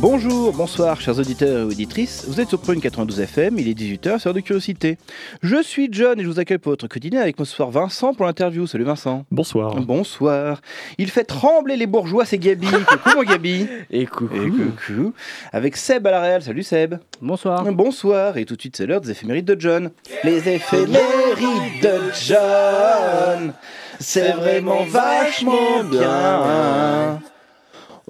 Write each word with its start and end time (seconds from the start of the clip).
Bonjour, 0.00 0.54
bonsoir, 0.54 0.98
chers 0.98 1.18
auditeurs 1.18 1.58
et 1.58 1.62
auditrices. 1.64 2.24
Vous 2.26 2.40
êtes 2.40 2.48
sur 2.48 2.58
Prune 2.58 2.80
92 2.80 3.20
FM, 3.20 3.58
il 3.58 3.68
est 3.68 3.78
18h, 3.78 4.18
c'est 4.18 4.28
heure 4.28 4.34
de 4.34 4.40
curiosité. 4.40 4.96
Je 5.42 5.62
suis 5.62 5.90
John 5.92 6.18
et 6.18 6.22
je 6.22 6.28
vous 6.28 6.40
accueille 6.40 6.56
pour 6.56 6.72
votre 6.72 6.88
quotidien 6.88 7.20
avec 7.20 7.38
mon 7.38 7.44
soir 7.44 7.70
Vincent 7.70 8.14
pour 8.14 8.24
l'interview. 8.24 8.66
Salut 8.66 8.84
Vincent. 8.84 9.26
Bonsoir. 9.30 9.74
Bonsoir. 9.76 10.62
Il 10.96 11.10
fait 11.10 11.24
trembler 11.24 11.76
les 11.76 11.86
bourgeois, 11.86 12.24
c'est 12.24 12.38
Gabi. 12.38 12.66
coucou 12.88 13.10
mon 13.14 13.24
Gabi. 13.24 13.68
Et 13.90 14.06
coucou. 14.06 14.34
Et 14.34 14.48
coucou. 14.48 15.12
Avec 15.52 15.76
Seb 15.76 16.06
à 16.06 16.12
la 16.12 16.22
réal. 16.22 16.42
Salut 16.42 16.62
Seb. 16.62 16.94
Bonsoir. 17.20 17.62
Bonsoir. 17.70 18.38
Et 18.38 18.46
tout 18.46 18.56
de 18.56 18.60
suite, 18.62 18.78
c'est 18.78 18.86
l'heure 18.86 19.02
des 19.02 19.10
éphémérides 19.10 19.44
de 19.44 19.60
John. 19.60 19.90
Les 20.24 20.48
éphémérides 20.48 21.82
de 21.82 22.00
John. 22.26 23.52
C'est 23.98 24.32
vraiment 24.32 24.84
vachement 24.84 25.84
bien. 25.84 27.20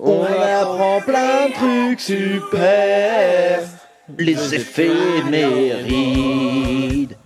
On 0.03 0.25
apprend 0.25 1.03
plein 1.03 1.49
de 1.49 1.53
trucs 1.53 2.01
super. 2.01 3.61
Les 4.19 4.55
éphémérides. 4.55 7.17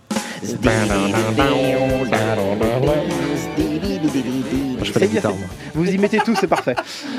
La 5.01 5.07
guitare, 5.07 5.35
moi. 5.35 5.49
Vous 5.75 5.91
y 5.91 5.99
mettez 5.99 6.19
tout, 6.19 6.37
c'est 6.37 6.47
parfait. 6.47 6.77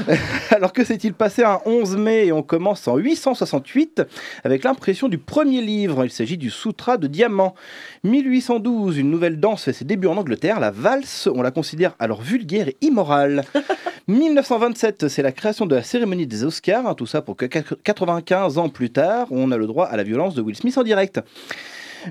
Alors 0.52 0.72
que 0.72 0.84
s'est-il 0.86 1.14
passé 1.14 1.44
un 1.44 1.60
11 1.66 1.98
mai 1.98 2.28
et 2.28 2.32
on 2.32 2.42
commence 2.42 2.88
en 2.88 2.96
868 2.98 4.02
avec 4.44 4.64
l'impression 4.64 5.10
du 5.10 5.18
premier 5.18 5.62
livre. 5.62 6.06
Il 6.06 6.12
s'agit 6.12 6.38
du 6.38 6.50
Sutra 6.50 6.98
de 6.98 7.08
Diamant. 7.08 7.54
1812, 8.04 8.98
une 8.98 9.12
nouvelle 9.12 9.40
danse 9.40 9.66
fait 9.66 9.74
ses 9.74 9.84
débuts 9.86 10.08
en 10.08 10.16
Angleterre. 10.18 10.60
La 10.60 10.72
valse, 10.72 11.28
on 11.34 11.42
la 11.42 11.52
considère 11.52 11.96
alors 12.00 12.22
vulgaire 12.22 12.70
et 12.70 12.78
immorale. 12.82 13.44
1927, 14.08 15.08
c'est 15.08 15.24
la 15.24 15.32
création 15.32 15.66
de 15.66 15.76
la 15.76 15.84
cérémonie 15.84 16.28
des 16.28 16.44
Oscars. 16.44 16.88
hein, 16.88 16.94
tout 16.94 17.08
ça 17.08 17.22
pour 17.22 17.36
que 17.36 17.46
95 17.46 18.58
ans 18.58 18.70
plus 18.70 18.92
tard, 18.92 19.28
on 19.32 19.52
a 19.52 19.58
le 19.58 19.68
droit 19.68 19.88
à 19.88 19.98
la 19.98 20.04
violence 20.04 20.36
de 20.36 20.42
Will 20.42 20.56
Smith 20.56 20.78
en 20.78 20.84
direct. 20.84 21.20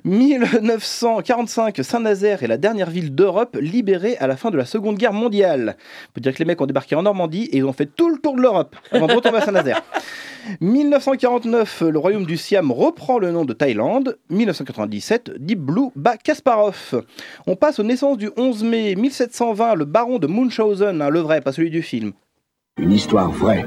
1945, 0.05 1.81
Saint-Nazaire 1.83 2.43
est 2.43 2.49
la 2.49 2.57
dernière 2.57 2.91
ville 2.91 3.15
d'Europe 3.15 3.57
libérée 3.61 4.17
à 4.19 4.27
la 4.27 4.37
fin 4.37 4.51
de 4.51 4.57
la 4.57 4.65
Seconde 4.65 4.97
Guerre 4.97 5.13
mondiale. 5.13 5.77
On 6.09 6.13
peut 6.15 6.21
dire 6.21 6.35
que 6.35 6.39
les 6.39 6.45
mecs 6.45 6.61
ont 6.61 6.67
débarqué 6.67 6.95
en 6.95 7.03
Normandie 7.03 7.45
et 7.53 7.59
ils 7.59 7.65
ont 7.65 7.73
fait 7.73 7.87
tout 7.87 8.11
le 8.11 8.19
tour 8.19 8.37
de 8.37 8.41
l'Europe 8.41 8.77
avant 8.91 9.07
de 9.07 9.15
retomber 9.15 9.39
à 9.39 9.41
Saint-Nazaire. 9.43 9.83
1949, 10.61 11.85
le 11.91 11.99
royaume 11.99 12.27
du 12.27 12.37
Siam 12.37 12.71
reprend 12.71 13.19
le 13.19 13.31
nom 13.31 13.45
de 13.45 13.53
Thaïlande. 13.53 14.19
1997, 14.31 15.33
Deep 15.39 15.61
Blue 15.61 15.89
bat 15.97 16.17
Kasparov. 16.17 17.05
On 17.47 17.57
passe 17.57 17.79
aux 17.79 17.85
naissances 17.85 18.19
du 18.19 18.31
11 18.37 18.65
mai 18.65 18.95
1720, 18.95 19.75
le 19.75 19.85
baron 19.85 20.19
de 20.19 20.27
Munchausen, 20.27 21.01
hein, 21.01 21.09
le 21.09 21.21
vrai, 21.21 21.41
pas 21.41 21.53
celui 21.53 21.71
du 21.71 21.83
film. 21.83 22.13
Une 22.79 22.93
histoire 22.93 23.31
vraie. 23.31 23.65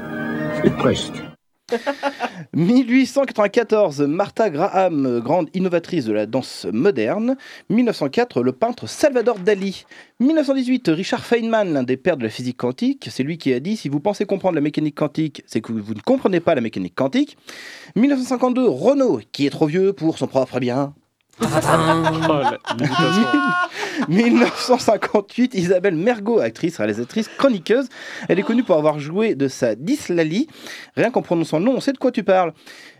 Et 0.64 0.70
presque. 0.70 1.27
1894, 2.54 4.00
Martha 4.02 4.50
Graham, 4.50 5.20
grande 5.20 5.48
innovatrice 5.54 6.04
de 6.04 6.12
la 6.12 6.26
danse 6.26 6.66
moderne. 6.72 7.36
1904, 7.70 8.42
le 8.42 8.52
peintre 8.52 8.86
Salvador 8.86 9.38
Dali. 9.38 9.84
1918, 10.20 10.88
Richard 10.88 11.24
Feynman, 11.24 11.72
l'un 11.72 11.82
des 11.82 11.96
pères 11.96 12.16
de 12.16 12.22
la 12.22 12.30
physique 12.30 12.56
quantique. 12.56 13.08
C'est 13.10 13.22
lui 13.22 13.38
qui 13.38 13.52
a 13.52 13.60
dit 13.60 13.76
si 13.76 13.88
vous 13.88 14.00
pensez 14.00 14.24
comprendre 14.24 14.54
la 14.54 14.60
mécanique 14.60 14.96
quantique, 14.96 15.42
c'est 15.46 15.60
que 15.60 15.72
vous 15.72 15.94
ne 15.94 16.00
comprenez 16.00 16.40
pas 16.40 16.54
la 16.54 16.60
mécanique 16.60 16.94
quantique. 16.94 17.36
1952, 17.96 18.68
Renault, 18.68 19.20
qui 19.32 19.46
est 19.46 19.50
trop 19.50 19.66
vieux 19.66 19.92
pour 19.92 20.18
son 20.18 20.26
propre 20.26 20.60
bien. 20.60 20.94
Oh, 21.40 21.44
la- 21.46 22.58
l'imitation. 22.78 23.26
1958, 24.08 25.54
Isabelle 25.54 25.94
Mergot, 25.94 26.40
actrice, 26.40 26.76
réalisatrice, 26.78 27.28
chroniqueuse. 27.36 27.88
Elle 28.28 28.38
est 28.38 28.42
connue 28.42 28.62
pour 28.64 28.76
avoir 28.76 28.98
joué 28.98 29.34
de 29.34 29.48
sa 29.48 29.74
dyslalie. 29.74 30.48
Rien 30.96 31.10
qu'en 31.10 31.22
prononçant 31.22 31.58
le 31.58 31.64
nom, 31.64 31.74
on 31.76 31.80
sait 31.80 31.92
de 31.92 31.98
quoi 31.98 32.10
tu 32.12 32.22
parles. 32.24 32.52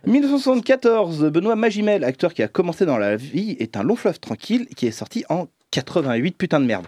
1974, 0.06 1.24
Benoît 1.30 1.56
Magimel, 1.56 2.04
acteur 2.04 2.34
qui 2.34 2.42
a 2.42 2.48
commencé 2.48 2.86
dans 2.86 2.98
la 2.98 3.16
vie, 3.16 3.56
est 3.60 3.76
un 3.76 3.82
long 3.82 3.96
fleuve 3.96 4.18
tranquille 4.20 4.66
qui 4.76 4.86
est 4.86 4.92
sorti 4.92 5.24
en 5.28 5.46
88, 5.70 6.36
putain 6.36 6.60
de 6.60 6.66
merde. 6.66 6.86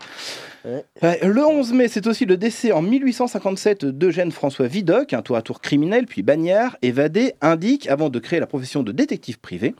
Ouais, 0.64 1.18
le 1.22 1.42
11 1.46 1.72
mai, 1.72 1.88
c'est 1.88 2.06
aussi 2.06 2.26
le 2.26 2.36
décès 2.36 2.72
en 2.72 2.82
1857 2.82 3.86
d'Eugène 3.86 4.30
François 4.30 4.66
Vidocq, 4.66 5.14
un 5.14 5.22
tour 5.22 5.36
à 5.36 5.42
tour 5.42 5.60
criminel, 5.60 6.04
puis 6.06 6.22
bagnard, 6.22 6.76
évadé, 6.82 7.32
indique, 7.40 7.88
avant 7.88 8.10
de 8.10 8.18
créer 8.18 8.40
la 8.40 8.46
profession 8.46 8.82
de 8.82 8.92
détective 8.92 9.40
privé. 9.40 9.74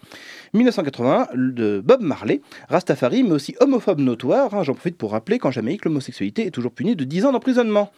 1981, 0.55 1.29
de 1.35 1.83
Bob 1.85 2.01
Marley, 2.01 2.41
Rastafari, 2.69 3.23
mais 3.23 3.33
aussi 3.33 3.55
homophobe 3.61 4.01
notoire. 4.01 4.55
hein, 4.55 4.63
J'en 4.63 4.73
profite 4.73 4.97
pour 4.97 5.13
rappeler 5.13 5.39
qu'en 5.39 5.51
Jamaïque, 5.51 5.85
l'homosexualité 5.85 6.47
est 6.47 6.51
toujours 6.51 6.73
punie 6.73 6.97
de 6.97 7.05
10 7.05 7.27
ans 7.27 7.33
d'emprisonnement. 7.33 7.93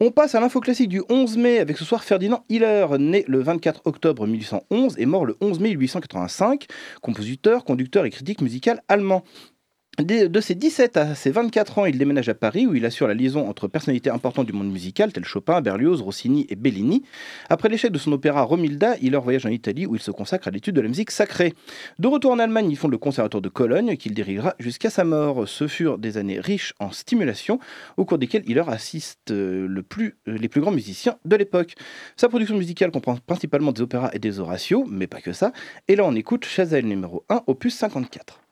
On 0.00 0.10
passe 0.10 0.34
à 0.34 0.40
l'info 0.40 0.58
classique 0.60 0.88
du 0.88 1.02
11 1.08 1.36
mai 1.36 1.60
avec 1.60 1.78
ce 1.78 1.84
soir 1.84 2.02
Ferdinand 2.02 2.44
Hiller, 2.48 2.86
né 2.98 3.24
le 3.28 3.40
24 3.42 3.82
octobre 3.84 4.26
1811 4.26 4.96
et 4.98 5.06
mort 5.06 5.24
le 5.24 5.36
11 5.40 5.60
mai 5.60 5.70
1885, 5.70 6.66
compositeur, 7.00 7.64
conducteur 7.64 8.04
et 8.06 8.10
critique 8.10 8.40
musical 8.40 8.82
allemand. 8.88 9.22
De 9.98 10.40
ses 10.40 10.56
17 10.56 10.96
à 10.96 11.14
ses 11.14 11.30
24 11.30 11.78
ans, 11.78 11.86
il 11.86 11.98
déménage 11.98 12.28
à 12.28 12.34
Paris 12.34 12.66
où 12.66 12.74
il 12.74 12.84
assure 12.84 13.06
la 13.06 13.14
liaison 13.14 13.48
entre 13.48 13.68
personnalités 13.68 14.10
importantes 14.10 14.46
du 14.46 14.52
monde 14.52 14.72
musical 14.72 15.12
tels 15.12 15.24
Chopin, 15.24 15.60
Berlioz, 15.60 16.02
Rossini 16.02 16.46
et 16.48 16.56
Bellini. 16.56 17.04
Après 17.48 17.68
l'échec 17.68 17.92
de 17.92 17.98
son 17.98 18.10
opéra 18.10 18.42
Romilda, 18.42 18.96
il 19.00 19.12
leur 19.12 19.22
voyage 19.22 19.46
en 19.46 19.50
Italie 19.50 19.86
où 19.86 19.94
il 19.94 20.00
se 20.00 20.10
consacre 20.10 20.48
à 20.48 20.50
l'étude 20.50 20.74
de 20.74 20.80
la 20.80 20.88
musique 20.88 21.12
sacrée. 21.12 21.54
De 22.00 22.08
retour 22.08 22.32
en 22.32 22.40
Allemagne, 22.40 22.68
il 22.70 22.76
fonde 22.76 22.90
le 22.90 22.98
Conservatoire 22.98 23.40
de 23.40 23.48
Cologne 23.48 23.96
qu'il 23.96 24.14
dirigera 24.14 24.56
jusqu'à 24.58 24.90
sa 24.90 25.04
mort. 25.04 25.46
Ce 25.46 25.68
furent 25.68 25.98
des 25.98 26.16
années 26.16 26.40
riches 26.40 26.74
en 26.80 26.90
stimulation 26.90 27.60
au 27.96 28.04
cours 28.04 28.18
desquelles 28.18 28.44
il 28.48 28.56
leur 28.56 28.70
assiste 28.70 29.30
euh, 29.30 29.68
euh, 29.68 30.10
les 30.26 30.48
plus 30.48 30.60
grands 30.60 30.72
musiciens 30.72 31.18
de 31.24 31.36
l'époque. 31.36 31.74
Sa 32.16 32.28
production 32.28 32.56
musicale 32.56 32.90
comprend 32.90 33.16
principalement 33.24 33.70
des 33.70 33.82
opéras 33.82 34.10
et 34.12 34.18
des 34.18 34.40
Horatios, 34.40 34.86
mais 34.90 35.06
pas 35.06 35.20
que 35.20 35.32
ça. 35.32 35.52
Et 35.86 35.94
là, 35.94 36.04
on 36.04 36.16
écoute 36.16 36.46
Chazelle 36.46 36.86
numéro 36.86 37.24
1, 37.28 37.42
opus 37.46 37.76
54. 37.76 38.43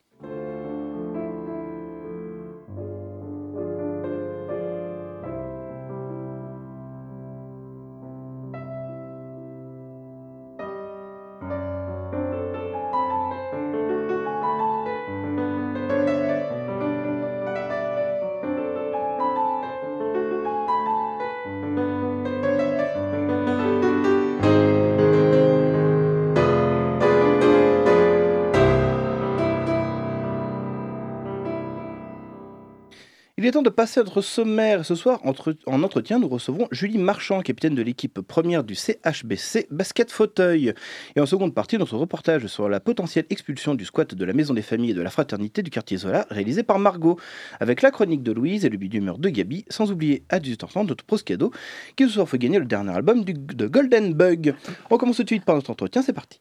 Est 33.53 33.57
temps 33.57 33.63
de 33.63 33.69
passer 33.69 34.01
à 34.01 34.03
notre 34.03 34.23
sommaire. 34.23 34.87
Ce 34.87 34.95
soir, 34.95 35.21
en 35.25 35.83
entretien, 35.83 36.19
nous 36.19 36.29
recevons 36.29 36.69
Julie 36.71 36.97
Marchand, 36.97 37.43
capitaine 37.43 37.75
de 37.75 37.83
l'équipe 37.83 38.21
première 38.23 38.65
du 38.65 38.75
CHBC 38.75 39.67
Basket 39.71 40.11
Fauteuil. 40.11 40.73
Et 41.17 41.21
en 41.21 41.27
seconde 41.27 41.55
partie, 41.55 41.77
notre 41.77 41.99
reportage 41.99 42.47
sur 42.47 42.71
la 42.71 42.81
potentielle 42.81 43.27
expulsion 43.29 43.75
du 43.75 43.85
squat 43.85 44.15
de 44.15 44.25
la 44.25 44.33
Maison 44.33 44.55
des 44.55 44.63
Familles 44.63 44.93
et 44.93 44.95
de 44.95 45.03
la 45.03 45.11
Fraternité 45.11 45.63
du 45.63 45.69
quartier 45.69 45.99
Zola, 45.99 46.27
réalisé 46.31 46.63
par 46.63 46.79
Margot, 46.79 47.19
avec 47.61 47.83
la 47.83 47.91
chronique 47.91 48.23
de 48.23 48.33
Louise 48.33 48.65
et 48.65 48.71
le 48.71 48.79
d'humeur 48.79 49.19
de 49.19 49.29
Gabi, 49.29 49.67
sans 49.69 49.93
oublier 49.93 50.25
à 50.31 50.39
18h30 50.39 50.87
notre 50.87 51.05
proscado, 51.05 51.53
qui 51.95 52.05
ce 52.05 52.15
soir 52.15 52.29
fait 52.29 52.39
gagner 52.39 52.59
le 52.59 52.65
dernier 52.65 52.93
album 52.93 53.23
de 53.23 53.67
Golden 53.67 54.15
Bug. 54.15 54.55
On 54.89 54.97
commence 54.97 55.17
tout 55.17 55.25
de 55.25 55.29
suite 55.29 55.45
par 55.45 55.57
notre 55.57 55.71
entretien, 55.71 56.01
c'est 56.01 56.15
parti. 56.15 56.41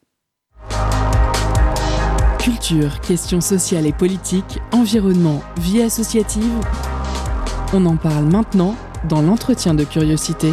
Culture, 2.40 3.02
questions 3.02 3.42
sociales 3.42 3.86
et 3.86 3.92
politiques, 3.92 4.60
environnement, 4.72 5.44
vie 5.57 5.81
associative. 5.81 6.42
On 7.73 7.85
en 7.85 7.95
parle 7.95 8.25
maintenant 8.25 8.75
dans 9.07 9.21
l'entretien 9.21 9.73
de 9.73 9.85
curiosité. 9.85 10.51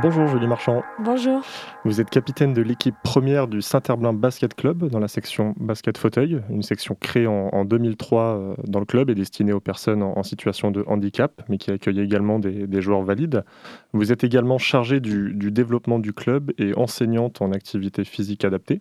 Bonjour 0.00 0.28
Julie 0.28 0.46
Marchand. 0.46 0.84
Bonjour. 1.00 1.42
Vous 1.84 2.00
êtes 2.00 2.08
capitaine 2.08 2.52
de 2.52 2.62
l'équipe 2.62 2.94
première 3.02 3.48
du 3.48 3.62
Saint-Herblain 3.62 4.12
Basket 4.12 4.54
Club 4.54 4.88
dans 4.88 5.00
la 5.00 5.08
section 5.08 5.54
basket 5.58 5.98
fauteuil, 5.98 6.40
une 6.50 6.62
section 6.62 6.94
créée 6.94 7.26
en, 7.26 7.64
2003 7.64 8.22
euh, 8.22 8.54
dans 8.64 8.78
le 8.78 8.86
club 8.86 9.10
et 9.10 9.16
destinée 9.16 9.52
aux 9.52 9.60
personnes 9.60 10.04
en, 10.04 10.22
situation 10.22 10.70
de 10.70 10.84
handicap, 10.86 11.42
mais 11.48 11.58
qui 11.58 11.72
accueille 11.72 11.98
également 11.98 12.38
des, 12.38 12.80
joueurs 12.80 13.02
valides. 13.02 13.44
Vous 13.92 14.12
êtes 14.12 14.22
également 14.22 14.58
chargée 14.58 15.00
du, 15.00 15.50
développement 15.50 15.98
du 15.98 16.12
club 16.12 16.52
et 16.58 16.76
enseignante 16.76 17.42
en 17.42 17.50
activité 17.50 18.04
physique 18.04 18.44
adaptée. 18.44 18.78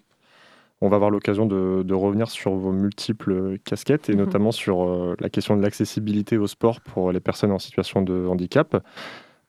On 0.82 0.90
va 0.90 0.96
avoir 0.96 1.12
l'occasion 1.12 1.46
de, 1.46 1.94
revenir 1.94 2.30
sur 2.30 2.54
vos 2.56 2.72
multiples 2.72 3.60
casquettes 3.60 4.10
et 4.10 4.14
mhm. 4.14 4.20
notamment 4.20 4.52
sur 4.52 4.84
euh, 4.84 5.16
la 5.20 5.30
question 5.30 5.56
de 5.56 5.62
l'accessibilité 5.62 6.38
au 6.38 6.48
sport 6.48 6.82
pour 6.82 7.12
les 7.12 7.20
personnes 7.20 7.52
en 7.52 7.60
situation 7.60 8.02
de 8.02 8.26
handicap. 8.28 8.84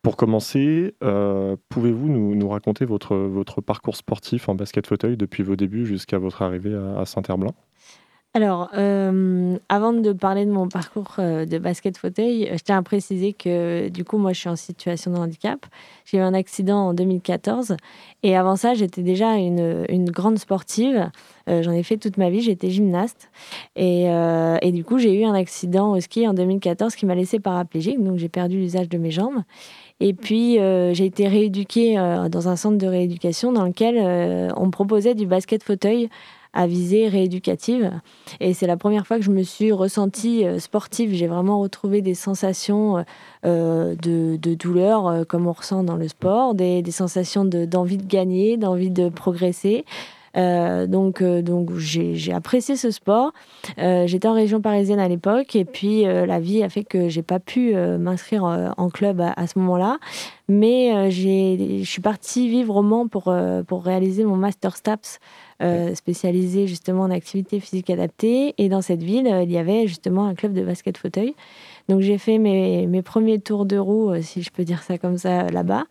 Pour 0.03 0.17
commencer, 0.17 0.95
euh, 1.05 1.57
pouvez-vous 1.69 2.09
nous, 2.09 2.49
raconter 2.49 2.85
votre, 2.85 3.17
votre 3.17 3.61
parcours 3.61 3.97
sportif 3.97 4.49
en 4.49 4.55
basket 4.55 4.87
fauteuil 4.87 5.17
depuis 5.17 5.45
vos 5.45 5.55
débuts 5.55 5.87
jusqu'à 5.87 6.19
votre 6.19 6.43
arrivée 6.43 6.75
à, 6.75 7.07
Saint-Herblain? 7.07 7.53
Alors, 8.35 8.71
euh, 8.79 9.59
avant 9.69 9.93
de 9.93 10.11
parler 10.13 10.47
de 10.47 10.51
mon 10.51 10.67
parcours 10.67 11.17
euh, 11.19 11.45
de 11.45 11.59
basket 11.59 11.99
fauteuil, 11.99 12.49
je 12.51 12.63
tiens 12.65 12.79
à 12.79 12.83
préciser 12.83 13.35
que 13.35 13.91
du 13.91 14.05
coup, 14.05 14.17
moi, 14.17 14.33
je 14.33 14.41
suis 14.41 14.49
en 14.49 14.57
situation 14.57 15.11
de 15.13 15.19
handicap. 15.19 15.67
J'ai 16.07 16.17
eu 16.17 16.21
un 16.21 16.33
accident 16.33 16.79
en 16.79 16.95
2014 16.95 17.77
et 18.23 18.35
avant 18.35 18.57
ça, 18.57 18.73
j'étais 18.73 19.03
déjà 19.03 19.35
une, 19.35 19.85
une, 19.91 20.11
grande 20.11 20.39
sportive. 20.39 21.11
J'en 21.47 21.73
ai 21.73 21.83
fait 21.83 21.97
toute 21.97 22.17
ma 22.17 22.31
vie, 22.31 22.41
j'étais 22.41 22.71
gymnaste. 22.71 23.31
Et, 23.75 24.05
et, 24.05 24.73
du 24.73 24.85
coup, 24.85 24.99
j'ai 24.99 25.21
eu 25.21 25.25
un 25.25 25.35
accident 25.35 25.91
au 25.93 26.01
ski 26.01 26.29
en 26.29 26.35
2014 26.35 26.95
qui 26.95 27.05
m'a 27.05 27.17
laissé 27.17 27.41
paraplégique, 27.41 28.03
donc 28.03 28.19
j'ai 28.19 28.29
perdu 28.29 28.59
l'usage 28.59 28.89
de 28.89 28.97
mes 28.97 29.11
jambes. 29.11 29.43
Et 30.03 30.15
puis, 30.15 30.59
euh, 30.59 30.93
j'ai 30.95 31.05
été 31.05 31.29
rééduquée 31.29 31.97
euh, 31.97 32.29
dans 32.29 32.49
un 32.49 32.57
centre 32.57 32.77
de 32.77 32.89
rééducation 32.89 33.53
dans 33.53 33.65
lequel 33.65 33.95
euh, 33.99 34.49
on 34.57 34.69
proposait 34.69 35.15
du 35.15 35.27
basket 35.27 35.63
fauteuil 35.63 36.09
à 36.53 36.67
visée 36.67 37.09
rééducative. 37.09 37.93
Et 38.41 38.55
c'est 38.55 38.67
la 38.67 38.77
première 38.77 39.07
fois 39.07 39.19
que 39.19 39.25
je 39.25 39.31
me 39.31 39.43
suis 39.43 39.73
ressentie 39.73 40.45
sportive. 40.59 41.13
J'ai 41.15 41.27
vraiment 41.27 41.61
retrouvé 41.61 42.03
des 42.03 42.15
sensations 42.15 43.05
de, 43.45 44.37
douleur 44.37 45.27
comme 45.27 45.47
on 45.47 45.53
ressent 45.53 45.83
dans 45.83 45.97
le 45.97 46.09
sport, 46.09 46.55
des, 46.55 46.83
des 46.83 46.91
sensations 46.91 47.45
d'envie 47.45 47.97
de, 47.97 48.07
gagner, 48.07 48.57
d'envie 48.57 48.91
de 48.91 49.09
progresser. 49.09 49.85
Euh, 50.37 50.87
donc, 50.87 51.21
euh, 51.21 51.43
donc 51.43 51.77
j'ai 51.77 52.33
apprécié 52.33 52.77
ce 52.77 52.91
sport. 52.91 53.33
Euh, 53.79 54.07
j'étais 54.07 54.29
en 54.29 54.33
région 54.33 54.61
parisienne 54.61 54.99
à 54.99 55.09
l'époque 55.09 55.55
et 55.57 55.65
puis 55.65 56.05
la 56.05 56.41
vie 56.41 56.63
a 56.63 56.69
fait 56.69 56.85
que 56.85 57.09
j'ai 57.09 57.23
pas 57.23 57.39
pu 57.39 57.75
m'inscrire 57.75 58.45
en 58.77 58.89
club 58.91 59.21
à, 59.21 59.47
ce 59.47 59.59
moment-là. 59.59 59.99
Mais 60.49 61.11
je 61.11 61.83
suis 61.85 62.03
partie 62.03 62.49
vivre 62.49 62.77
au 62.77 62.83
Mans 62.83 63.09
pour, 63.09 63.35
pour 63.67 63.85
réaliser 63.85 64.25
mon 64.25 64.37
master 64.37 64.77
STAPS. 64.77 65.19
Spécialisé 65.95 66.67
justement 66.67 67.03
en 67.03 67.11
activité 67.11 67.61
physique 67.61 67.91
adaptée. 67.91 68.55
Et 68.59 68.69
dans 68.69 68.83
cette 68.83 69.03
ville, 69.03 69.31
il 69.43 69.51
y 69.51 69.59
avait 69.59 69.87
justement 69.87 70.27
un 70.27 70.35
club 70.35 70.53
de 70.53 70.63
basket 70.63 70.99
fauteuil. 70.99 71.35
Donc 71.89 72.01
j'ai 72.01 72.19
fait 72.19 72.39
mes, 72.39 72.87
mes, 72.87 73.03
premiers 73.03 73.41
tours 73.41 73.65
de 73.65 73.77
roue, 73.77 74.13
si 74.23 74.43
je 74.43 74.51
peux 74.51 74.65
dire 74.65 74.83
ça 74.83 74.99
comme 74.99 75.19
ça, 75.19 75.49
là-bas. 75.49 75.85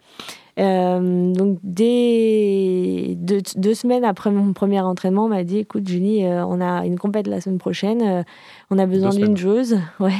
Euh, 0.60 1.34
donc, 1.34 1.60
dès 1.64 3.16
deux, 3.18 3.74
semaines 3.74 4.04
après 4.04 4.32
mon 4.32 4.54
premier 4.54 4.82
entraînement, 4.82 5.26
on 5.26 5.30
m'a 5.30 5.44
dit 5.44 5.60
écoute, 5.60 5.88
Julie, 5.88 6.26
euh, 6.26 6.46
on 6.46 6.60
a 6.62 6.86
une 6.86 7.00
compète 7.00 7.28
la 7.28 7.40
semaine 7.40 7.58
prochaine, 7.58 8.02
euh, 8.02 8.24
on 8.70 8.78
a 8.78 8.86
besoin 8.86 9.12
d'une 9.12 9.38
joueuse. 9.38 9.78
Ouais. 10.00 10.14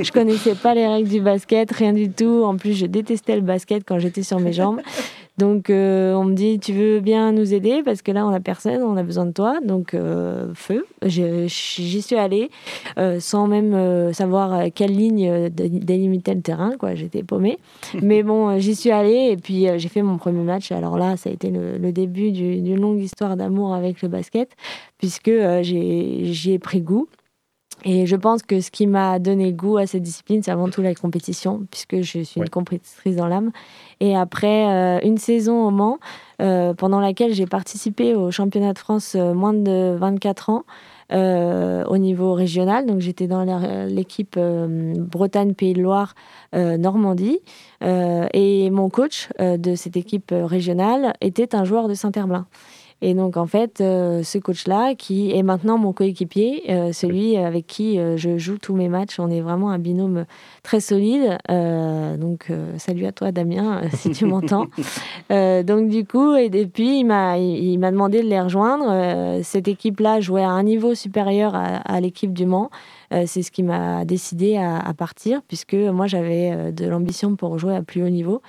je 0.00 0.12
connaissais 0.12 0.54
pas 0.54 0.74
les 0.74 0.86
règles 0.86 1.08
du 1.08 1.20
basket, 1.20 1.72
rien 1.72 1.92
du 1.92 2.10
tout. 2.10 2.44
En 2.44 2.56
plus, 2.56 2.74
je 2.74 2.86
détestais 2.86 3.34
le 3.34 3.42
basket 3.42 3.82
quand 3.84 3.98
j'étais 3.98 4.22
sur 4.22 4.38
mes 4.38 4.52
jambes. 4.52 4.80
Donc, 5.38 5.68
euh, 5.68 6.14
on 6.14 6.24
me 6.24 6.34
dit, 6.34 6.58
tu 6.58 6.72
veux 6.72 7.00
bien 7.00 7.32
nous 7.32 7.52
aider? 7.52 7.82
Parce 7.84 8.00
que 8.00 8.10
là, 8.10 8.26
on 8.26 8.30
a 8.30 8.40
personne, 8.40 8.82
on 8.82 8.96
a 8.96 9.02
besoin 9.02 9.26
de 9.26 9.32
toi. 9.32 9.60
Donc, 9.62 9.92
euh, 9.92 10.52
feu. 10.54 10.86
J'y 11.02 12.02
suis 12.02 12.16
allée 12.16 12.50
euh, 12.98 13.20
sans 13.20 13.46
même 13.46 14.12
savoir 14.12 14.64
quelle 14.74 14.96
ligne 14.96 15.50
délimitait 15.50 16.34
le 16.34 16.40
terrain. 16.40 16.72
Quoi, 16.78 16.94
j'étais 16.94 17.22
paumée. 17.22 17.58
Mais 18.02 18.22
bon, 18.22 18.58
j'y 18.58 18.74
suis 18.74 18.90
allée 18.90 19.30
et 19.32 19.36
puis 19.36 19.66
j'ai 19.76 19.88
fait 19.88 20.02
mon 20.02 20.16
premier 20.16 20.42
match. 20.42 20.72
Alors 20.72 20.96
là, 20.96 21.16
ça 21.16 21.28
a 21.28 21.32
été 21.32 21.50
le, 21.50 21.92
début 21.92 22.32
d'une 22.32 22.80
longue 22.80 23.00
histoire 23.00 23.36
d'amour 23.36 23.72
avec 23.74 24.02
le 24.02 24.08
basket 24.08 24.50
puisque 24.98 25.30
j'y 25.62 26.52
ai 26.52 26.58
pris 26.58 26.80
goût. 26.80 27.08
Et 27.84 28.06
je 28.06 28.16
pense 28.16 28.42
que 28.42 28.60
ce 28.60 28.70
qui 28.70 28.86
m'a 28.86 29.18
donné 29.18 29.52
goût 29.52 29.76
à 29.76 29.86
cette 29.86 30.02
discipline, 30.02 30.42
c'est 30.42 30.50
avant 30.50 30.68
tout 30.68 30.82
la 30.82 30.94
compétition, 30.94 31.66
puisque 31.70 32.00
je 32.00 32.22
suis 32.22 32.40
une 32.40 32.48
compétitrice 32.48 33.16
dans 33.16 33.28
l'âme. 33.28 33.50
Et 34.00 34.16
après 34.16 34.66
euh, 34.66 35.00
une 35.02 35.18
saison 35.18 35.66
au 35.66 35.70
Mans, 35.70 35.98
euh, 36.42 36.74
pendant 36.74 37.00
laquelle 37.00 37.32
j'ai 37.32 37.46
participé 37.46 38.14
au 38.14 38.30
championnat 38.30 38.72
de 38.72 38.78
France 38.78 39.14
euh, 39.14 39.34
moins 39.34 39.52
de 39.52 39.96
24 39.96 40.50
ans, 40.50 40.64
au 41.08 41.98
niveau 41.98 42.34
régional. 42.34 42.86
Donc 42.86 42.98
j'étais 42.98 43.28
dans 43.28 43.44
l'équipe 43.86 44.36
Bretagne, 44.36 45.54
Pays 45.54 45.72
de 45.72 45.80
Loire, 45.80 46.16
Normandie. 46.52 47.38
et 47.80 48.70
mon 48.70 48.88
coach 48.88 49.28
de 49.38 49.76
cette 49.76 49.96
équipe 49.96 50.34
régionale 50.34 51.12
était 51.20 51.54
un 51.54 51.62
joueur 51.62 51.86
de 51.86 51.94
Saint-Herblain. 51.94 52.48
Et 53.02 53.12
donc, 53.12 53.36
en 53.36 53.46
fait, 53.46 53.82
euh, 53.82 54.22
ce 54.22 54.38
coach-là, 54.38 54.94
qui 54.94 55.30
est 55.30 55.42
maintenant 55.42 55.76
mon 55.76 55.92
coéquipier, 55.92 56.62
euh, 56.70 56.92
celui 56.92 57.36
avec 57.36 57.66
qui 57.66 57.98
euh, 57.98 58.16
je 58.16 58.38
joue 58.38 58.56
tous 58.56 58.74
mes 58.74 58.88
matchs, 58.88 59.20
on 59.20 59.28
est 59.30 59.42
vraiment 59.42 59.70
un 59.70 59.78
binôme 59.78 60.24
très 60.66 60.80
solide. 60.80 61.38
donc, 61.48 62.50
salut 62.78 63.06
à 63.06 63.12
toi, 63.12 63.30
Damien, 63.30 63.82
si 63.92 64.10
tu 64.10 64.24
m'entends. 64.26 64.66
donc, 65.30 65.88
du 65.88 66.04
coup, 66.04 66.34
et, 66.34 66.50
puis, 66.66 67.00
il 67.00 67.04
m'a, 67.04 67.38
il, 67.38 67.78
m'a 67.78 67.90
demandé 67.90 68.22
de 68.22 68.26
les 68.26 68.40
rejoindre. 68.40 69.42
cette 69.42 69.68
équipe-là 69.68 70.20
jouait 70.20 70.42
à 70.42 70.50
un 70.50 70.64
niveau 70.64 70.94
supérieur 70.94 71.54
à 71.54 72.00
l'équipe 72.00 72.32
du 72.32 72.46
Mans. 72.46 72.70
Euh, 73.12 73.24
c'est 73.26 73.42
ce 73.42 73.50
qui 73.50 73.62
m'a 73.62 74.04
décidé 74.04 74.56
à, 74.56 74.92
partir, 74.94 75.42
puisque 75.46 75.74
moi 75.74 76.06
j'avais 76.06 76.52
euh, 76.52 76.72
de 76.72 76.86
l'ambition 76.86 77.36
pour 77.36 77.58
jouer 77.58 77.76
à 77.76 77.82
plus 77.82 78.02
haut 78.02 78.08
niveau. 78.08 78.42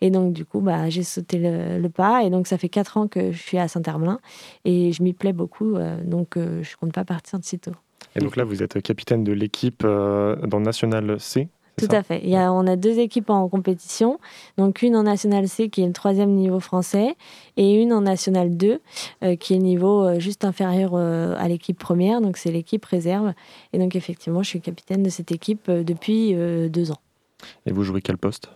Et 0.00 0.10
donc 0.10 0.32
du 0.32 0.44
coup, 0.44 0.60
bah, 0.60 0.90
j'ai 0.90 1.02
sauté 1.02 1.38
le, 1.38 1.88
pas. 1.88 2.24
Et 2.24 2.30
donc 2.30 2.46
ça 2.46 2.58
fait 2.58 2.68
quatre 2.68 2.96
ans 2.96 3.08
que 3.08 3.32
je 3.32 3.38
suis 3.38 3.58
à 3.58 3.68
Saint-Herblain 3.68 4.18
et 4.64 4.92
je 4.92 5.02
m'y 5.02 5.12
plais 5.12 5.32
beaucoup. 5.32 5.76
Euh, 5.76 6.02
donc 6.04 6.32
je 6.36 6.40
ne 6.40 6.76
compte 6.80 6.92
pas 6.92 7.04
partir 7.04 7.38
de 7.38 7.44
sitôt. 7.44 7.72
Et 8.14 8.20
donc 8.20 8.36
là, 8.36 8.44
vous 8.44 8.62
êtes 8.62 8.82
capitaine 8.82 9.24
de 9.24 9.32
l'équipe 9.32 9.82
dans 9.82 10.58
le 10.58 10.64
National 10.64 11.18
C 11.18 11.48
tout 11.76 11.88
à 11.90 12.02
fait. 12.02 12.20
Il 12.22 12.28
y 12.28 12.36
a, 12.36 12.52
on 12.52 12.66
a 12.66 12.76
deux 12.76 12.98
équipes 12.98 13.30
en 13.30 13.48
compétition. 13.48 14.18
Donc 14.58 14.82
une 14.82 14.94
en 14.94 15.04
National 15.04 15.48
C 15.48 15.68
qui 15.68 15.82
est 15.82 15.86
le 15.86 15.92
troisième 15.92 16.30
niveau 16.30 16.60
français 16.60 17.16
et 17.56 17.74
une 17.74 17.92
en 17.92 18.02
National 18.02 18.56
2 18.56 18.80
euh, 19.22 19.36
qui 19.36 19.54
est 19.54 19.56
le 19.56 19.62
niveau 19.62 20.04
euh, 20.04 20.20
juste 20.20 20.44
inférieur 20.44 20.92
euh, 20.94 21.34
à 21.38 21.48
l'équipe 21.48 21.78
première. 21.78 22.20
Donc 22.20 22.36
c'est 22.36 22.50
l'équipe 22.50 22.84
réserve. 22.84 23.32
Et 23.72 23.78
donc 23.78 23.96
effectivement, 23.96 24.42
je 24.42 24.48
suis 24.48 24.60
capitaine 24.60 25.02
de 25.02 25.10
cette 25.10 25.32
équipe 25.32 25.70
depuis 25.70 26.34
deux 26.68 26.90
ans. 26.90 27.00
Et 27.66 27.72
vous 27.72 27.82
jouez 27.82 28.02
quel 28.02 28.18
poste? 28.18 28.50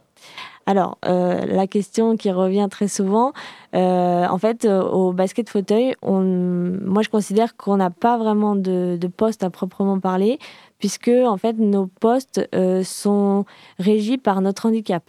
Alors, 0.66 0.98
la 1.04 1.66
question 1.68 2.16
qui 2.16 2.30
revient 2.32 2.66
très 2.68 2.88
souvent, 2.88 3.32
en 3.72 4.38
fait, 4.38 4.64
au 4.64 5.12
basket 5.12 5.48
fauteuil, 5.48 5.94
moi 6.02 7.02
je 7.02 7.08
considère 7.08 7.56
qu'on 7.56 7.76
n'a 7.76 7.90
pas 7.90 8.18
vraiment 8.18 8.56
de, 8.56 8.98
de, 9.00 9.06
poste 9.06 9.44
à 9.44 9.50
proprement 9.50 10.00
parler 10.00 10.40
puisque 10.78 11.08
en 11.08 11.36
fait 11.36 11.54
nos 11.54 11.86
postes 11.86 12.48
euh, 12.54 12.82
sont 12.82 13.44
régis 13.78 14.18
par 14.18 14.40
notre 14.40 14.66
handicap. 14.66 15.02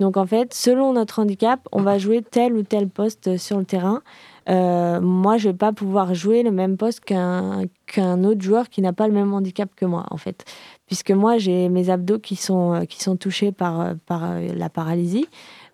Donc 0.00 0.16
en 0.16 0.26
fait, 0.26 0.52
selon 0.52 0.94
notre 0.94 1.20
handicap, 1.20 1.60
on 1.70 1.82
va 1.82 1.98
jouer 1.98 2.22
tel 2.22 2.54
ou 2.54 2.62
tel 2.62 2.88
poste 2.88 3.36
sur 3.36 3.58
le 3.58 3.64
terrain. 3.64 4.02
Euh, 4.48 5.00
moi, 5.00 5.36
je 5.36 5.50
vais 5.50 5.54
pas 5.54 5.72
pouvoir 5.72 6.14
jouer 6.14 6.42
le 6.42 6.50
même 6.50 6.76
poste 6.76 7.00
qu'un 7.00 7.66
qu'un 7.86 8.24
autre 8.24 8.40
joueur 8.40 8.68
qui 8.68 8.80
n'a 8.80 8.92
pas 8.92 9.06
le 9.06 9.12
même 9.12 9.32
handicap 9.32 9.70
que 9.76 9.84
moi, 9.84 10.06
en 10.10 10.16
fait, 10.16 10.44
puisque 10.92 11.10
moi 11.10 11.38
j'ai 11.38 11.70
mes 11.70 11.88
abdos 11.88 12.18
qui 12.18 12.36
sont 12.36 12.74
euh, 12.74 13.14
touchés 13.18 13.50
par 13.50 13.94
par 14.04 14.38
la 14.38 14.68
paralysie. 14.68 15.26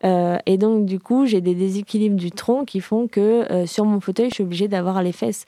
et 0.05 0.59
donc, 0.59 0.87
du 0.87 1.01
coup, 1.01 1.27
j'ai 1.27 1.41
des 1.41 1.57
déséquilibres 1.57 2.15
du 2.15 2.31
tronc 2.31 2.65
qui 2.65 2.79
font 2.79 3.09
que 3.09 3.67
sur 3.67 3.85
mon 3.85 3.99
fauteuil, 3.99 4.29
je 4.29 4.35
suis 4.35 4.45
obligée 4.45 4.69
d'avoir 4.69 5.03
les 5.03 5.11
fesses 5.11 5.45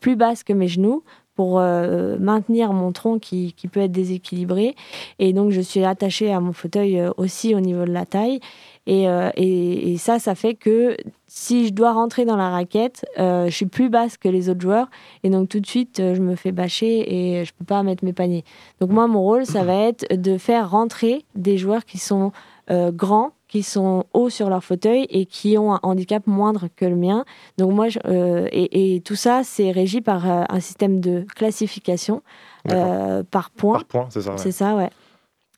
plus 0.00 0.16
basses 0.16 0.42
que 0.42 0.54
mes 0.54 0.68
genoux 0.68 1.02
pour 1.38 1.60
euh, 1.60 2.16
maintenir 2.18 2.72
mon 2.72 2.90
tronc 2.90 3.20
qui, 3.20 3.52
qui, 3.52 3.68
peut 3.68 3.78
être 3.78 3.92
déséquilibré. 3.92 4.74
Et 5.20 5.32
donc, 5.32 5.52
je 5.52 5.60
suis 5.60 5.84
attachée 5.84 6.32
à 6.32 6.40
mon 6.40 6.52
fauteuil 6.52 6.98
euh, 6.98 7.12
aussi 7.16 7.54
au 7.54 7.60
niveau 7.60 7.84
de 7.84 7.92
la 7.92 8.06
taille. 8.06 8.40
Et, 8.88 9.08
euh, 9.08 9.30
et, 9.36 9.92
et, 9.92 9.98
ça, 9.98 10.18
ça 10.18 10.34
fait 10.34 10.54
que 10.54 10.96
si 11.28 11.68
je 11.68 11.72
dois 11.72 11.92
rentrer 11.92 12.24
dans 12.24 12.34
la 12.34 12.48
raquette, 12.48 13.06
je 13.16 13.52
suis 13.52 13.66
plus 13.66 13.88
basse 13.88 14.16
que 14.16 14.28
les 14.28 14.48
autres 14.48 14.62
joueurs. 14.62 14.88
Et 15.22 15.30
donc, 15.30 15.48
tout 15.48 15.60
de 15.60 15.66
suite, 15.66 15.98
je 15.98 16.20
me 16.20 16.34
fais 16.34 16.50
bâcher 16.50 17.04
et 17.06 17.44
je 17.44 17.52
peux 17.56 17.64
pas 17.64 17.84
mettre 17.84 18.04
mes 18.04 18.12
paniers. 18.12 18.42
Donc, 18.80 18.90
moi, 18.90 19.06
mon 19.06 19.22
rôle, 19.22 19.46
ça 19.46 19.62
va 19.62 19.74
être 19.74 20.12
de 20.12 20.38
faire 20.38 20.68
rentrer 20.68 21.24
des 21.36 21.56
joueurs 21.56 21.84
qui 21.84 21.98
sont 21.98 22.32
grands 22.68 23.30
qui 23.48 23.62
sont 23.62 24.04
hauts 24.12 24.30
sur 24.30 24.50
leur 24.50 24.62
fauteuil 24.62 25.06
et 25.08 25.26
qui 25.26 25.58
ont 25.58 25.74
un 25.74 25.80
handicap 25.82 26.26
moindre 26.26 26.68
que 26.76 26.84
le 26.84 26.96
mien. 26.96 27.24
Donc 27.56 27.72
moi, 27.72 27.86
euh, 28.06 28.46
et, 28.52 29.00
tout 29.04 29.16
ça, 29.16 29.42
c'est 29.42 29.70
régi 29.70 30.00
par 30.00 30.30
euh, 30.30 30.44
un 30.48 30.60
système 30.60 31.00
de 31.00 31.24
classification 31.34 32.22
euh, 32.70 33.22
par 33.28 33.50
points. 33.50 33.74
Par 33.74 33.84
points, 33.84 34.06
c'est 34.10 34.22
ça. 34.22 34.36
C'est 34.36 34.52
ça, 34.52 34.74
ouais. 34.74 34.90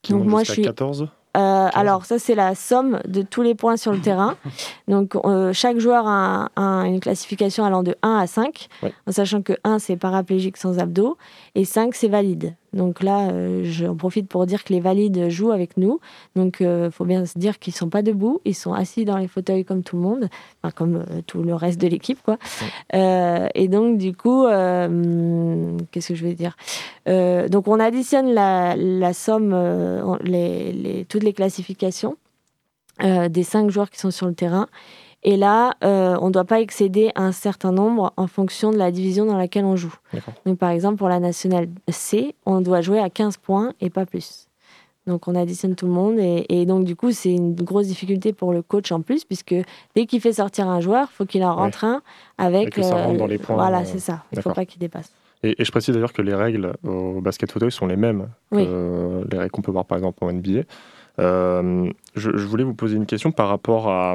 Donc 0.09 0.25
moi, 0.25 0.44
je 0.44 0.52
suis 0.52 0.62
14 0.62 1.09
Euh, 1.37 1.68
alors, 1.73 2.06
ça, 2.06 2.18
c'est 2.18 2.35
la 2.35 2.54
somme 2.54 3.00
de 3.06 3.23
tous 3.23 3.42
les 3.42 3.54
points 3.54 3.76
sur 3.76 3.92
le 3.92 4.00
terrain. 4.09 4.37
Donc, 4.88 5.14
euh, 5.16 5.52
chaque 5.52 5.78
joueur 5.78 6.06
a, 6.06 6.49
une 6.56 7.00
classification 7.00 7.64
allant 7.64 7.82
de 7.82 7.97
1 8.02 8.16
à 8.16 8.26
5, 8.26 8.68
en 9.06 9.12
sachant 9.12 9.42
que 9.42 9.54
1, 9.64 9.78
c'est 9.78 9.97
paraplégique 9.97 10.56
sans 10.56 10.78
abdos, 10.78 11.16
et 11.54 11.64
5, 11.64 11.94
c'est 11.94 12.09
valide. 12.09 12.54
Donc 12.73 13.03
là, 13.03 13.31
euh, 13.31 13.62
j'en 13.65 13.95
profite 13.97 14.29
pour 14.29 14.47
dire 14.47 14.65
que 14.65 14.73
les 14.73 14.81
valides 14.81 15.29
jouent 15.29 15.53
avec 15.53 15.77
nous. 15.77 16.00
Donc, 16.37 16.59
il 16.61 16.91
faut 16.91 17.05
bien 17.05 17.27
se 17.27 17.39
dire 17.39 17.59
qu'ils 17.59 17.73
ne 17.73 17.79
sont 17.79 17.89
pas 17.89 18.03
debout, 18.03 18.41
ils 18.45 18.55
sont 18.55 18.73
assis 18.73 19.05
dans 19.05 19.17
les 19.17 19.29
fauteuils 19.29 19.65
comme 19.65 19.83
tout 19.83 19.97
le 19.97 20.03
monde, 20.03 20.29
enfin, 20.62 20.73
comme 20.73 21.05
tout 21.27 21.43
le 21.43 21.55
reste 21.55 21.81
de 21.81 21.87
l'équipe. 21.87 22.21
quoi. 22.23 22.39
et 22.93 23.69
donc, 23.69 23.99
du 23.99 24.15
coup, 24.15 24.45
qu'est-ce 25.91 26.09
que 26.09 26.15
je 26.15 26.25
vais 26.25 26.35
dire? 26.35 26.57
Donc, 27.07 27.69
on 27.69 27.81
additionne 27.81 28.33
la, 28.33 28.77
la 28.77 29.12
somme, 29.12 29.55
les, 30.23 30.73
les, 30.73 31.05
toutes 31.05 31.25
les 31.25 31.33
classifications 31.33 32.17
euh, 33.03 33.29
des 33.29 33.45
cinq 33.45 33.71
joueurs 33.71 33.91
qui 33.91 33.99
sont 33.99 34.11
sur 34.11 34.27
le 34.27 34.35
terrain. 34.35 34.69
Et 35.23 35.37
là, 35.37 35.75
euh, 35.85 36.17
on 36.21 36.29
ne 36.29 36.33
doit 36.33 36.45
pas 36.45 36.61
excéder 36.61 37.11
un 37.15 37.33
certain 37.33 37.73
nombre 37.73 38.12
en 38.17 38.27
fonction 38.27 38.71
de 38.71 38.79
la 38.79 38.91
division 38.91 39.27
dans 39.27 39.37
laquelle 39.37 39.65
on 39.65 39.77
joue. 39.77 39.95
Donc, 40.47 40.59
par 40.59 40.71
exemple, 40.71 40.97
pour 40.97 41.09
la 41.09 41.21
nationale 41.21 41.69
C, 41.89 42.35
on 42.47 42.61
doit 42.61 42.81
jouer 42.81 43.00
à 43.00 43.11
15 43.11 43.37
points 43.37 43.73
et 43.81 43.91
pas 43.91 44.07
plus. 44.07 44.47
Donc, 45.07 45.29
on 45.29 45.35
additionne 45.35 45.75
tout 45.75 45.87
le 45.87 45.93
monde. 45.93 46.17
Et, 46.19 46.65
donc, 46.65 46.85
du 46.85 46.97
coup, 46.97 47.12
c'est 47.12 47.33
une 47.33 47.55
grosse 47.55 47.89
difficulté 47.89 48.33
pour 48.33 48.53
le 48.53 48.62
coach 48.62 48.93
en 48.93 49.03
plus, 49.03 49.25
puisque 49.25 49.55
dès 49.95 50.07
qu'il 50.07 50.21
fait 50.21 50.35
sortir 50.35 50.69
un 50.69 50.81
joueur, 50.81 51.09
il 51.11 51.15
faut 51.15 51.27
qu'il 51.27 51.45
en 51.45 51.55
rentre 51.55 51.85
un 51.85 52.00
avec. 52.39 52.79
Et 52.79 52.83
ça 52.83 53.12
dans 53.12 53.27
les 53.27 53.39
points. 53.39 53.57
Voilà, 53.57 53.85
c'est 53.85 53.99
ça. 53.99 54.25
Il 54.33 54.39
ne 54.39 54.43
faut 54.43 54.53
pas 54.53 54.65
qu'il 54.65 54.79
dépasse. 54.79 55.12
Et, 55.43 55.62
je 55.62 55.71
précise 55.71 55.95
d'ailleurs 55.95 56.12
que 56.12 56.23
les 56.23 56.35
règles 56.35 56.75
au 56.87 57.21
basket 57.21 57.50
fauteuil 57.50 57.73
sont 57.73 57.87
les 57.87 57.97
mêmes 57.97 58.29
que 58.53 59.25
les 59.31 59.39
règles 59.39 59.50
qu'on 59.50 59.62
peut 59.62 59.73
voir 59.73 59.85
par 59.85 59.99
exemple 59.99 60.23
en 60.25 60.33
NBA. 60.33 60.62
Euh, 61.19 61.91
je, 62.15 62.31
voulais 62.31 62.65
vous 62.65 62.75
poser 62.75 62.97
une 62.97 63.07
question 63.07 63.33
par 63.33 63.49
rapport 63.49 63.89
à, 63.89 64.15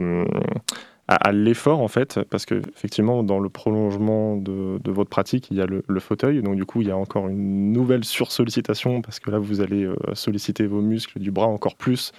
à, 1.07 1.31
l'effort 1.31 1.81
en 1.81 1.87
fait, 1.87 2.19
parce 2.29 2.45
que 2.45 2.61
effectivement 2.75 3.21
dans 3.21 3.39
le 3.39 3.49
prolongement 3.49 4.37
de, 4.37 4.79
votre 4.85 5.09
pratique, 5.09 5.47
il 5.51 5.57
y 5.57 5.61
a 5.61 5.67
le, 5.67 5.99
fauteuil, 5.99 6.41
donc 6.41 6.55
du 6.55 6.65
coup 6.65 6.81
il 6.81 6.87
y 6.87 6.91
a 6.91 6.97
encore 6.97 7.27
une 7.27 7.71
nouvelle 7.71 8.03
sursollicitation 8.03 9.01
parce 9.01 9.19
que 9.19 9.29
là 9.29 9.37
vous 9.37 9.61
allez 9.61 9.83
euh, 9.83 9.95
solliciter 10.13 10.65
vos 10.65 10.81
muscles 10.81 11.19
du 11.19 11.31
bras 11.31 11.47
encore 11.47 11.75
plus 11.75 12.11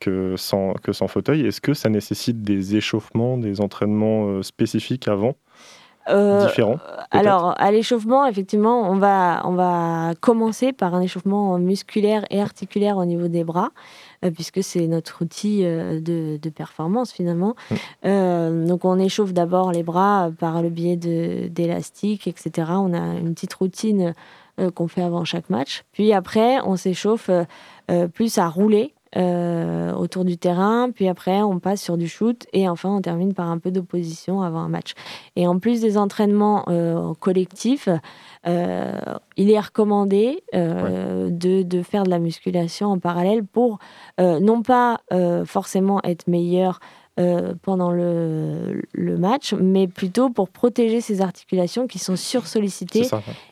que 0.00 0.34
sans, 0.36 0.72
que 0.82 0.92
sans 0.92 1.06
fauteuil. 1.06 1.46
Est-ce 1.46 1.60
que 1.60 1.74
ça 1.74 1.88
nécessite 1.88 2.42
des 2.42 2.74
échauffements, 2.74 3.38
des 3.38 3.60
entraînements 3.60 4.26
euh, 4.26 4.42
spécifiques 4.42 5.06
avant? 5.06 5.36
Euh, 6.08 6.48
alors, 7.12 7.54
à 7.58 7.70
l'échauffement, 7.70 8.26
effectivement, 8.26 8.90
on 8.90 8.96
va, 8.96 9.42
on 9.44 9.52
va 9.52 10.14
commencer 10.20 10.72
par 10.72 10.94
un 10.96 11.00
échauffement 11.00 11.58
musculaire 11.58 12.24
et 12.30 12.40
articulaire 12.40 12.96
au 12.96 13.04
niveau 13.04 13.28
des 13.28 13.44
bras, 13.44 13.70
puisque 14.30 14.62
c'est 14.62 14.86
notre 14.86 15.22
outil 15.22 15.64
euh, 15.64 16.00
de, 16.00 16.38
de, 16.40 16.50
performance 16.50 17.12
finalement. 17.12 17.54
Mm. 18.04 18.66
donc, 18.66 18.84
on 18.84 18.98
échauffe 18.98 19.32
d'abord 19.32 19.72
les 19.72 19.82
bras 19.82 20.30
par 20.38 20.62
le 20.62 20.70
biais 20.70 20.96
d'élastiques, 20.96 22.26
etc. 22.26 22.72
On 22.72 22.92
a 22.92 23.18
une 23.18 23.34
petite 23.34 23.54
routine 23.54 24.14
qu'on 24.74 24.86
fait 24.86 25.02
avant 25.02 25.24
chaque 25.24 25.48
match. 25.50 25.84
Puis 25.92 26.12
après, 26.12 26.60
on 26.64 26.76
s'échauffe 26.76 27.30
plus 28.12 28.38
à 28.38 28.48
rouler 28.48 28.92
euh, 29.14 29.92
autour 29.92 30.24
du 30.24 30.38
terrain, 30.38 30.90
puis 30.90 31.06
après 31.06 31.42
on 31.42 31.58
passe 31.58 31.82
sur 31.82 31.98
du 31.98 32.08
shoot 32.08 32.46
et 32.54 32.66
enfin 32.66 32.88
on 32.88 33.02
termine 33.02 33.34
par 33.34 33.50
un 33.50 33.58
peu 33.58 33.70
d'opposition 33.70 34.40
avant 34.40 34.60
un 34.60 34.68
match. 34.68 34.92
Et 35.36 35.46
en 35.46 35.58
plus 35.58 35.82
des 35.82 35.98
entraînements 35.98 36.64
euh, 36.68 37.12
collectifs, 37.20 37.90
euh, 38.46 39.00
il 39.36 39.50
est 39.50 39.60
recommandé 39.60 40.42
de, 40.54 41.62
de, 41.62 41.82
faire 41.82 42.04
de 42.04 42.10
la 42.10 42.18
musculation 42.18 42.88
en 42.92 42.98
parallèle 42.98 43.44
pour 43.44 43.78
non 44.18 44.62
pas 44.62 45.00
forcément 45.44 46.00
être 46.04 46.26
meilleur 46.26 46.80
pendant 47.60 47.90
le, 47.90 48.82
le, 48.92 49.18
match, 49.18 49.52
mais 49.52 49.88
plutôt 49.88 50.30
pour 50.30 50.48
protéger 50.48 51.02
ses 51.02 51.20
articulations 51.20 51.86
qui 51.86 51.98
sont 51.98 52.16
sursollicitées 52.16 53.08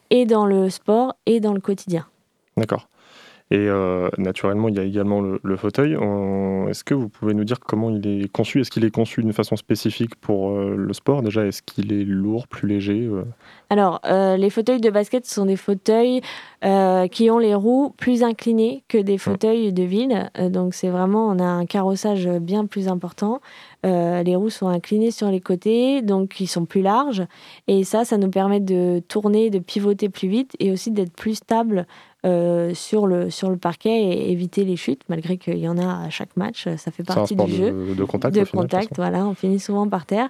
et 0.08 0.24
dans 0.24 0.46
le 0.46 0.70
sport 0.70 1.16
et 1.26 1.40
dans 1.40 1.52
le 1.52 1.60
quotidien. 1.60 2.06
D'accord. 2.56 2.88
Et 3.52 3.66
euh, 3.68 4.08
naturellement, 4.16 4.68
il 4.68 4.76
y 4.76 4.78
a 4.78 4.84
également 4.84 5.20
le, 5.20 5.56
fauteuil. 5.56 5.94
Est-ce 6.68 6.84
que 6.84 6.94
vous 6.94 7.08
pouvez 7.08 7.34
nous 7.34 7.42
dire 7.42 7.58
comment 7.58 7.90
il 7.90 8.06
est 8.06 8.30
conçu? 8.30 8.60
Est-ce 8.60 8.70
qu'il 8.70 8.84
est 8.84 8.94
conçu 8.94 9.22
d'une 9.22 9.32
façon 9.32 9.56
spécifique 9.56 10.14
pour 10.14 10.50
euh, 10.50 10.76
le 10.76 10.92
sport 10.92 11.22
Déjà, 11.22 11.44
est-ce 11.44 11.60
qu'il 11.60 11.92
est 11.92 12.04
lourd, 12.04 12.46
plus 12.46 12.68
léger 12.68 13.08
euh? 13.10 13.24
Alors, 13.70 14.00
les 14.04 14.50
fauteuils 14.50 14.80
de 14.80 14.90
basket 14.90 15.26
sont 15.26 15.46
des 15.46 15.56
fauteuils 15.56 16.22
qui 16.62 17.30
ont 17.30 17.38
les 17.38 17.54
roues 17.54 17.94
plus 17.96 18.24
inclinées 18.24 18.82
que 18.88 18.98
des 18.98 19.16
fauteuils 19.16 19.72
de 19.72 19.84
ville. 19.84 20.28
donc, 20.50 20.74
c'est 20.74 20.88
vraiment, 20.88 21.28
on 21.28 21.38
a 21.38 21.44
un 21.44 21.66
carrossage 21.66 22.28
bien 22.28 22.66
plus 22.66 22.88
important. 22.88 23.40
les 23.84 24.34
roues 24.34 24.50
sont 24.50 24.66
inclinées 24.66 25.12
sur 25.12 25.30
les 25.30 25.40
côtés, 25.40 26.02
donc 26.02 26.40
ils 26.40 26.48
sont 26.48 26.64
plus 26.64 26.82
larges. 26.82 27.22
Et 27.68 27.84
ça, 27.84 28.04
ça 28.04 28.18
nous 28.18 28.30
permet 28.30 28.58
de 28.58 29.00
tourner, 29.06 29.50
de 29.50 29.60
pivoter 29.60 30.08
plus 30.08 30.28
vite 30.28 30.56
et 30.58 30.72
aussi 30.72 30.90
d'être 30.90 31.12
plus 31.12 31.36
stable 31.36 31.86
euh, 32.26 32.74
sur, 32.74 33.06
le, 33.06 33.30
sur 33.30 33.48
le 33.48 33.56
parquet 33.56 34.02
et 34.02 34.30
éviter 34.30 34.64
les 34.64 34.76
chutes, 34.76 35.02
malgré 35.08 35.38
qu'il 35.38 35.58
y 35.58 35.68
en 35.68 35.78
a 35.78 36.04
à 36.04 36.10
chaque 36.10 36.36
match. 36.36 36.68
Ça 36.76 36.90
fait 36.90 37.02
partie 37.02 37.34
du 37.34 37.50
jeu. 37.50 37.94
De, 37.94 38.04
contact. 38.04 38.34
De 38.34 38.44
contact, 38.44 38.92
voilà. 38.96 39.26
On 39.26 39.34
finit 39.34 39.58
souvent 39.58 39.88
par 39.88 40.04
terre. 40.04 40.28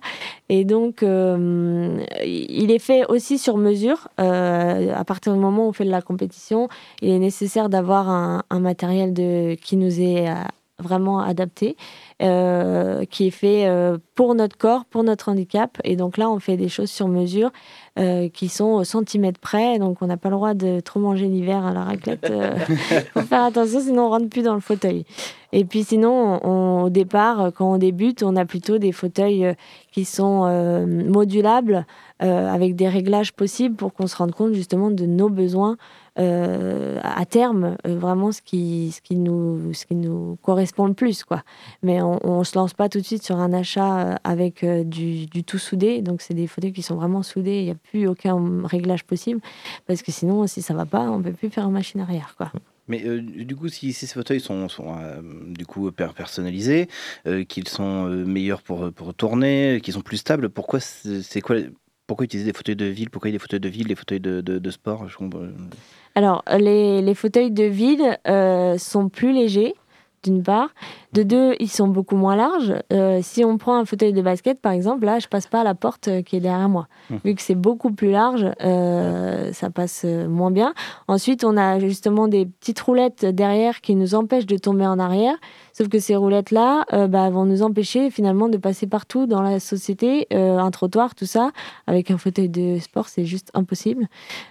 Et 0.49 0.64
donc, 0.64 1.02
euh, 1.02 1.99
il 2.25 2.70
est 2.70 2.78
fait 2.78 3.04
aussi 3.06 3.38
sur 3.38 3.56
mesure. 3.56 4.09
Euh, 4.20 4.94
à 4.94 5.04
partir 5.04 5.32
du 5.32 5.40
moment 5.40 5.66
où 5.66 5.68
on 5.68 5.73
fait 5.73 5.85
de 5.85 5.90
la 5.90 6.02
compétition, 6.02 6.68
il 7.02 7.11
est 7.11 7.18
nécessaire 7.18 7.68
d'avoir 7.68 8.09
un, 8.09 8.44
un, 8.50 8.61
matériel 8.61 9.12
de, 9.12 9.54
qui 9.54 9.76
nous 9.76 10.00
est 10.00 10.28
vraiment 10.80 11.20
adapté, 11.20 11.76
euh, 12.22 13.04
qui 13.04 13.26
est 13.26 13.30
fait 13.30 13.66
euh, 13.66 13.99
pour 14.14 14.34
notre 14.34 14.56
corps, 14.56 14.84
pour 14.84 15.04
notre 15.04 15.30
handicap. 15.30 15.78
Et 15.84 15.96
donc 15.96 16.16
là, 16.16 16.30
on 16.30 16.38
fait 16.38 16.56
des 16.56 16.68
choses 16.68 16.90
sur 16.90 17.08
mesure 17.08 17.50
euh, 17.99 18.28
qui 18.28 18.49
sont 18.49 18.64
au 18.64 18.84
centimètre 18.84 19.40
près. 19.40 19.78
Donc 19.78 19.99
on 20.00 20.06
n'a 20.06 20.16
pas 20.16 20.28
le 20.28 20.37
droit 20.37 20.54
de 20.54 20.80
trop 20.80 21.00
manger 21.00 21.26
l'hiver 21.26 21.64
à 21.64 21.72
la 21.72 21.84
raclette. 21.84 22.30
Il 22.90 23.00
faut 23.12 23.20
faire 23.20 23.44
attention, 23.44 23.80
sinon 23.80 24.06
on 24.06 24.10
rentre 24.10 24.28
plus 24.28 24.42
dans 24.42 24.54
le 24.54 24.60
fauteuil. 24.60 25.04
Et 25.52 25.64
puis 25.64 25.82
sinon, 25.82 26.84
au 26.84 26.90
départ, 26.90 27.50
quand 27.56 27.72
on 27.72 27.78
débute, 27.78 28.22
on 28.22 28.37
a 28.37 28.44
plutôt 28.44 28.78
des 28.78 28.92
fauteuils 28.92 29.54
qui 29.90 30.04
sont 30.04 30.87
modulables 30.87 31.87
avec 32.20 32.76
des 32.76 32.88
réglages 32.88 33.32
possibles 33.32 33.76
pour 33.76 33.94
qu'on 33.94 34.06
se 34.06 34.16
rende 34.16 34.32
compte 34.32 34.52
justement 34.52 34.90
de 34.90 35.06
nos 35.06 35.28
besoins 35.28 35.76
euh, 36.18 36.98
à 37.02 37.24
terme 37.24 37.76
euh, 37.86 37.96
vraiment 37.96 38.32
ce 38.32 38.42
qui, 38.42 38.90
ce, 38.92 39.00
qui 39.00 39.14
nous, 39.14 39.72
ce 39.72 39.86
qui 39.86 39.94
nous 39.94 40.36
correspond 40.42 40.86
le 40.86 40.92
plus. 40.92 41.22
Quoi. 41.24 41.42
Mais 41.82 42.02
on 42.02 42.40
ne 42.40 42.44
se 42.44 42.58
lance 42.58 42.74
pas 42.74 42.88
tout 42.88 43.00
de 43.00 43.06
suite 43.06 43.22
sur 43.22 43.36
un 43.36 43.52
achat 43.52 44.00
euh, 44.00 44.14
avec 44.24 44.64
du, 44.64 45.26
du, 45.26 45.44
tout 45.44 45.58
soudé. 45.58 46.02
Donc, 46.02 46.20
c'est 46.20 46.34
des 46.34 46.46
fauteuils 46.46 46.72
qui 46.72 46.82
sont 46.82 46.96
vraiment 46.96 47.22
soudés. 47.22 47.60
Il 47.60 47.64
n'y 47.64 47.70
a 47.70 47.74
plus 47.74 48.06
aucun 48.06 48.38
réglage 48.64 49.04
possible. 49.04 49.40
Parce 49.86 50.02
que 50.02 50.10
sinon, 50.10 50.46
si 50.46 50.62
ça 50.62 50.74
ne 50.74 50.78
va 50.78 50.84
pas, 50.84 51.10
on 51.10 51.18
ne 51.18 51.22
peut 51.22 51.32
plus 51.32 51.48
faire 51.48 51.66
en 51.66 51.70
machine 51.70 52.00
arrière. 52.00 52.34
Quoi. 52.36 52.50
Mais 52.88 53.02
du 53.20 53.54
coup, 53.54 53.68
si, 53.68 53.92
ces 53.92 54.08
fauteuils 54.08 54.40
sont, 54.40 54.68
sont 54.68 54.96
du 55.46 55.64
coup 55.64 55.92
personnalisés, 55.92 56.88
qu'ils 57.48 57.68
sont 57.68 58.06
meilleurs 58.06 58.62
pour, 58.62 58.92
pour 58.92 59.14
tourner, 59.14 59.80
qu'ils 59.80 59.94
sont 59.94 60.00
plus 60.00 60.16
stables, 60.16 60.50
pourquoi 60.50 60.80
c'est 60.80 61.40
quoi 61.40 61.56
pourquoi 62.11 62.25
utiliser 62.25 62.50
des 62.50 62.57
fauteuils 62.57 62.75
de 62.75 62.87
ville 62.87 63.09
Pourquoi 63.09 63.31
des 63.31 63.38
fauteuils 63.38 63.61
de 63.61 63.69
ville, 63.69 63.87
des 63.87 63.95
fauteuils 63.95 64.19
de, 64.19 64.40
de, 64.40 64.59
de 64.59 64.71
sport 64.73 65.07
alors, 66.17 66.43
les, 66.59 67.02
les, 67.02 67.14
fauteuils 67.14 67.52
de 67.52 67.62
ville 67.62 68.19
euh, 68.26 68.76
sont 68.79 69.09
plus 69.09 69.33
légers, 69.33 69.76
d'une 70.22 70.42
part. 70.42 70.68
De 71.12 71.22
deux, 71.22 71.54
ils 71.60 71.70
sont 71.70 71.88
beaucoup 71.88 72.16
moins 72.16 72.36
larges. 72.36 72.74
Euh, 72.92 73.20
si 73.22 73.44
on 73.44 73.58
prend 73.58 73.76
un 73.76 73.84
fauteuil 73.84 74.12
de 74.12 74.22
basket, 74.22 74.60
par 74.60 74.72
exemple, 74.72 75.04
là, 75.04 75.18
je 75.18 75.28
passe 75.28 75.46
pas 75.46 75.60
à 75.60 75.64
la 75.64 75.74
porte 75.74 76.08
euh, 76.08 76.22
qui 76.22 76.36
est 76.36 76.40
derrière 76.40 76.68
moi. 76.68 76.88
Mmh. 77.10 77.16
Vu 77.24 77.34
que 77.34 77.42
c'est 77.42 77.54
beaucoup 77.54 77.92
plus 77.92 78.10
large, 78.10 78.46
ça 79.52 79.70
passe 79.70 80.04
moins 80.04 80.50
bien. 80.50 80.74
Ensuite, 81.08 81.44
on 81.44 81.56
a 81.56 81.78
justement 81.78 82.28
des 82.28 82.46
petites 82.46 82.80
roulettes 82.80 83.24
derrière 83.24 83.80
qui 83.80 83.94
nous 83.94 84.14
empêchent 84.14 84.46
de 84.46 84.56
tomber 84.56 84.86
en 84.86 84.98
arrière. 84.98 85.36
Sauf 85.72 85.88
que 85.88 85.98
ces 85.98 86.16
roulettes-là 86.16 86.84
euh, 86.92 87.06
bah, 87.06 87.30
vont 87.30 87.44
nous 87.44 87.62
empêcher 87.62 88.10
finalement 88.10 88.48
de 88.48 88.58
passer 88.58 88.86
partout 88.86 89.26
dans 89.26 89.42
la 89.42 89.60
société, 89.60 90.26
euh, 90.32 90.58
un 90.58 90.70
trottoir, 90.70 91.14
tout 91.14 91.26
ça. 91.26 91.52
Avec 91.86 92.10
un 92.10 92.18
fauteuil 92.18 92.48
de 92.48 92.78
sport, 92.78 93.08
c'est 93.08 93.24
juste 93.24 93.50
impossible. 93.54 94.08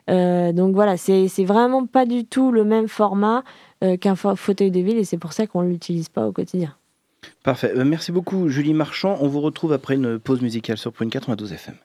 Euh, 0.10 0.52
donc 0.54 0.74
voilà, 0.74 0.98
c'est 0.98 1.28
vraiment 1.44 1.86
pas 1.86 2.06
du 2.06 2.26
tout 2.26 2.52
le 2.52 2.64
même 2.64 2.88
format 2.88 3.44
qu'un 4.02 4.16
fauteuil 4.16 4.72
de 4.72 4.80
ville 4.80 4.98
et 4.98 5.04
c'est 5.04 5.18
pour 5.18 5.34
ça 5.34 5.48
qu'on 5.48 5.64
ne 5.64 5.70
l'utilise 5.70 6.10
pas 6.10 6.28
au 6.28 6.32
quotidien. 6.32 6.76
Parfait. 7.44 7.74
merci 7.86 8.12
beaucoup, 8.12 8.50
Julie 8.50 8.74
Marchand. 8.74 9.18
On 9.22 9.28
vous 9.28 9.42
retrouve 9.42 9.74
après 9.74 9.96
une 9.96 10.20
pause 10.20 10.42
musicale 10.42 10.78
sur 10.78 10.92
Point 10.92 11.10
92 11.10 11.54
FM. 11.54 11.76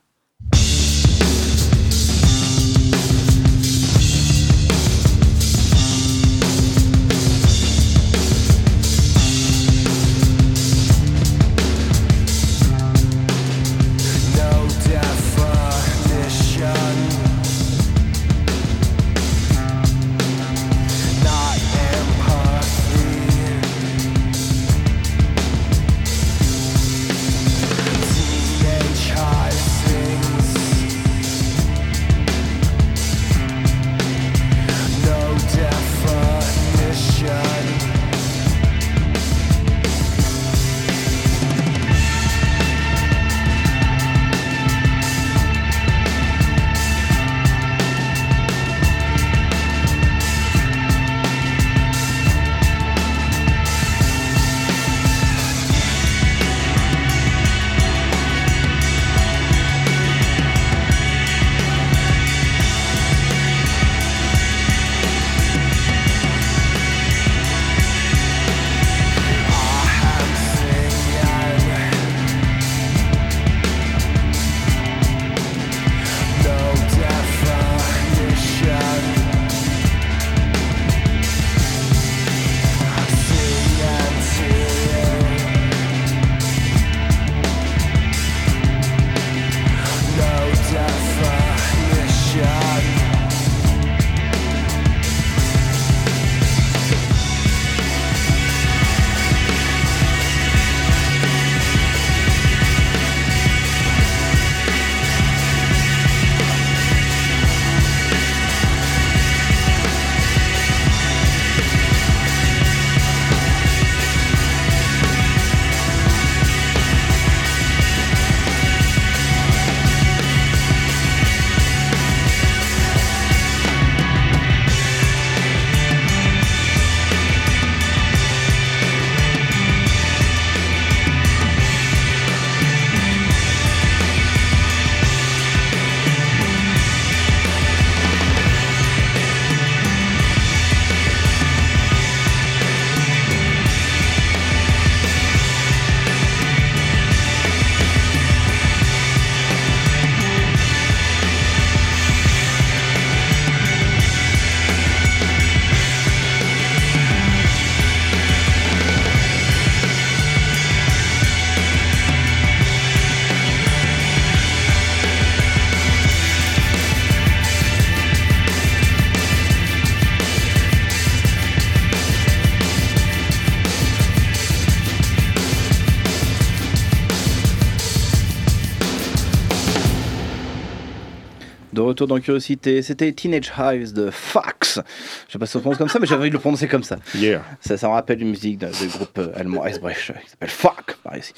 Retour 181.94 182.08
dans 182.08 182.18
Curiosité, 182.18 182.82
c'était 182.82 183.12
Teenage 183.12 183.52
Hives 183.56 183.92
de 183.92 184.10
Fox. 184.10 184.80
Je 185.28 185.32
sais 185.32 185.38
pas 185.38 185.46
si 185.46 185.52
ça 185.52 185.58
se 185.58 185.60
prononce 185.60 185.78
comme 185.78 185.88
ça, 185.88 186.00
mais 186.00 186.06
j'avais 186.06 186.22
envie 186.22 186.30
de 186.30 186.34
le 186.34 186.40
prononcer 186.40 186.66
comme 186.66 186.82
ça. 186.82 186.96
Yeah. 187.14 187.42
Ça, 187.60 187.76
ça 187.76 187.86
me 187.86 187.92
rappelle 187.92 188.20
une 188.20 188.30
musique 188.30 188.58
d'un 188.58 188.70
groupe 188.70 189.18
euh, 189.18 189.32
allemand 189.36 189.64
Eisbrecht 189.64 190.12
qui 190.24 190.30
s'appelle 190.30 190.48
Fuck, 190.48 190.96
par 191.04 191.16
ici. 191.16 191.32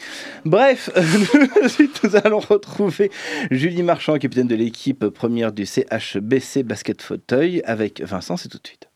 Bref, 0.46 0.90
ensuite 1.62 2.00
nous 2.04 2.16
allons 2.16 2.40
retrouver 2.40 3.10
Julie 3.50 3.82
Marchand, 3.82 4.16
capitaine 4.18 4.48
de 4.48 4.54
l'équipe 4.54 5.06
première 5.08 5.52
du 5.52 5.66
CHBC 5.66 6.62
Basket 6.62 7.02
Fauteuil, 7.02 7.60
avec 7.66 8.00
Vincent, 8.00 8.38
c'est 8.38 8.48
tout 8.48 8.58
de 8.58 8.66
suite. 8.66 8.88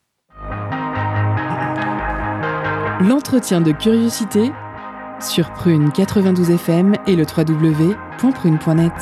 L'entretien 3.06 3.60
de 3.60 3.72
curiosité 3.72 4.50
sur 5.20 5.52
Prune 5.52 5.92
92 5.92 6.50
FM 6.52 6.94
et 7.06 7.16
le 7.16 7.24
www.prune.net. 7.24 8.92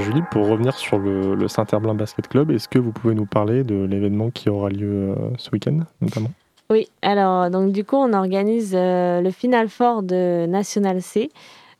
Julie, 0.00 0.22
pour 0.30 0.48
revenir 0.48 0.76
sur 0.76 0.98
le, 0.98 1.48
Saint-Herblain 1.48 1.94
Basket 1.94 2.26
Club, 2.28 2.50
est-ce 2.50 2.68
que 2.68 2.78
vous 2.78 2.92
pouvez 2.92 3.14
nous 3.14 3.26
parler 3.26 3.64
de 3.64 3.84
l'événement 3.84 4.30
qui 4.30 4.48
aura 4.48 4.68
lieu 4.68 5.10
euh, 5.10 5.14
ce 5.36 5.50
week-end 5.50 5.80
notamment? 6.00 6.30
Oui, 6.70 6.88
alors 7.02 7.50
donc 7.50 7.72
du 7.72 7.84
coup 7.84 7.96
on 7.96 8.12
organise 8.12 8.72
euh, 8.74 9.20
le 9.20 9.30
Final 9.30 9.68
Four 9.68 10.02
de 10.02 10.46
National 10.46 11.02
C 11.02 11.30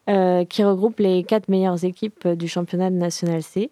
euh, 0.08 0.44
qui 0.44 0.64
regroupe 0.64 0.98
les 0.98 1.22
quatre 1.22 1.48
meilleures 1.48 1.84
équipes 1.84 2.26
du 2.28 2.48
championnat 2.48 2.90
de 2.90 2.96
National 2.96 3.42
C. 3.42 3.70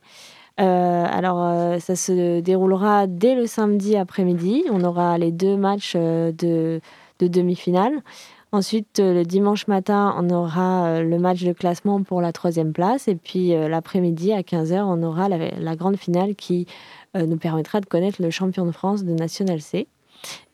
Alors 0.56 1.80
ça 1.80 1.94
se 1.94 2.40
déroulera 2.40 3.06
dès 3.06 3.36
le 3.36 3.46
samedi 3.46 3.96
après-midi. 3.96 4.64
On 4.72 4.82
aura 4.82 5.16
les 5.16 5.30
deux 5.30 5.56
matchs 5.56 5.94
de, 5.94 6.80
de 7.20 7.26
demi-finale. 7.28 8.02
Ensuite, 8.50 8.98
euh, 8.98 9.12
le 9.12 9.24
dimanche 9.24 9.66
matin, 9.66 10.14
on 10.18 10.30
aura 10.30 10.86
euh, 10.86 11.02
le 11.02 11.18
match 11.18 11.44
de 11.44 11.52
classement 11.52 12.02
pour 12.02 12.22
la 12.22 12.32
troisième 12.32 12.72
place. 12.72 13.06
Et 13.08 13.14
puis 13.14 13.54
euh, 13.54 13.68
l'après-midi, 13.68 14.32
à 14.32 14.40
15h, 14.40 14.82
on 14.84 15.02
aura 15.02 15.28
la, 15.28 15.50
la 15.50 15.76
grande 15.76 15.96
finale 15.96 16.34
qui 16.34 16.66
nous 17.14 17.38
permettra 17.38 17.80
de 17.80 17.86
connaître 17.86 18.22
le 18.22 18.28
champion 18.30 18.66
de 18.66 18.70
France 18.70 19.02
de 19.02 19.12
National 19.12 19.60
C. 19.62 19.88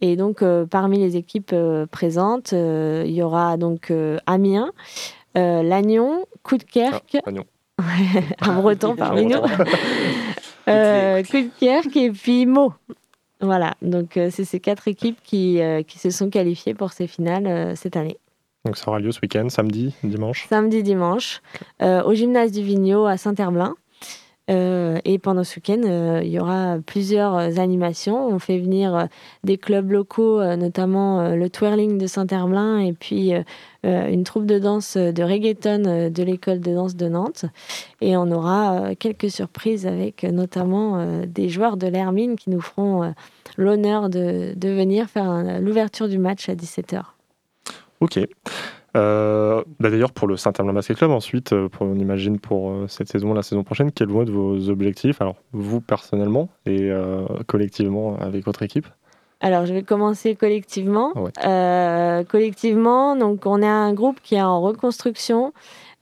Et 0.00 0.16
donc, 0.16 0.42
euh, 0.42 0.66
parmi 0.66 0.98
les 0.98 1.16
équipes 1.16 1.52
euh, 1.52 1.86
présentes, 1.86 2.52
euh, 2.52 3.04
il 3.06 3.12
y 3.12 3.22
aura 3.22 3.56
donc 3.56 3.92
Amiens, 4.26 4.70
Lannion, 5.34 6.26
Coudekerque, 6.42 7.18
Ah, 7.78 7.82
un 8.40 8.60
breton 8.60 8.94
parmi 8.94 9.26
nous, 9.26 9.40
Coudekerque 10.66 11.96
et 11.96 12.10
puis 12.10 12.46
Meaux. 12.46 12.72
Voilà, 13.44 13.74
donc 13.82 14.16
euh, 14.16 14.30
c'est 14.30 14.44
ces 14.44 14.58
quatre 14.58 14.88
équipes 14.88 15.18
qui, 15.22 15.60
euh, 15.60 15.82
qui 15.82 15.98
se 15.98 16.08
sont 16.08 16.30
qualifiées 16.30 16.72
pour 16.72 16.92
ces 16.92 17.06
finales 17.06 17.46
euh, 17.46 17.74
cette 17.76 17.96
année. 17.96 18.16
Donc 18.64 18.78
ça 18.78 18.88
aura 18.88 18.98
lieu 18.98 19.12
ce 19.12 19.20
week-end, 19.20 19.50
samedi, 19.50 19.94
dimanche. 20.02 20.46
samedi, 20.48 20.82
dimanche, 20.82 21.42
au 21.82 22.14
gymnase 22.14 22.50
du 22.50 22.62
Vigneault 22.62 23.04
à 23.04 23.18
Saint-Herblain. 23.18 23.74
Euh, 24.50 24.98
et 25.06 25.18
pendant 25.18 25.42
ce 25.42 25.56
week-end, 25.56 25.80
euh, 25.84 26.20
il 26.22 26.30
y 26.30 26.38
aura 26.38 26.76
plusieurs 26.84 27.58
animations. 27.58 28.28
On 28.28 28.38
fait 28.38 28.58
venir 28.58 28.94
euh, 28.94 29.04
des 29.42 29.56
clubs 29.56 29.90
locaux, 29.90 30.42
notamment 30.56 31.34
le 31.34 31.48
Twirling 31.48 31.98
de 31.98 32.06
Saint-Herblain 32.06 32.78
et 32.78 32.92
puis 32.92 33.32
une 33.84 34.24
troupe 34.24 34.46
de 34.46 34.58
danse 34.58 34.96
de 34.96 35.22
reggaeton 35.22 36.10
de 36.10 36.22
l'école 36.22 36.60
de 36.60 36.74
danse 36.74 36.96
de 36.96 37.08
Nantes. 37.08 37.44
Et 38.00 38.16
on 38.16 38.30
aura 38.30 38.94
quelques 38.98 39.30
surprises 39.30 39.86
avec 39.86 40.22
notamment 40.22 41.22
des 41.26 41.48
joueurs 41.48 41.76
de 41.76 41.86
l'Hermine 41.86 42.36
qui 42.36 42.50
nous 42.50 42.60
feront 42.60 43.12
l'honneur 43.56 44.08
de, 44.08 44.54
de 44.54 44.68
venir 44.68 45.08
faire 45.08 45.60
l'ouverture 45.60 46.08
du 46.08 46.18
match 46.18 46.48
à 46.48 46.54
17h. 46.54 47.02
Ok. 48.00 48.18
Euh, 48.96 49.62
bah 49.80 49.90
D'ailleurs, 49.90 50.12
pour 50.12 50.28
le 50.28 50.36
Saint-Herblain 50.36 50.72
Basket 50.72 50.96
Club, 50.96 51.10
ensuite, 51.10 51.52
euh, 51.52 51.68
pour, 51.68 51.86
on 51.86 51.96
imagine 51.96 52.38
pour 52.38 52.70
euh, 52.70 52.86
cette 52.88 53.08
saison, 53.08 53.34
la 53.34 53.42
saison 53.42 53.64
prochaine, 53.64 53.90
quels 53.90 54.08
vont 54.08 54.22
être 54.22 54.30
vos 54.30 54.68
objectifs? 54.68 55.20
Alors, 55.20 55.36
vous 55.52 55.80
personnellement 55.80 56.48
et 56.66 56.90
euh, 56.90 57.24
collectivement 57.46 58.16
avec 58.18 58.44
votre 58.44 58.62
équipe? 58.62 58.86
Alors, 59.40 59.66
je 59.66 59.74
vais 59.74 59.82
commencer 59.82 60.36
collectivement. 60.36 61.12
Ouais. 61.16 61.30
Euh, 61.44 62.24
collectivement, 62.24 63.16
donc 63.16 63.46
on 63.46 63.60
est 63.62 63.66
un 63.66 63.92
groupe 63.92 64.20
qui 64.22 64.36
est 64.36 64.42
en 64.42 64.60
reconstruction, 64.60 65.52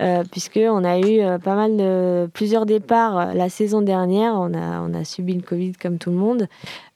euh, 0.02 0.24
puisqu'on 0.28 0.82
a 0.82 0.98
eu 0.98 1.20
euh, 1.20 1.38
pas 1.38 1.54
mal 1.54 1.76
de 1.76 2.28
plusieurs 2.34 2.66
départs 2.66 3.18
euh, 3.18 3.34
la 3.34 3.48
saison 3.48 3.82
dernière. 3.82 4.34
On 4.34 4.52
a, 4.52 4.80
on 4.80 4.94
a 4.94 5.04
subi 5.04 5.34
le 5.34 5.42
Covid 5.42 5.72
comme 5.72 5.98
tout 5.98 6.10
le 6.10 6.16
monde. 6.16 6.48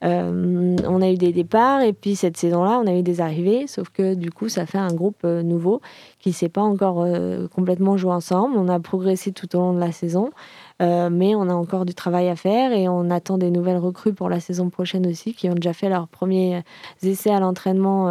On 0.03 1.03
a 1.03 1.11
eu 1.11 1.17
des 1.17 1.33
départs 1.33 1.81
et 1.81 1.93
puis 1.93 2.15
cette 2.15 2.37
saison-là, 2.37 2.81
on 2.81 2.87
a 2.87 2.95
eu 2.95 3.03
des 3.03 3.21
arrivées, 3.21 3.67
sauf 3.67 3.89
que 3.89 4.15
du 4.15 4.31
coup, 4.31 4.49
ça 4.49 4.65
fait 4.65 4.79
un 4.79 4.93
groupe 4.93 5.25
nouveau 5.25 5.81
qui 6.21 6.29
ne 6.29 6.35
s'est 6.35 6.49
pas 6.49 6.61
encore 6.61 7.05
complètement 7.53 7.97
joué 7.97 8.13
ensemble. 8.13 8.57
On 8.57 8.69
a 8.69 8.79
progressé 8.79 9.33
tout 9.33 9.57
au 9.57 9.59
long 9.59 9.73
de 9.73 9.81
la 9.81 9.91
saison. 9.91 10.31
Mais 10.79 11.35
on 11.35 11.49
a 11.49 11.55
encore 11.55 11.87
du 11.87 11.95
travail 11.95 12.29
à 12.29 12.37
faire 12.37 12.71
et 12.73 12.89
on 12.89 13.11
attend 13.11 13.37
des 13.37 13.51
nouvelles 13.51 13.79
recrues 13.79 14.13
pour 14.13 14.29
la 14.29 14.39
saison 14.39 14.71
prochaine 14.71 15.09
aussi 15.09 15.35
qui 15.35 15.49
ont 15.49 15.55
déjà 15.55 15.73
fait 15.73 15.89
leurs 15.89 16.07
premiers 16.07 16.63
essais 17.03 17.31
à 17.31 17.41
l'entraînement 17.41 18.09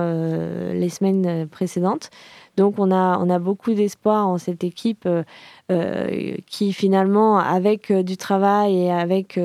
les 0.74 0.90
semaines 0.90 1.48
précédentes. 1.48 2.10
Donc 2.58 2.76
on 2.78 2.92
a, 2.92 3.18
on 3.20 3.30
a 3.30 3.40
beaucoup 3.40 3.74
d'espoir 3.74 4.28
en 4.28 4.38
cette 4.38 4.64
équipe 4.64 5.06
euh, 5.06 5.24
euh, 5.72 6.36
qui 6.48 6.74
finalement, 6.74 7.38
avec 7.38 7.92
euh, 7.92 8.04
du 8.04 8.18
travail 8.18 8.76
et 8.84 8.92
avec 8.92 9.40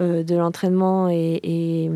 de 0.00 0.34
l'entraînement 0.36 1.08
et, 1.08 1.40
et, 1.42 1.90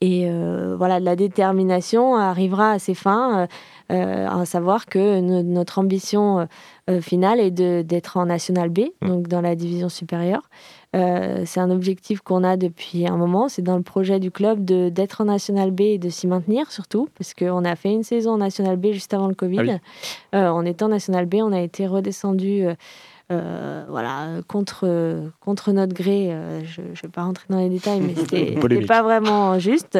et, 0.00 0.28
euh, 0.30 0.74
voilà, 0.76 1.00
de 1.00 1.04
la 1.04 1.16
détermination, 1.16 2.16
arrivera 2.16 2.72
à 2.72 2.78
ses 2.78 2.94
fins, 2.94 3.46
euh, 3.92 4.26
à 4.28 4.44
savoir 4.46 4.86
que 4.86 5.20
no- 5.20 5.42
notre 5.42 5.78
ambition 5.78 6.46
euh, 6.88 7.00
finale 7.00 7.40
est 7.40 7.50
d'être 7.50 8.16
en 8.16 8.26
National 8.26 8.68
B, 8.70 8.80
Mm. 9.02 9.08
donc 9.08 9.28
dans 9.28 9.40
la 9.40 9.54
division 9.54 9.88
supérieure. 9.88 10.42
Euh, 10.96 11.42
c'est 11.44 11.60
un 11.60 11.70
objectif 11.70 12.20
qu'on 12.20 12.42
a 12.44 12.56
depuis 12.56 13.06
un 13.06 13.16
moment. 13.18 13.48
C'est 13.48 13.60
dans 13.62 13.76
le 13.76 13.82
projet 13.82 14.18
du 14.20 14.30
club 14.30 14.64
de- 14.64 14.88
d'être 14.88 15.20
en 15.20 15.26
National 15.26 15.70
B 15.70 15.82
et 15.82 15.98
de 15.98 16.08
s'y 16.08 16.26
maintenir 16.26 16.72
surtout, 16.72 17.08
parce 17.18 17.34
qu'on 17.34 17.64
a 17.64 17.76
fait 17.76 17.92
une 17.92 18.02
saison 18.04 18.32
en 18.32 18.38
National 18.38 18.76
B 18.76 18.92
juste 18.92 19.12
avant 19.12 19.26
le 19.28 19.34
Covid. 19.34 19.58
Ah 19.58 19.62
oui. 19.62 19.72
Euh, 20.34 20.48
en 20.48 20.64
étant 20.64 20.88
National 20.88 21.26
B, 21.26 21.36
on 21.42 21.52
a 21.52 21.60
été 21.60 21.86
redescendu. 21.86 22.64
euh, 23.30 23.84
voilà, 23.90 24.40
contre, 24.48 24.88
contre 25.40 25.72
notre 25.72 25.92
gré, 25.92 26.34
je 26.64 26.80
ne 26.80 26.86
vais 26.88 27.08
pas 27.12 27.24
rentrer 27.24 27.44
dans 27.50 27.58
les 27.58 27.68
détails, 27.68 28.00
mais 28.00 28.14
c'était 28.16 28.56
pas 28.86 29.02
vraiment 29.02 29.58
juste. 29.58 29.98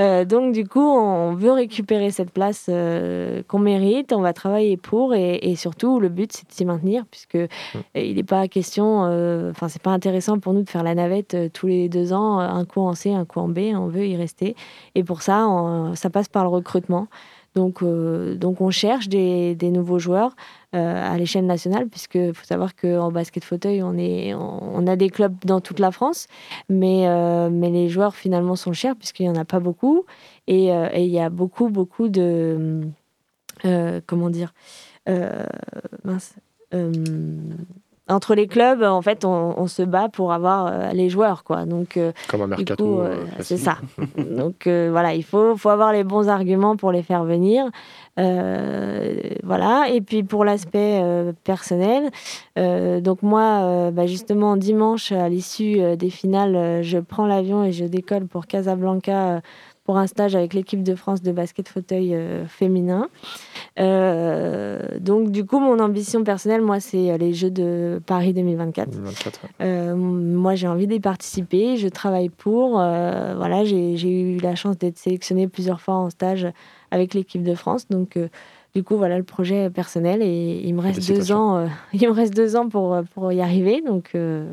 Euh, 0.00 0.24
donc 0.24 0.52
du 0.52 0.66
coup, 0.66 0.80
on 0.80 1.34
veut 1.34 1.52
récupérer 1.52 2.10
cette 2.10 2.30
place 2.32 2.66
euh, 2.68 3.42
qu'on 3.46 3.60
mérite, 3.60 4.12
on 4.12 4.20
va 4.20 4.32
travailler 4.32 4.76
pour 4.76 5.14
et, 5.14 5.36
et 5.42 5.54
surtout 5.54 6.00
le 6.00 6.08
but 6.08 6.32
c'est 6.32 6.48
de 6.48 6.52
s'y 6.52 6.64
maintenir 6.64 7.04
puisque 7.10 7.36
euh, 7.36 7.46
il 7.94 8.16
n'est 8.16 8.24
pas 8.24 8.48
question, 8.48 9.04
euh, 9.04 9.50
enfin 9.52 9.68
c'est 9.68 9.80
pas 9.82 9.92
intéressant 9.92 10.38
pour 10.40 10.52
nous 10.52 10.62
de 10.62 10.70
faire 10.70 10.82
la 10.82 10.96
navette 10.96 11.34
euh, 11.34 11.48
tous 11.52 11.68
les 11.68 11.88
deux 11.88 12.12
ans, 12.12 12.40
euh, 12.40 12.44
un 12.48 12.64
coup 12.64 12.80
en 12.80 12.94
C, 12.94 13.12
un 13.12 13.24
coup 13.24 13.38
en 13.38 13.48
B, 13.48 13.58
on 13.76 13.86
veut 13.86 14.06
y 14.06 14.16
rester 14.16 14.56
et 14.96 15.04
pour 15.04 15.22
ça, 15.22 15.46
on- 15.48 15.94
ça 15.94 16.10
passe 16.10 16.28
par 16.28 16.42
le 16.42 16.50
recrutement. 16.50 17.06
Donc, 17.54 17.84
euh, 17.84 18.34
donc 18.34 18.60
on 18.60 18.70
cherche 18.72 19.08
des, 19.08 19.54
des 19.54 19.70
nouveaux 19.70 20.00
joueurs 20.00 20.32
euh, 20.32 20.63
à 20.74 21.16
l'échelle 21.16 21.46
nationale, 21.46 21.88
puisque 21.88 22.32
faut 22.32 22.44
savoir 22.44 22.74
qu'en 22.74 23.10
basket 23.12 23.44
fauteuil, 23.44 23.82
on, 23.82 23.96
est, 23.96 24.34
on, 24.34 24.86
a 24.86 24.96
des 24.96 25.08
clubs 25.10 25.36
dans 25.44 25.60
toute 25.60 25.78
la 25.78 25.90
France, 25.92 26.26
mais, 26.68 27.06
euh, 27.06 27.48
mais 27.50 27.70
les 27.70 27.88
joueurs 27.88 28.14
finalement 28.16 28.56
sont 28.56 28.72
chers, 28.72 28.96
puisqu'il 28.96 29.24
n'y 29.24 29.36
en 29.36 29.40
a 29.40 29.44
pas 29.44 29.60
beaucoup. 29.60 30.04
Et 30.46 30.72
euh, 30.72 30.88
et 30.92 31.04
il 31.04 31.10
y 31.10 31.20
a 31.20 31.30
beaucoup, 31.30 31.68
beaucoup 31.68 32.08
de. 32.08 32.82
euh, 33.64 34.00
comment 34.06 34.30
dire 34.30 34.52
euh, 35.08 35.44
mince, 36.04 36.34
euh, 36.72 36.92
entre 38.08 38.34
les 38.34 38.46
clubs, 38.46 38.82
en 38.82 39.00
fait, 39.00 39.24
on, 39.24 39.54
on 39.56 39.66
se 39.66 39.82
bat 39.82 40.08
pour 40.10 40.32
avoir 40.32 40.66
euh, 40.66 40.92
les 40.92 41.08
joueurs, 41.08 41.42
quoi. 41.42 41.64
Donc, 41.64 41.96
euh, 41.96 42.12
Comme 42.28 42.42
un 42.42 42.46
mercato. 42.48 43.00
euh, 43.00 43.14
euh, 43.14 43.24
c'est 43.40 43.56
ça. 43.56 43.78
Donc 44.18 44.66
voilà, 44.66 45.14
il 45.14 45.24
faut, 45.24 45.56
faut 45.56 45.70
avoir 45.70 45.92
les 45.92 46.04
bons 46.04 46.28
arguments 46.28 46.76
pour 46.76 46.92
les 46.92 47.02
faire 47.02 47.24
venir. 47.24 47.64
Voilà. 48.16 49.86
Et 49.92 50.00
puis 50.00 50.22
pour 50.22 50.44
l'aspect 50.44 51.02
personnel, 51.44 52.10
donc 52.56 53.22
moi, 53.22 53.90
bah, 53.90 54.06
justement, 54.06 54.56
dimanche, 54.56 55.12
à 55.12 55.28
l'issue 55.28 55.96
des 55.96 56.10
finales, 56.10 56.82
je 56.82 56.98
prends 56.98 57.26
l'avion 57.26 57.64
et 57.64 57.72
je 57.72 57.84
décolle 57.84 58.26
pour 58.26 58.46
Casablanca 58.46 59.40
pour 59.84 59.98
un 59.98 60.06
stage 60.06 60.34
avec 60.34 60.54
l'équipe 60.54 60.82
de 60.82 60.94
France 60.94 61.22
de 61.22 61.30
basket 61.30 61.68
fauteuil 61.68 62.14
euh, 62.14 62.46
féminin. 62.46 63.08
Euh, 63.78 64.80
donc 64.98 65.30
du 65.30 65.44
coup, 65.44 65.58
mon 65.60 65.78
ambition 65.78 66.24
personnelle, 66.24 66.62
moi, 66.62 66.80
c'est 66.80 67.10
euh, 67.10 67.16
les 67.18 67.34
Jeux 67.34 67.50
de 67.50 68.00
Paris 68.06 68.32
2024. 68.32 68.90
2024, 68.90 69.40
ouais. 69.44 69.50
Euh, 69.60 69.94
moi, 69.94 70.54
j'ai 70.54 70.68
envie 70.68 70.86
d'y 70.86 71.00
participer. 71.00 71.76
Je 71.76 71.88
travaille 71.88 72.30
pour. 72.30 72.72
Voilà, 72.72 73.64
j'ai 73.64 74.20
eu 74.20 74.38
la 74.38 74.54
chance 74.54 74.78
d'être 74.78 74.98
sélectionnée 74.98 75.48
plusieurs 75.48 75.80
fois 75.80 75.94
en 75.94 76.10
stage 76.10 76.46
avec 76.90 77.14
l'équipe 77.14 77.42
de 77.42 77.54
France. 77.54 77.88
Donc, 77.88 78.16
du 78.74 78.82
coup, 78.82 78.96
voilà 78.96 79.18
le 79.18 79.24
projet 79.24 79.70
personnel. 79.70 80.20
Et 80.22 80.60
il 80.64 80.74
me 80.74 80.80
reste 80.80 81.06
deux 81.06 81.30
ans. 81.32 81.56
euh, 81.56 81.66
il 81.92 82.06
me 82.08 82.12
reste 82.12 82.34
deux 82.34 82.56
ans 82.56 82.68
pour, 82.68 82.96
pour 83.14 83.32
y 83.32 83.40
arriver. 83.40 83.82
Donc, 83.86 84.10
euh, 84.14 84.52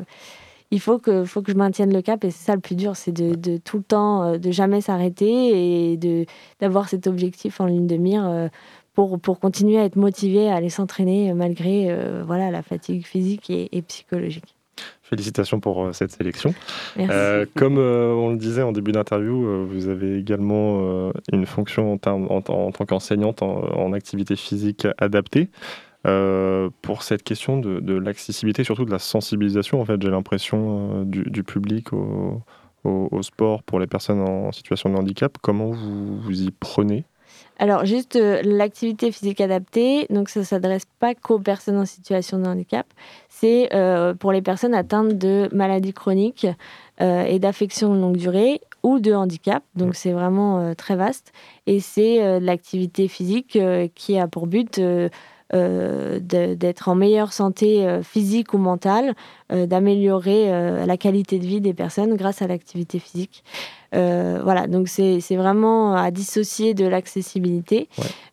il 0.72 0.80
faut 0.80 0.98
que, 0.98 1.24
faut 1.24 1.42
que 1.42 1.52
je 1.52 1.56
maintienne 1.56 1.92
le 1.92 2.02
cap. 2.02 2.24
Et 2.24 2.30
c'est 2.30 2.46
ça 2.46 2.54
le 2.54 2.60
plus 2.60 2.74
dur, 2.74 2.96
c'est 2.96 3.12
de, 3.12 3.34
de 3.34 3.58
tout 3.58 3.76
le 3.76 3.84
temps, 3.84 4.24
euh, 4.24 4.38
de 4.38 4.50
jamais 4.50 4.80
s'arrêter 4.80 5.92
et 5.92 5.96
de 5.96 6.24
d'avoir 6.60 6.88
cet 6.88 7.06
objectif 7.06 7.60
en 7.60 7.66
ligne 7.66 7.86
de 7.86 7.96
mire 7.96 8.26
euh, 8.26 8.48
pour, 8.94 9.20
pour 9.20 9.38
continuer 9.38 9.78
à 9.78 9.84
être 9.84 9.96
motivé 9.96 10.48
à 10.50 10.56
aller 10.56 10.70
s'entraîner 10.70 11.32
malgré 11.34 11.96
voilà, 12.26 12.50
la 12.50 12.62
fatigue 12.62 13.06
physique 13.06 13.48
et, 13.48 13.82
psychologique. 13.82 14.54
Félicitations 15.02 15.60
pour 15.60 15.94
cette 15.94 16.12
sélection. 16.12 16.54
Euh, 16.98 17.46
comme 17.56 17.78
on 17.78 18.30
le 18.30 18.36
disait 18.36 18.60
en 18.60 18.72
début 18.72 18.92
d'interview, 18.92 19.66
vous 19.66 19.88
avez 19.88 20.18
également 20.18 21.10
une 21.32 21.46
fonction 21.46 21.98
en, 22.04 22.10
en, 22.26 22.42
tant 22.42 22.84
qu'enseignante 22.86 23.40
en, 23.40 23.94
activité 23.94 24.36
physique 24.36 24.86
adaptée. 24.98 25.48
Pour 26.02 27.02
cette 27.02 27.22
question 27.22 27.58
de, 27.58 27.80
de 27.80 27.94
l'accessibilité, 27.94 28.64
surtout 28.64 28.84
de 28.84 28.90
la 28.90 28.98
sensibilisation, 28.98 29.80
en 29.80 29.84
fait, 29.84 30.00
j'ai 30.02 30.10
l'impression 30.10 31.04
du, 31.04 31.22
du, 31.22 31.44
public 31.44 31.92
au, 31.92 32.42
au, 32.84 33.22
sport 33.22 33.62
pour 33.62 33.78
les 33.78 33.86
personnes 33.86 34.20
en 34.20 34.52
situation 34.52 34.90
de 34.90 34.96
handicap. 34.96 35.38
Comment 35.40 35.70
vous, 35.70 36.20
vous 36.20 36.42
y 36.42 36.50
prenez? 36.50 37.04
Alors, 37.58 37.84
juste 37.84 38.16
euh, 38.16 38.40
l'activité 38.42 39.12
physique 39.12 39.40
adaptée, 39.40 40.06
donc 40.10 40.28
ça 40.28 40.40
ne 40.40 40.44
s'adresse 40.44 40.84
pas 40.98 41.14
qu'aux 41.14 41.38
personnes 41.38 41.78
en 41.78 41.86
situation 41.86 42.38
de 42.38 42.46
handicap, 42.46 42.86
c'est 43.28 43.72
euh, 43.74 44.14
pour 44.14 44.32
les 44.32 44.42
personnes 44.42 44.74
atteintes 44.74 45.16
de 45.16 45.48
maladies 45.52 45.92
chroniques 45.92 46.46
euh, 47.00 47.24
et 47.24 47.38
d'affections 47.38 47.94
de 47.94 48.00
longue 48.00 48.16
durée 48.16 48.60
ou 48.82 48.98
de 48.98 49.12
handicap. 49.12 49.62
Donc, 49.76 49.94
c'est 49.94 50.12
vraiment 50.12 50.74
très 50.74 50.96
vaste. 50.96 51.32
Et 51.66 51.78
c'est 51.78 52.40
l'activité 52.40 53.06
physique 53.06 53.56
qui 53.94 54.18
a 54.18 54.26
pour 54.26 54.48
but 54.48 54.78
euh, 54.78 55.08
d'être 55.52 56.88
en 56.88 56.94
meilleure 56.94 57.32
santé 57.32 57.86
euh, 57.86 58.02
physique 58.02 58.54
ou 58.54 58.58
mentale, 58.58 59.14
euh, 59.52 59.66
d'améliorer 59.66 60.50
la 60.86 60.96
qualité 60.96 61.38
de 61.38 61.46
vie 61.46 61.60
des 61.60 61.74
personnes 61.74 62.16
grâce 62.16 62.42
à 62.42 62.46
l'activité 62.46 62.98
physique. 62.98 63.44
voilà, 63.92 64.66
donc 64.66 64.88
c'est 64.88 65.36
vraiment 65.36 65.94
à 65.94 66.10
dissocier 66.10 66.74
de 66.74 66.86
l'accessibilité. 66.86 67.88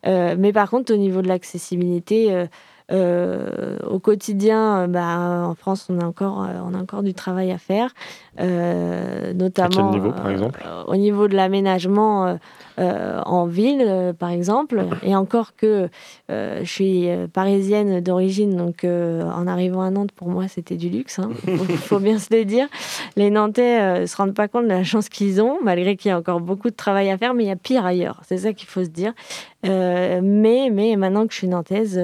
mais 0.06 0.54
par 0.54 0.70
contre, 0.70 0.94
au 0.94 0.98
niveau 0.98 1.22
de 1.22 1.28
l'accessibilité, 1.28 2.48
au 2.92 4.00
quotidien, 4.00 4.88
bah, 4.88 5.46
en 5.48 5.56
France, 5.56 5.88
on 5.90 6.00
a, 6.00 6.06
encore, 6.06 6.48
on 6.66 6.74
a 6.74 6.78
encore 6.78 7.04
du 7.04 7.14
travail 7.14 7.52
à 7.52 7.58
faire, 7.58 7.94
notamment 8.38 9.92
niveau, 9.92 10.12
par 10.12 10.30
exemple 10.30 10.64
au 10.88 10.96
niveau 10.96 11.28
de 11.28 11.36
l'aménagement 11.36 12.38
euh, 12.80 13.20
en 13.26 13.46
ville, 13.46 13.84
euh, 13.86 14.14
par 14.14 14.30
exemple. 14.30 14.86
Et 15.04 15.16
encore 15.16 15.56
que 15.56 15.90
euh, 16.32 16.60
je 16.64 16.70
suis 16.70 17.08
parisienne 17.34 18.00
d'origine, 18.00 18.56
donc 18.56 18.86
en 18.86 19.48
arrivant 19.48 19.82
à 19.82 19.90
Nantes, 19.90 20.12
pour 20.14 20.30
moi, 20.30 20.48
c'était 20.48 20.78
du 20.78 20.90
luxe. 20.90 21.20
Il 21.20 21.54
hein. 21.54 21.58
faut, 21.78 22.00
bien 22.00 22.20
se 22.20 22.34
le 22.34 22.46
dire. 22.46 22.68
Les 23.16 23.30
Nantais 23.30 24.02
ne 24.02 24.06
se 24.06 24.16
rendent 24.16 24.34
pas 24.34 24.48
compte 24.48 24.64
de 24.64 24.70
la 24.70 24.84
chance 24.84 25.10
qu'ils 25.10 25.42
ont, 25.42 25.58
malgré 25.64 25.96
qu'il 25.96 26.10
y 26.10 26.12
a 26.12 26.18
encore 26.18 26.40
beaucoup 26.40 26.70
de 26.70 26.76
travail 26.76 27.10
à 27.10 27.18
faire, 27.18 27.34
mais 27.34 27.44
il 27.44 27.48
y 27.48 27.52
a 27.52 27.58
pire 27.58 27.86
ailleurs. 27.86 28.22
C'est 28.26 28.38
ça 28.38 28.54
qu'il 28.54 28.68
faut 28.68 28.84
se 28.84 28.90
dire. 28.90 29.14
Mais, 29.64 30.70
mais 30.72 30.96
maintenant 30.96 31.28
que 31.28 31.34
je 31.34 31.40
suis 31.40 31.48
nantaise 31.48 32.02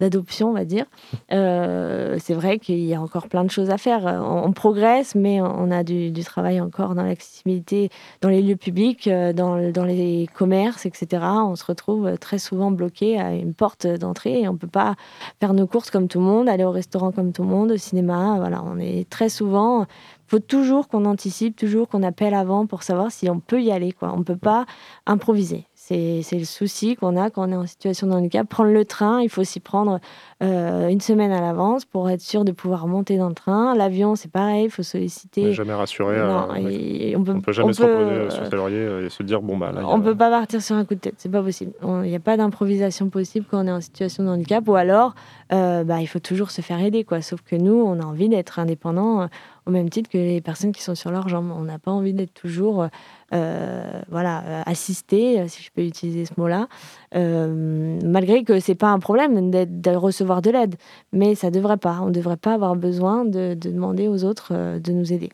d'adoption, 0.00 0.50
on 0.50 0.52
va 0.52 0.64
dire, 0.64 0.86
c'est 1.30 2.34
vrai 2.34 2.58
qu'il 2.58 2.80
y 2.84 2.94
a 2.94 3.00
encore 3.00 3.28
plein 3.28 3.44
de 3.44 3.50
choses 3.50 3.70
à 3.70 3.78
faire. 3.78 4.04
On, 4.04 4.52
progresse, 4.52 5.14
mais 5.14 5.40
on 5.40 5.70
a 5.70 5.82
du, 5.82 6.12
travail 6.24 6.60
encore 6.60 6.94
dans 6.94 7.02
l'accessibilité, 7.02 7.90
dans 8.20 8.28
les 8.28 8.42
lieux 8.42 8.56
publics, 8.56 9.08
dans, 9.08 9.72
dans 9.72 9.84
les 9.84 10.28
commerces, 10.34 10.86
etc., 10.86 11.22
on 11.44 11.56
se 11.56 11.64
retrouve 11.64 12.18
très 12.18 12.38
souvent 12.38 12.70
bloqué 12.70 13.18
à 13.18 13.34
une 13.34 13.54
porte 13.54 13.86
d'entrée 13.86 14.40
et 14.40 14.48
on 14.48 14.54
ne 14.54 14.58
peut 14.58 14.66
pas 14.66 14.94
faire 15.40 15.54
nos 15.54 15.66
courses 15.66 15.90
comme 15.90 16.08
tout 16.08 16.18
le 16.18 16.24
monde, 16.24 16.48
aller 16.48 16.64
au 16.64 16.70
restaurant 16.70 17.12
comme 17.12 17.32
tout 17.32 17.42
le 17.42 17.48
monde, 17.48 17.72
au 17.72 17.76
cinéma. 17.76 18.36
Voilà, 18.38 18.62
on 18.64 18.78
est 18.78 19.08
très 19.08 19.28
souvent. 19.28 19.82
Il 19.82 19.86
faut 20.28 20.38
toujours 20.38 20.88
qu'on 20.88 21.04
anticipe, 21.04 21.56
toujours 21.56 21.88
qu'on 21.88 22.02
appelle 22.02 22.34
avant 22.34 22.66
pour 22.66 22.82
savoir 22.82 23.10
si 23.10 23.28
on 23.28 23.40
peut 23.40 23.62
y 23.62 23.70
aller. 23.70 23.94
On 24.00 24.18
ne 24.18 24.24
peut 24.24 24.36
pas 24.36 24.66
improviser. 25.06 25.66
C'est 26.22 26.38
le 26.38 26.44
souci 26.44 26.96
qu'on 26.96 27.16
a 27.16 27.30
quand 27.30 27.48
on 27.48 27.52
est 27.52 27.56
en 27.56 27.66
situation 27.66 28.06
de 28.06 28.12
handicap. 28.12 28.48
Prendre 28.48 28.70
le 28.70 28.84
train, 28.84 29.20
il 29.20 29.28
faut 29.28 29.44
s'y 29.44 29.60
prendre 29.60 30.00
euh, 30.42 30.88
une 30.88 31.00
semaine 31.00 31.32
à 31.32 31.40
l'avance 31.40 31.84
pour 31.84 32.08
être 32.10 32.20
sûr 32.20 32.44
de 32.44 32.52
pouvoir 32.52 32.86
monter 32.86 33.16
dans 33.16 33.28
le 33.28 33.34
train. 33.34 33.74
L'avion, 33.74 34.16
c'est 34.16 34.30
pareil, 34.30 34.64
il 34.64 34.70
faut 34.70 34.82
solliciter. 34.82 35.42
On 35.42 35.46
n'est 35.46 35.52
jamais 35.52 35.74
rassuré. 35.74 36.16
Euh, 36.16 37.14
on 37.16 37.24
peut, 37.24 37.40
peut 37.40 37.52
jamais 37.52 37.72
se 37.72 37.82
reposer 37.82 38.30
sur 38.30 38.46
ses 38.46 38.56
lauriers 38.56 39.06
et 39.06 39.08
se 39.10 39.22
dire 39.22 39.42
bon 39.42 39.56
bah 39.56 39.72
là. 39.72 39.82
On 39.86 39.98
ne 39.98 40.02
peut 40.02 40.16
pas 40.16 40.30
partir 40.30 40.62
sur 40.62 40.76
un 40.76 40.84
coup 40.84 40.94
de 40.94 41.00
tête, 41.00 41.14
c'est 41.18 41.30
pas 41.30 41.42
possible. 41.42 41.72
Il 41.82 42.08
n'y 42.08 42.16
a 42.16 42.20
pas 42.20 42.36
d'improvisation 42.36 43.08
possible 43.08 43.46
quand 43.50 43.64
on 43.64 43.66
est 43.66 43.72
en 43.72 43.80
situation 43.80 44.24
de 44.24 44.28
handicap 44.28 44.66
ou 44.68 44.74
alors 44.74 45.14
euh, 45.52 45.84
bah, 45.84 46.00
il 46.00 46.06
faut 46.06 46.18
toujours 46.18 46.50
se 46.50 46.60
faire 46.60 46.80
aider 46.80 47.04
quoi. 47.04 47.20
Sauf 47.20 47.42
que 47.42 47.56
nous, 47.56 47.74
on 47.74 48.00
a 48.00 48.04
envie 48.04 48.28
d'être 48.28 48.58
indépendant 48.58 49.28
au 49.66 49.70
même 49.70 49.90
titre 49.90 50.10
que 50.10 50.18
les 50.18 50.40
personnes 50.40 50.72
qui 50.72 50.82
sont 50.82 50.94
sur 50.94 51.10
leurs 51.10 51.28
jambes. 51.28 51.52
On 51.56 51.62
n'a 51.62 51.78
pas 51.78 51.90
envie 51.90 52.12
d'être 52.12 52.34
toujours 52.34 52.88
euh, 53.32 54.02
voilà, 54.10 54.44
euh, 54.44 54.62
assisté, 54.66 55.46
si 55.48 55.62
je 55.62 55.70
peux 55.70 55.82
utiliser 55.82 56.26
ce 56.26 56.34
mot-là, 56.36 56.68
euh, 57.14 57.98
malgré 58.04 58.44
que 58.44 58.60
c'est 58.60 58.74
pas 58.74 58.90
un 58.90 58.98
problème 58.98 59.50
de 59.50 59.90
recevoir 59.90 60.42
de 60.42 60.50
l'aide, 60.50 60.74
mais 61.12 61.34
ça 61.34 61.50
devrait 61.50 61.78
pas. 61.78 62.00
On 62.02 62.06
ne 62.06 62.12
devrait 62.12 62.36
pas 62.36 62.54
avoir 62.54 62.76
besoin 62.76 63.24
de, 63.24 63.54
demander 63.54 64.08
aux 64.08 64.24
autres 64.24 64.78
de 64.78 64.92
nous 64.92 65.12
aider. 65.12 65.30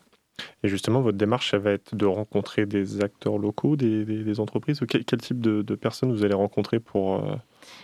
Et 0.63 0.69
justement, 0.69 1.01
votre 1.01 1.17
démarche, 1.17 1.51
ça 1.51 1.57
va 1.57 1.71
être 1.71 1.95
de 1.95 2.05
rencontrer 2.05 2.65
des 2.65 3.03
acteurs 3.03 3.37
locaux, 3.37 3.75
des, 3.75 4.39
entreprises. 4.39 4.79
Quel, 4.87 5.03
quel, 5.03 5.19
type 5.19 5.41
de, 5.41 5.75
personnes 5.75 6.11
vous 6.11 6.23
allez 6.23 6.33
rencontrer 6.33 6.79
pour, 6.79 7.21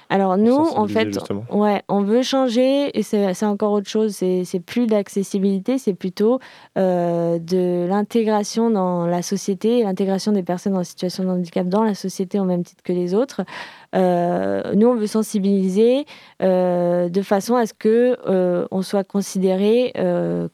alors 0.09 0.37
nous, 0.37 0.55
en 0.55 0.87
fait, 0.87 1.17
ouais, 1.51 1.81
on 1.87 2.01
veut 2.01 2.21
changer 2.21 2.97
et 2.97 3.03
c'est 3.03 3.43
encore 3.43 3.71
autre 3.71 3.89
chose. 3.89 4.13
C'est 4.15 4.59
plus 4.65 4.87
d'accessibilité, 4.87 5.77
c'est 5.77 5.93
plutôt 5.93 6.39
euh, 6.77 7.39
de 7.39 7.87
l'intégration 7.87 8.69
dans 8.69 9.07
la 9.07 9.21
société, 9.21 9.83
l'intégration 9.83 10.31
des 10.31 10.43
personnes 10.43 10.77
en 10.77 10.83
situation 10.83 11.23
de 11.23 11.29
handicap 11.29 11.67
dans 11.67 11.83
la 11.83 11.95
société 11.95 12.39
au 12.39 12.45
même 12.45 12.63
titre 12.63 12.83
que 12.83 12.93
les 12.93 13.13
autres. 13.13 13.41
Euh, 13.93 14.73
nous, 14.73 14.87
on 14.87 14.95
veut 14.95 15.07
sensibiliser 15.07 16.05
euh, 16.41 17.09
de 17.09 17.21
façon 17.21 17.55
à 17.55 17.65
ce 17.65 17.73
que 17.73 18.17
on 18.71 18.81
soit 18.81 19.03
considéré 19.03 19.93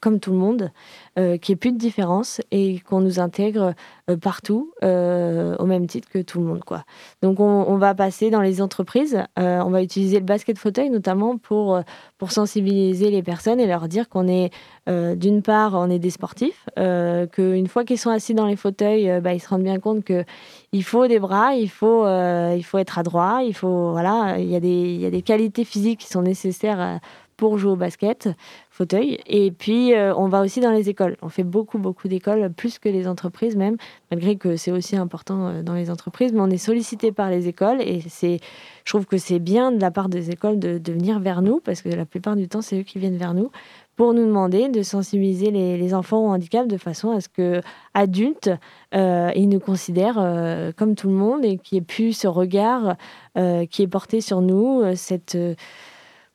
comme 0.00 0.20
tout 0.20 0.32
le 0.32 0.38
monde, 0.38 0.70
qu'il 1.16 1.24
n'y 1.24 1.52
ait 1.52 1.56
plus 1.56 1.72
de 1.72 1.78
différence 1.78 2.40
et 2.50 2.80
qu'on 2.80 3.00
nous 3.00 3.20
intègre 3.20 3.74
partout 4.20 4.72
au 4.82 5.66
même 5.66 5.86
titre 5.86 6.08
que 6.08 6.20
tout 6.20 6.40
le 6.40 6.46
monde, 6.46 6.64
quoi. 6.64 6.84
Donc 7.22 7.40
on, 7.40 7.76
va 7.76 7.94
passer 7.94 8.30
dans 8.30 8.40
les 8.40 8.60
entreprises 8.60 9.22
euh, 9.38 9.60
on 9.64 9.70
va 9.70 9.82
utiliser 9.82 10.18
le 10.18 10.24
basket 10.24 10.58
fauteuil 10.58 10.90
notamment 10.90 11.38
pour, 11.38 11.76
euh, 11.76 11.82
pour 12.18 12.32
sensibiliser 12.32 13.10
les 13.10 13.22
personnes 13.22 13.60
et 13.60 13.66
leur 13.66 13.88
dire 13.88 14.08
qu'on 14.08 14.28
est, 14.28 14.50
euh, 14.88 15.14
d'une 15.14 15.42
part, 15.42 15.74
on 15.74 15.90
est 15.90 15.98
des 15.98 16.10
sportifs, 16.10 16.66
qu'une 16.76 17.66
fois 17.66 17.84
qu'ils 17.84 17.98
sont 17.98 18.10
assis 18.10 18.34
dans 18.34 18.46
les 18.46 18.56
fauteuils, 18.56 19.20
bah, 19.20 19.32
ils 19.32 19.40
se 19.40 19.48
rendent 19.48 19.62
bien 19.62 19.78
compte 19.78 20.04
qu'il 20.04 20.84
faut 20.84 21.06
des 21.06 21.18
bras, 21.18 21.54
il 21.54 21.68
faut, 21.68 22.06
il 22.06 22.62
faut 22.62 22.78
être 22.78 22.98
adroit, 22.98 23.21
il 23.42 23.54
faut, 23.54 23.92
voilà, 23.92 24.38
il 24.38 24.48
y, 24.48 24.56
a 24.56 24.60
des, 24.60 24.68
il 24.68 25.00
y 25.00 25.06
a 25.06 25.10
des 25.10 25.22
qualités 25.22 25.64
physiques 25.64 26.00
qui 26.00 26.08
sont 26.08 26.22
nécessaires 26.22 27.00
pour 27.42 27.58
jouer 27.58 27.72
au 27.72 27.76
basket 27.76 28.28
fauteuil. 28.70 29.18
Et 29.26 29.50
puis, 29.50 29.94
euh, 29.94 30.14
on 30.14 30.28
va 30.28 30.42
aussi 30.42 30.60
dans 30.60 30.70
les 30.70 30.88
écoles. 30.88 31.16
On 31.22 31.28
fait 31.28 31.42
beaucoup, 31.42 31.78
beaucoup 31.78 32.06
d'écoles, 32.06 32.52
plus 32.52 32.78
que 32.78 32.88
les 32.88 33.08
entreprises 33.08 33.56
même, 33.56 33.76
malgré 34.12 34.36
que 34.36 34.54
c'est 34.54 34.70
aussi 34.70 34.96
important 34.96 35.48
euh, 35.48 35.62
dans 35.62 35.74
les 35.74 35.90
entreprises. 35.90 36.32
Mais 36.32 36.40
on 36.40 36.50
est 36.50 36.56
sollicité 36.56 37.10
par 37.10 37.30
les 37.30 37.48
écoles 37.48 37.80
et 37.80 38.00
c'est, 38.08 38.38
je 38.84 38.92
trouve 38.92 39.06
que 39.06 39.18
c'est 39.18 39.40
bien 39.40 39.72
de 39.72 39.80
la 39.80 39.90
part 39.90 40.08
des 40.08 40.30
écoles 40.30 40.60
de, 40.60 40.80
venir 40.92 41.18
vers 41.18 41.42
nous, 41.42 41.58
parce 41.58 41.82
que 41.82 41.88
la 41.88 42.06
plupart 42.06 42.36
du 42.36 42.46
temps, 42.46 42.62
c'est 42.62 42.78
eux 42.78 42.84
qui 42.84 43.00
viennent 43.00 43.16
vers 43.16 43.34
nous 43.34 43.50
pour 43.96 44.14
nous 44.14 44.24
demander 44.24 44.68
de 44.68 44.82
sensibiliser 44.82 45.50
les, 45.50 45.94
enfants 45.94 46.26
au 46.26 46.28
handicap 46.28 46.66
de 46.66 46.78
façon 46.78 47.10
à 47.10 47.20
ce 47.20 47.28
que 47.28 47.60
adultes 47.92 48.50
euh, 48.94 49.30
ils 49.36 49.48
nous 49.48 49.60
considèrent 49.60 50.72
comme 50.76 50.94
tout 50.94 51.08
le 51.08 51.14
monde 51.14 51.44
et 51.44 51.58
qu'il 51.58 51.76
n'y 51.76 51.82
ait 51.82 51.84
plus 51.84 52.12
ce 52.12 52.26
regard 52.26 52.96
qui 53.34 53.82
est 53.82 53.88
porté 53.88 54.20
sur 54.20 54.40
nous, 54.40 54.82
cette 54.94 55.36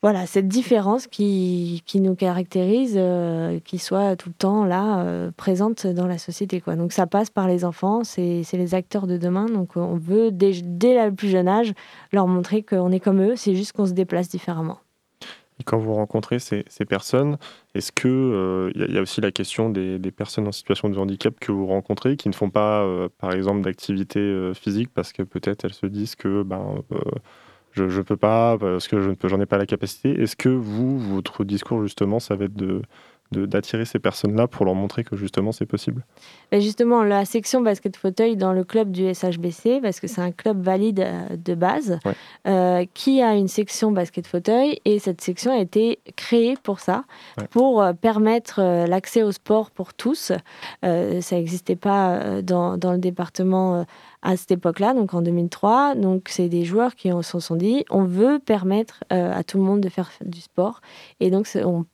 voilà, 0.03 0.27
cette 0.27 0.47
différence 0.47 1.07
qui, 1.07 1.81
qui 1.87 1.99
nous 1.99 2.13
caractérise, 2.13 2.93
euh, 2.97 3.59
qui 3.65 3.79
soit 3.79 4.15
tout 4.15 4.29
le 4.29 4.35
temps 4.35 4.63
là, 4.63 4.99
euh, 4.99 5.31
présente 5.35 5.87
dans 5.87 6.05
la 6.05 6.19
société. 6.19 6.61
Quoi. 6.61 6.75
Donc 6.75 6.91
ça 6.91 7.07
passe 7.07 7.31
par 7.31 7.47
les 7.47 7.65
enfants, 7.65 8.03
c'est 8.03 8.43
les 8.53 8.75
acteurs 8.75 9.07
de 9.07 9.17
demain. 9.17 9.47
Donc 9.47 9.75
on 9.75 9.97
veut, 9.97 10.29
dès, 10.31 10.51
le 10.51 11.11
plus 11.11 11.29
jeune 11.29 11.47
âge, 11.47 11.73
leur 12.11 12.27
montrer 12.27 12.61
qu'on 12.61 12.91
est 12.91 12.99
comme 12.99 13.21
eux, 13.21 13.35
c'est 13.35 13.55
juste 13.55 13.71
qu'on 13.71 13.87
se 13.87 13.93
déplace 13.93 14.29
différemment. 14.29 14.77
Et 15.59 15.63
quand 15.63 15.77
vous 15.77 15.93
rencontrez 15.93 16.39
ces, 16.39 16.63
personnes, 16.87 17.37
est-ce 17.73 17.91
que 17.91 18.71
il 18.75 18.83
euh, 18.83 18.87
y, 18.93 18.97
a 18.97 19.01
aussi 19.01 19.21
la 19.21 19.31
question 19.31 19.69
des, 19.69 19.99
personnes 20.11 20.47
en 20.47 20.51
situation 20.51 20.89
de 20.89 20.97
handicap 20.97 21.33
que 21.39 21.51
vous 21.51 21.65
rencontrez 21.67 22.15
qui 22.15 22.29
ne 22.29 22.33
font 22.33 22.49
pas, 22.49 22.85
par 23.17 23.31
exemple, 23.31 23.61
d'activité 23.61 24.51
physique 24.53 24.89
parce 24.93 25.13
que 25.13 25.23
peut-être 25.23 25.65
elles 25.65 25.73
se 25.73 25.87
disent 25.87 26.15
que 26.15 26.43
ben, 26.43 26.83
je 27.71 27.83
ne 27.83 28.01
peux 28.01 28.17
pas 28.17 28.57
parce 28.57 28.87
que 28.87 28.99
je 29.01 29.35
n'en 29.35 29.41
ai 29.41 29.45
pas 29.45 29.57
la 29.57 29.65
capacité. 29.65 30.11
Est-ce 30.21 30.35
que 30.35 30.49
vous, 30.49 30.99
votre 30.99 31.43
discours 31.43 31.81
justement, 31.81 32.19
ça 32.19 32.35
va 32.35 32.45
être 32.45 32.55
de, 32.55 32.81
d'attirer 33.31 33.85
ces 33.85 33.99
personnes-là 33.99 34.47
pour 34.47 34.65
leur 34.65 34.75
montrer 34.75 35.03
que 35.03 35.15
justement 35.15 35.51
c'est 35.51 35.65
possible. 35.65 36.05
Et 36.51 36.61
Justement, 36.61 37.03
la 37.03 37.25
section 37.25 37.61
basket 37.61 37.97
fauteuil 37.97 38.35
dans 38.35 38.53
le 38.53 38.63
club 38.63 38.91
du 38.91 39.13
SHBC, 39.13 39.79
parce 39.81 39.99
que 39.99 40.07
c'est 40.07 40.21
un 40.21 40.31
club 40.31 40.61
valide 40.61 40.99
euh, 40.99 41.35
de 41.35 41.55
base, 41.55 41.97
euh, 42.47 42.85
qui 42.93 43.21
a 43.21 43.35
une 43.35 43.47
section 43.47 43.91
basket 43.91 44.27
fauteuil 44.27 44.79
et 44.85 44.99
cette 44.99 45.21
section 45.21 45.51
a 45.51 45.59
été 45.59 45.99
créée 46.15 46.55
pour 46.61 46.79
ça, 46.79 47.03
pour 47.51 47.81
euh, 47.81 47.93
permettre 47.93 48.61
l'accès 48.87 49.23
au 49.23 49.31
sport 49.31 49.71
pour 49.71 49.93
tous. 49.93 50.31
ça 50.83 51.35
n'existait 51.35 51.75
pas 51.75 52.41
dans, 52.41 52.77
dans, 52.77 52.91
le 52.91 52.97
département 52.97 53.85
à 54.21 54.35
cette 54.35 54.51
époque-là, 54.51 54.93
donc 54.93 55.13
en 55.13 55.21
2003. 55.21 55.95
Donc, 55.95 56.27
c'est 56.29 56.49
des 56.49 56.65
joueurs 56.65 56.95
qui 56.95 57.09
se 57.21 57.39
sont 57.39 57.55
dit 57.55 57.85
on 57.89 58.03
veut 58.03 58.39
permettre 58.39 59.03
euh, 59.13 59.31
à 59.33 59.43
tout 59.43 59.57
le 59.57 59.63
monde 59.63 59.81
de 59.81 59.89
faire 59.89 60.11
du 60.25 60.41
sport. 60.41 60.81
Et 61.19 61.29
donc, 61.31 61.47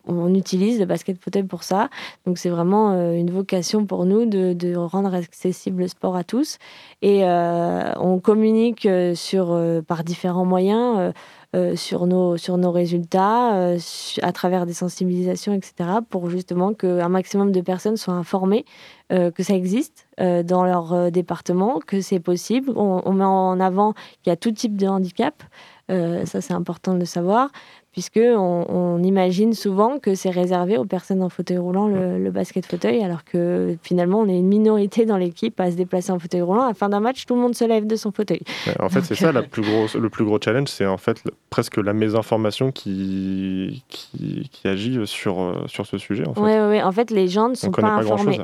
on, 0.07 0.33
utilise 0.33 0.79
le 0.79 0.85
basket 0.85 1.21
fauteuil 1.21 1.43
pour 1.43 1.63
ça. 1.63 1.89
Donc, 2.25 2.37
c'est 2.37 2.49
vraiment 2.49 2.91
euh, 2.91 3.13
une 3.13 3.29
vocation 3.29 3.85
pour 3.85 4.05
nous 4.05 4.25
de, 4.25 4.75
rendre 4.75 5.13
accessible 5.13 5.83
le 5.83 5.87
sport 5.87 6.15
à 6.15 6.23
tous. 6.23 6.57
Et 7.01 7.23
euh, 7.23 7.91
on 7.97 8.19
communique 8.19 8.87
sur, 9.15 9.59
par 9.87 10.03
différents 10.03 10.45
moyens. 10.45 11.13
Euh, 11.55 11.75
sur, 11.75 12.07
nos, 12.07 12.35
sur 12.35 12.57
nos 12.57 12.71
résultats, 12.71 13.55
euh, 13.55 13.77
à 14.23 14.31
travers 14.31 14.65
des 14.65 14.73
sensibilisations, 14.73 15.53
etc., 15.53 15.99
pour 16.09 16.27
justement 16.27 16.73
qu'un 16.73 17.09
maximum 17.09 17.51
de 17.51 17.61
personnes 17.61 17.95
soient 17.95 18.15
informées 18.15 18.65
euh, 19.11 19.29
que 19.29 19.43
ça 19.43 19.53
existe 19.53 20.07
dans 20.17 20.63
leur 20.63 21.11
département, 21.11 21.79
que 21.79 22.01
c'est 22.01 22.19
possible. 22.19 22.71
On, 22.75 23.01
on, 23.05 23.13
met 23.13 23.23
en 23.23 23.59
avant 23.59 23.93
qu'il 23.93 24.29
y 24.29 24.31
a 24.31 24.35
tout 24.35 24.51
type 24.51 24.77
de 24.77 24.87
handicap. 24.87 25.43
ça, 25.89 26.41
c'est 26.41 26.53
important 26.53 26.93
de 26.93 26.99
le 26.99 27.05
savoir 27.05 27.49
puisque 27.93 28.19
on, 28.19 29.01
imagine 29.03 29.53
souvent 29.53 29.99
que 29.99 30.15
c'est 30.15 30.31
réservé 30.31 30.77
aux 30.77 30.85
personnes 30.85 31.21
en 31.21 31.29
fauteuil 31.29 31.59
roulant 31.59 31.87
le, 31.87 32.31
basket 32.31 32.65
fauteuil, 32.65 33.03
alors 33.03 33.23
que 33.23 33.77
finalement 33.83 34.19
on 34.21 34.27
est 34.27 34.37
une 34.37 34.47
minorité 34.47 35.05
dans 35.05 35.17
l'équipe 35.17 35.59
à 35.59 35.69
se 35.69 35.75
déplacer 35.75 36.11
en 36.11 36.17
fauteuil 36.17 36.41
roulant. 36.41 36.63
À 36.63 36.69
la 36.69 36.73
fin 36.73 36.89
d'un 36.89 36.99
match, 36.99 37.25
tout 37.25 37.35
le 37.35 37.41
monde 37.41 37.53
se 37.53 37.63
lève 37.63 37.85
de 37.85 37.95
son 37.95 38.11
fauteuil. 38.11 38.41
en 38.79 38.89
fait, 38.89 39.01
c'est 39.01 39.15
ça 39.15 39.31
la 39.31 39.43
plus 39.43 39.63
le 39.95 40.09
plus 40.09 40.25
gros 40.25 40.39
challenge, 40.43 40.69
c'est 40.69 40.87
en 40.87 40.97
fait 40.97 41.21
presque 41.51 41.77
la 41.77 41.93
mésinformation 41.93 42.71
qui, 42.71 43.83
qui, 43.87 44.49
agit 44.65 44.99
sur, 45.05 45.39
euh, 45.39 45.63
sur 45.67 45.85
ce 45.85 45.97
sujet. 45.97 46.23
Oui, 46.37 46.51
en, 46.51 46.69
fait. 46.71 46.83
en 46.83 46.91
fait, 46.91 47.11
les 47.11 47.27
gens 47.27 47.49
ne 47.49 47.55
sont 47.55 47.71
pas, 47.71 47.87
informés. 47.87 48.39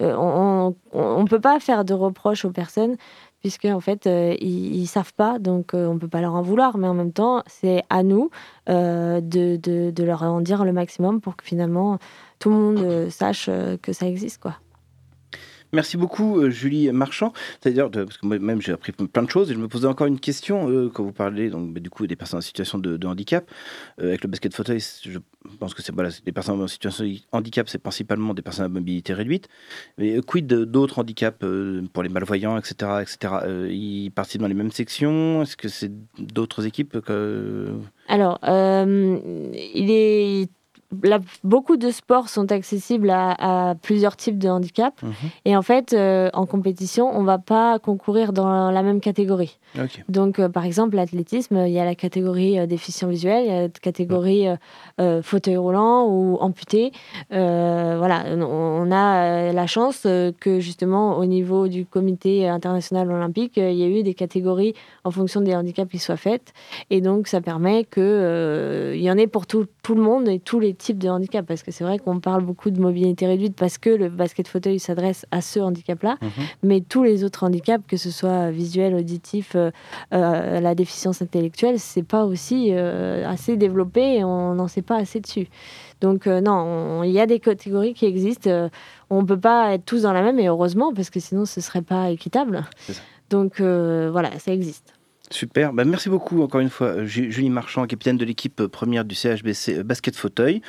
Euh, 0.00 0.14
on 0.16 1.22
ne 1.22 1.28
peut 1.28 1.40
pas 1.40 1.60
faire 1.60 1.84
de 1.84 1.92
reproches 1.92 2.44
aux 2.44 2.50
personnes 2.50 2.96
puisque 3.40 3.64
en 3.64 3.80
fait 3.80 4.06
euh, 4.06 4.36
ils, 4.40 4.82
ne 4.82 4.86
savent 4.86 5.14
pas, 5.14 5.38
donc 5.38 5.74
euh, 5.74 5.86
on 5.86 5.98
peut 5.98 6.08
pas 6.08 6.20
leur 6.20 6.34
en 6.34 6.42
vouloir, 6.42 6.78
mais 6.78 6.86
en 6.86 6.94
même 6.94 7.12
temps 7.12 7.42
c'est 7.46 7.82
à 7.90 8.02
nous 8.02 8.30
euh, 8.68 9.20
de, 9.20 10.02
leur 10.02 10.22
en 10.22 10.40
dire 10.40 10.64
le 10.64 10.72
maximum 10.72 11.20
pour 11.20 11.36
que 11.36 11.44
finalement 11.44 11.98
tout 12.38 12.50
le 12.50 12.56
monde 12.56 13.10
sache 13.10 13.50
que 13.82 13.92
ça 13.92 14.06
existe 14.06 14.40
quoi. 14.40 14.56
Merci 15.72 15.96
beaucoup, 15.96 16.40
euh, 16.40 16.50
Julie 16.50 16.90
Marchand. 16.90 17.32
C'est-à-dire, 17.60 17.90
parce 17.90 18.16
que 18.16 18.26
moi-même, 18.26 18.60
j'ai 18.60 18.72
appris 18.72 18.92
plein 18.92 19.22
de 19.22 19.30
choses 19.30 19.50
et 19.50 19.54
je 19.54 19.58
me 19.58 19.68
posais 19.68 19.86
encore 19.86 20.06
une 20.06 20.18
question 20.18 20.68
euh, 20.68 20.90
quand 20.92 21.04
vous 21.04 21.12
parlez 21.12 21.48
donc, 21.48 21.72
bah, 21.72 21.80
du 21.80 21.90
coup, 21.90 22.06
des 22.06 22.16
personnes 22.16 22.38
en 22.38 22.42
situation 22.42 22.78
de, 22.78 23.06
handicap. 23.06 23.48
Euh, 24.00 24.08
avec 24.08 24.24
le 24.24 24.28
basket 24.28 24.54
fauteuil, 24.54 24.80
je 24.80 25.18
pense 25.58 25.74
que 25.74 25.82
c'est 25.82 25.94
voilà, 25.94 26.10
des 26.24 26.32
personnes 26.32 26.60
en 26.60 26.66
situation 26.66 27.04
de 27.04 27.16
handicap, 27.32 27.68
c'est 27.68 27.78
principalement 27.78 28.34
des 28.34 28.42
personnes 28.42 28.64
à 28.64 28.68
mobilité 28.68 29.12
réduite. 29.14 29.48
Mais 29.98 30.20
quid 30.20 30.46
d'autres 30.46 30.98
handicaps 30.98 31.44
pour 31.92 32.02
les 32.02 32.08
malvoyants, 32.08 32.58
etc. 32.58 33.02
etc. 33.02 33.34
ils 33.70 34.10
participent 34.10 34.42
dans 34.42 34.48
les 34.48 34.54
mêmes 34.54 34.72
sections? 34.72 35.42
Est-ce 35.42 35.56
que 35.56 35.68
c'est 35.68 35.92
d'autres 36.18 36.66
équipes 36.66 37.00
que... 37.00 37.68
Alors, 38.08 38.38
il 38.42 39.90
est 39.90 40.48
beaucoup 41.44 41.76
de 41.76 41.90
sports 41.90 42.28
sont 42.28 42.50
accessibles 42.50 43.10
à, 43.10 43.74
plusieurs 43.82 44.16
types 44.16 44.38
de 44.38 44.48
handicap. 44.48 45.00
Mhm. 45.02 45.12
Et 45.44 45.56
en 45.56 45.62
fait, 45.62 45.92
euh, 45.92 46.30
en 46.32 46.46
compétition, 46.46 47.08
on 47.14 47.20
ne 47.20 47.26
va 47.26 47.38
pas 47.38 47.78
concourir 47.78 48.32
dans 48.32 48.70
la 48.70 48.82
même 48.82 49.00
catégorie. 49.00 49.58
Donc, 50.08 50.38
euh, 50.38 50.48
par 50.48 50.64
exemple, 50.64 50.96
l'athlétisme, 50.96 51.64
il 51.66 51.72
y 51.72 51.78
a 51.78 51.84
la 51.84 51.94
catégorie 51.94 52.58
euh, 52.58 52.66
déficient 52.66 53.08
visuel, 53.08 53.44
il 53.44 53.52
y 53.52 53.56
a 53.56 53.62
la 53.62 53.68
catégorie 53.68 54.46
fauteuil 55.22 55.56
roulant 55.56 56.06
ou 56.08 56.36
amputé. 56.40 56.92
voilà, 57.30 58.24
on, 58.36 58.90
a 58.90 59.52
la 59.52 59.66
chance 59.66 60.02
que 60.02 60.60
justement, 60.60 61.18
au 61.18 61.24
niveau 61.24 61.68
du 61.68 61.86
comité 61.86 62.48
international 62.48 63.10
olympique, 63.10 63.56
il 63.56 63.74
y 63.74 63.84
a 63.84 63.88
eu 63.88 64.02
des 64.02 64.14
catégories 64.14 64.74
en 65.04 65.10
fonction 65.10 65.40
des 65.40 65.54
handicaps 65.54 65.90
qui 65.90 65.98
soient 65.98 66.16
faites. 66.16 66.52
Et 66.90 67.00
donc, 67.00 67.28
ça 67.28 67.40
permet 67.40 67.84
qu'il 67.84 69.00
y 69.00 69.10
en 69.10 69.16
ait 69.16 69.26
pour 69.26 69.46
tout, 69.46 69.66
tout 69.82 69.94
le 69.94 70.02
monde 70.02 70.28
et 70.28 70.38
tous 70.38 70.60
les 70.60 70.74
types 70.80 70.98
de 70.98 71.08
handicap. 71.08 71.46
Parce 71.46 71.62
que 71.62 71.70
c'est 71.70 71.84
vrai 71.84 71.98
qu'on 71.98 72.20
parle 72.20 72.44
beaucoup 72.44 72.70
de 72.70 72.80
mobilité 72.80 73.26
réduite 73.26 73.54
parce 73.56 73.78
que 73.78 73.90
le 73.90 74.08
basket 74.08 74.48
fauteuil 74.48 74.78
s'adresse 74.78 75.26
à 75.30 75.40
ce 75.40 75.60
handicap-là. 75.60 76.16
Mhm. 76.20 76.30
Mais 76.62 76.80
tous 76.80 77.04
les 77.04 77.22
autres 77.24 77.44
handicaps, 77.44 77.84
que 77.86 77.96
ce 77.96 78.10
soit 78.10 78.50
visuel, 78.50 78.94
auditif, 78.94 79.52
euh, 79.54 79.70
euh, 80.12 80.60
la 80.60 80.74
déficience 80.74 81.22
intellectuelle, 81.22 81.78
c'est 81.78 82.02
pas 82.02 82.24
aussi 82.24 82.70
euh, 82.70 83.28
assez 83.28 83.56
développé 83.56 84.16
et 84.16 84.24
on 84.24 84.54
n'en 84.54 84.68
sait 84.68 84.82
pas 84.82 84.96
assez 84.96 85.20
dessus. 85.20 85.48
Donc 86.00 86.26
non, 86.26 87.02
il 87.02 87.10
y 87.10 87.20
a 87.20 87.26
des 87.26 87.40
catégories 87.40 87.92
qui 87.92 88.06
existent. 88.06 88.70
on 89.10 89.20
ne 89.20 89.26
peut 89.26 89.38
pas 89.38 89.74
être 89.74 89.84
tous 89.84 90.02
dans 90.02 90.14
la 90.14 90.22
même, 90.22 90.38
et 90.38 90.48
heureusement, 90.48 90.94
parce 90.94 91.10
que 91.10 91.20
sinon 91.20 91.44
ce 91.44 91.60
serait 91.60 91.82
pas 91.82 92.10
équitable. 92.10 92.64
Donc 93.28 93.60
voilà, 93.60 94.30
ça 94.38 94.50
existe. 94.50 94.94
Super, 95.32 95.72
bah, 95.72 95.84
merci 95.84 96.08
beaucoup 96.08 96.42
encore 96.42 96.60
une 96.60 96.70
fois 96.70 96.88
euh, 96.88 97.06
Julie 97.06 97.50
Marchand, 97.50 97.86
capitaine 97.86 98.16
de 98.16 98.24
l'équipe 98.24 98.60
euh, 98.60 98.68
première 98.68 99.04
du 99.04 99.14
CHBC 99.14 99.78
euh, 99.78 99.82
Basket 99.84 100.16
Fauteuil. 100.16 100.60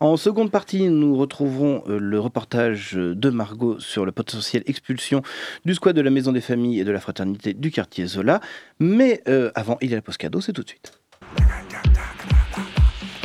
En 0.00 0.18
seconde 0.18 0.50
partie, 0.50 0.88
nous 0.90 1.16
retrouverons 1.16 1.84
le 1.86 2.20
reportage 2.20 2.92
de 2.92 3.30
Margot 3.30 3.78
sur 3.80 4.04
le 4.04 4.12
potentiel 4.12 4.62
expulsion 4.66 5.22
du 5.64 5.74
squad 5.74 5.96
de 5.96 6.02
la 6.02 6.10
Maison 6.10 6.30
des 6.32 6.42
Familles 6.42 6.80
et 6.80 6.84
de 6.84 6.92
la 6.92 7.00
Fraternité 7.00 7.54
du 7.54 7.70
quartier 7.70 8.06
Zola. 8.06 8.40
Mais 8.78 9.22
avant, 9.54 9.78
il 9.80 9.90
y 9.90 9.92
a 9.92 9.96
la 9.96 10.02
pause 10.02 10.16
cadeau, 10.16 10.40
c'est 10.40 10.52
tout 10.52 10.62
de 10.62 10.68
suite. 10.68 10.92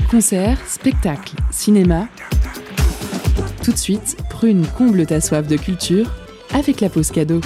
Concert, 0.10 0.58
spectacle, 0.68 1.36
cinéma. 1.52 2.08
Tout 3.64 3.72
de 3.72 3.78
suite, 3.78 4.18
prune 4.30 4.66
comble 4.78 5.06
ta 5.06 5.20
soif 5.20 5.48
de 5.48 5.58
culture 5.58 6.10
avec 6.54 6.82
la 6.82 6.90
pause 6.90 7.12
cadeau. 7.12 7.42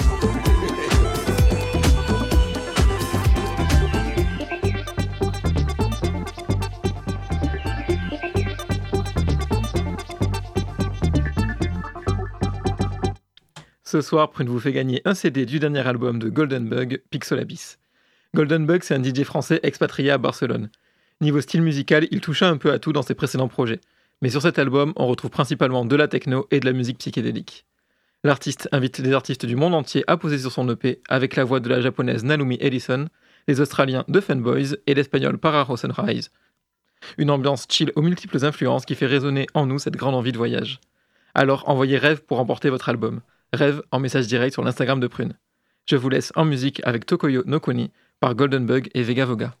Ce 13.92 14.00
soir, 14.00 14.30
Prune 14.30 14.48
vous 14.48 14.58
fait 14.58 14.72
gagner 14.72 15.02
un 15.04 15.12
CD 15.12 15.44
du 15.44 15.58
dernier 15.58 15.86
album 15.86 16.18
de 16.18 16.30
Golden 16.30 16.66
Bug, 16.66 17.02
Pixel 17.10 17.38
Abyss. 17.38 17.78
Golden 18.34 18.64
Bug, 18.64 18.82
c'est 18.82 18.94
un 18.94 19.04
DJ 19.04 19.22
français 19.22 19.60
expatrié 19.62 20.10
à 20.10 20.16
Barcelone. 20.16 20.70
Niveau 21.20 21.42
style 21.42 21.60
musical, 21.60 22.08
il 22.10 22.22
toucha 22.22 22.48
un 22.48 22.56
peu 22.56 22.72
à 22.72 22.78
tout 22.78 22.94
dans 22.94 23.02
ses 23.02 23.14
précédents 23.14 23.48
projets. 23.48 23.82
Mais 24.22 24.30
sur 24.30 24.40
cet 24.40 24.58
album, 24.58 24.94
on 24.96 25.06
retrouve 25.06 25.30
principalement 25.30 25.84
de 25.84 25.94
la 25.94 26.08
techno 26.08 26.46
et 26.50 26.58
de 26.58 26.64
la 26.64 26.72
musique 26.72 26.96
psychédélique. 26.96 27.66
L'artiste 28.24 28.66
invite 28.72 29.02
des 29.02 29.12
artistes 29.12 29.44
du 29.44 29.56
monde 29.56 29.74
entier 29.74 30.04
à 30.06 30.16
poser 30.16 30.38
sur 30.38 30.52
son 30.52 30.66
EP 30.70 31.02
avec 31.10 31.36
la 31.36 31.44
voix 31.44 31.60
de 31.60 31.68
la 31.68 31.82
japonaise 31.82 32.24
Nalumi 32.24 32.56
Ellison, 32.62 33.08
les 33.46 33.60
Australiens 33.60 34.06
de 34.08 34.20
Fanboys 34.22 34.78
et 34.86 34.94
l'Espagnol 34.94 35.36
Pararo 35.36 35.76
Sunrise. 35.76 36.30
Une 37.18 37.30
ambiance 37.30 37.66
chill 37.68 37.92
aux 37.94 38.00
multiples 38.00 38.42
influences 38.42 38.86
qui 38.86 38.94
fait 38.94 39.04
résonner 39.04 39.48
en 39.52 39.66
nous 39.66 39.78
cette 39.78 39.96
grande 39.96 40.14
envie 40.14 40.32
de 40.32 40.38
voyage. 40.38 40.80
Alors 41.34 41.68
envoyez 41.68 41.98
rêve 41.98 42.22
pour 42.22 42.40
emporter 42.40 42.70
votre 42.70 42.88
album. 42.88 43.20
Rêve 43.54 43.82
en 43.90 43.98
message 43.98 44.28
direct 44.28 44.54
sur 44.54 44.64
l'Instagram 44.64 44.98
de 44.98 45.06
Prune. 45.06 45.34
Je 45.86 45.96
vous 45.96 46.08
laisse 46.08 46.32
en 46.36 46.46
musique 46.46 46.80
avec 46.84 47.04
Tokoyo 47.04 47.42
Nokoni 47.44 47.90
par 48.18 48.34
Golden 48.34 48.64
Bug 48.64 48.88
et 48.94 49.02
Vega 49.02 49.26
Voga. 49.26 49.54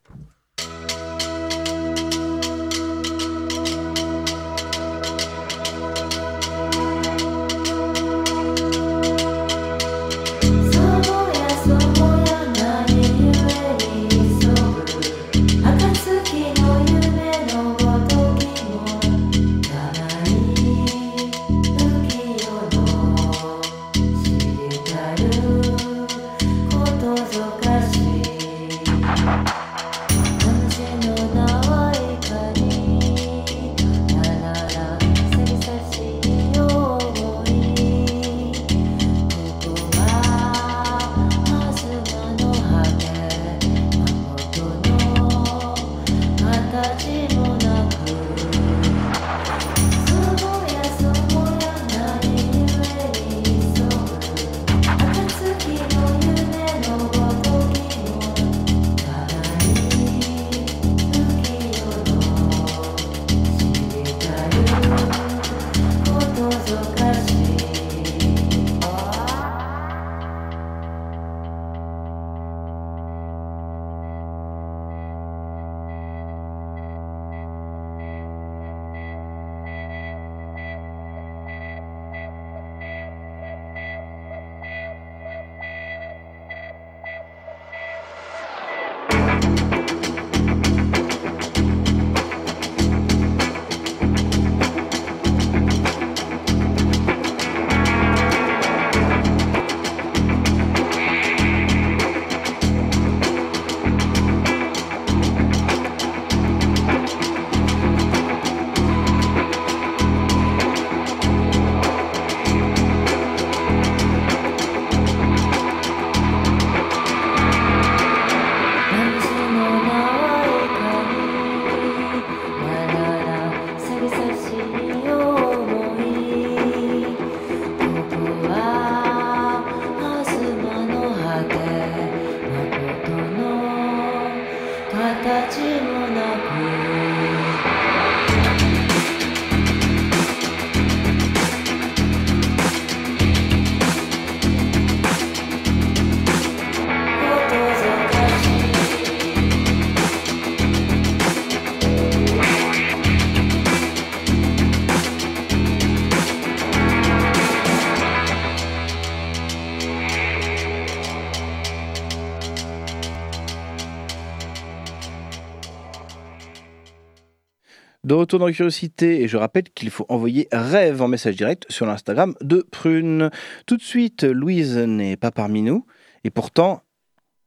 De 168.12 168.16
retour 168.16 168.38
dans 168.38 168.52
Curiosité, 168.52 169.22
et 169.22 169.26
je 169.26 169.38
rappelle 169.38 169.70
qu'il 169.70 169.88
faut 169.88 170.04
envoyer 170.10 170.46
rêve 170.52 171.00
en 171.00 171.08
message 171.08 171.34
direct 171.34 171.64
sur 171.70 171.86
l'Instagram 171.86 172.34
de 172.42 172.60
Prune. 172.60 173.30
Tout 173.64 173.78
de 173.78 173.82
suite, 173.82 174.24
Louise 174.24 174.76
n'est 174.76 175.16
pas 175.16 175.30
parmi 175.30 175.62
nous, 175.62 175.86
et 176.22 176.28
pourtant, 176.28 176.82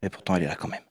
et 0.02 0.10
pourtant 0.10 0.36
elle 0.36 0.42
est 0.42 0.48
là 0.48 0.56
quand 0.56 0.70
même. 0.70 0.82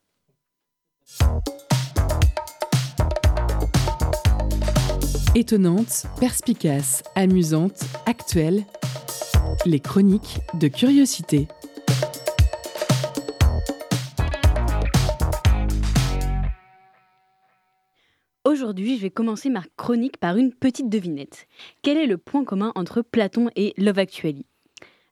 Étonnante, 5.35 6.07
perspicace, 6.21 7.03
amusante, 7.17 7.83
actuelle, 8.07 8.63
les 9.67 9.81
chroniques 9.81 10.39
de 10.55 10.69
Curiosité. 10.69 11.49
Aujourd'hui, 18.65 18.97
je 18.97 19.03
vais 19.03 19.11
commencer 19.11 19.51
ma 19.51 19.61
chronique 19.77 20.17
par 20.17 20.39
une 20.39 20.51
petite 20.51 20.89
devinette. 20.89 21.49
Quel 21.83 21.99
est 21.99 22.07
le 22.07 22.17
point 22.17 22.45
commun 22.45 22.73
entre 22.77 23.03
Platon 23.03 23.51
et 23.57 23.75
Love 23.77 23.99
Actually? 23.99 24.47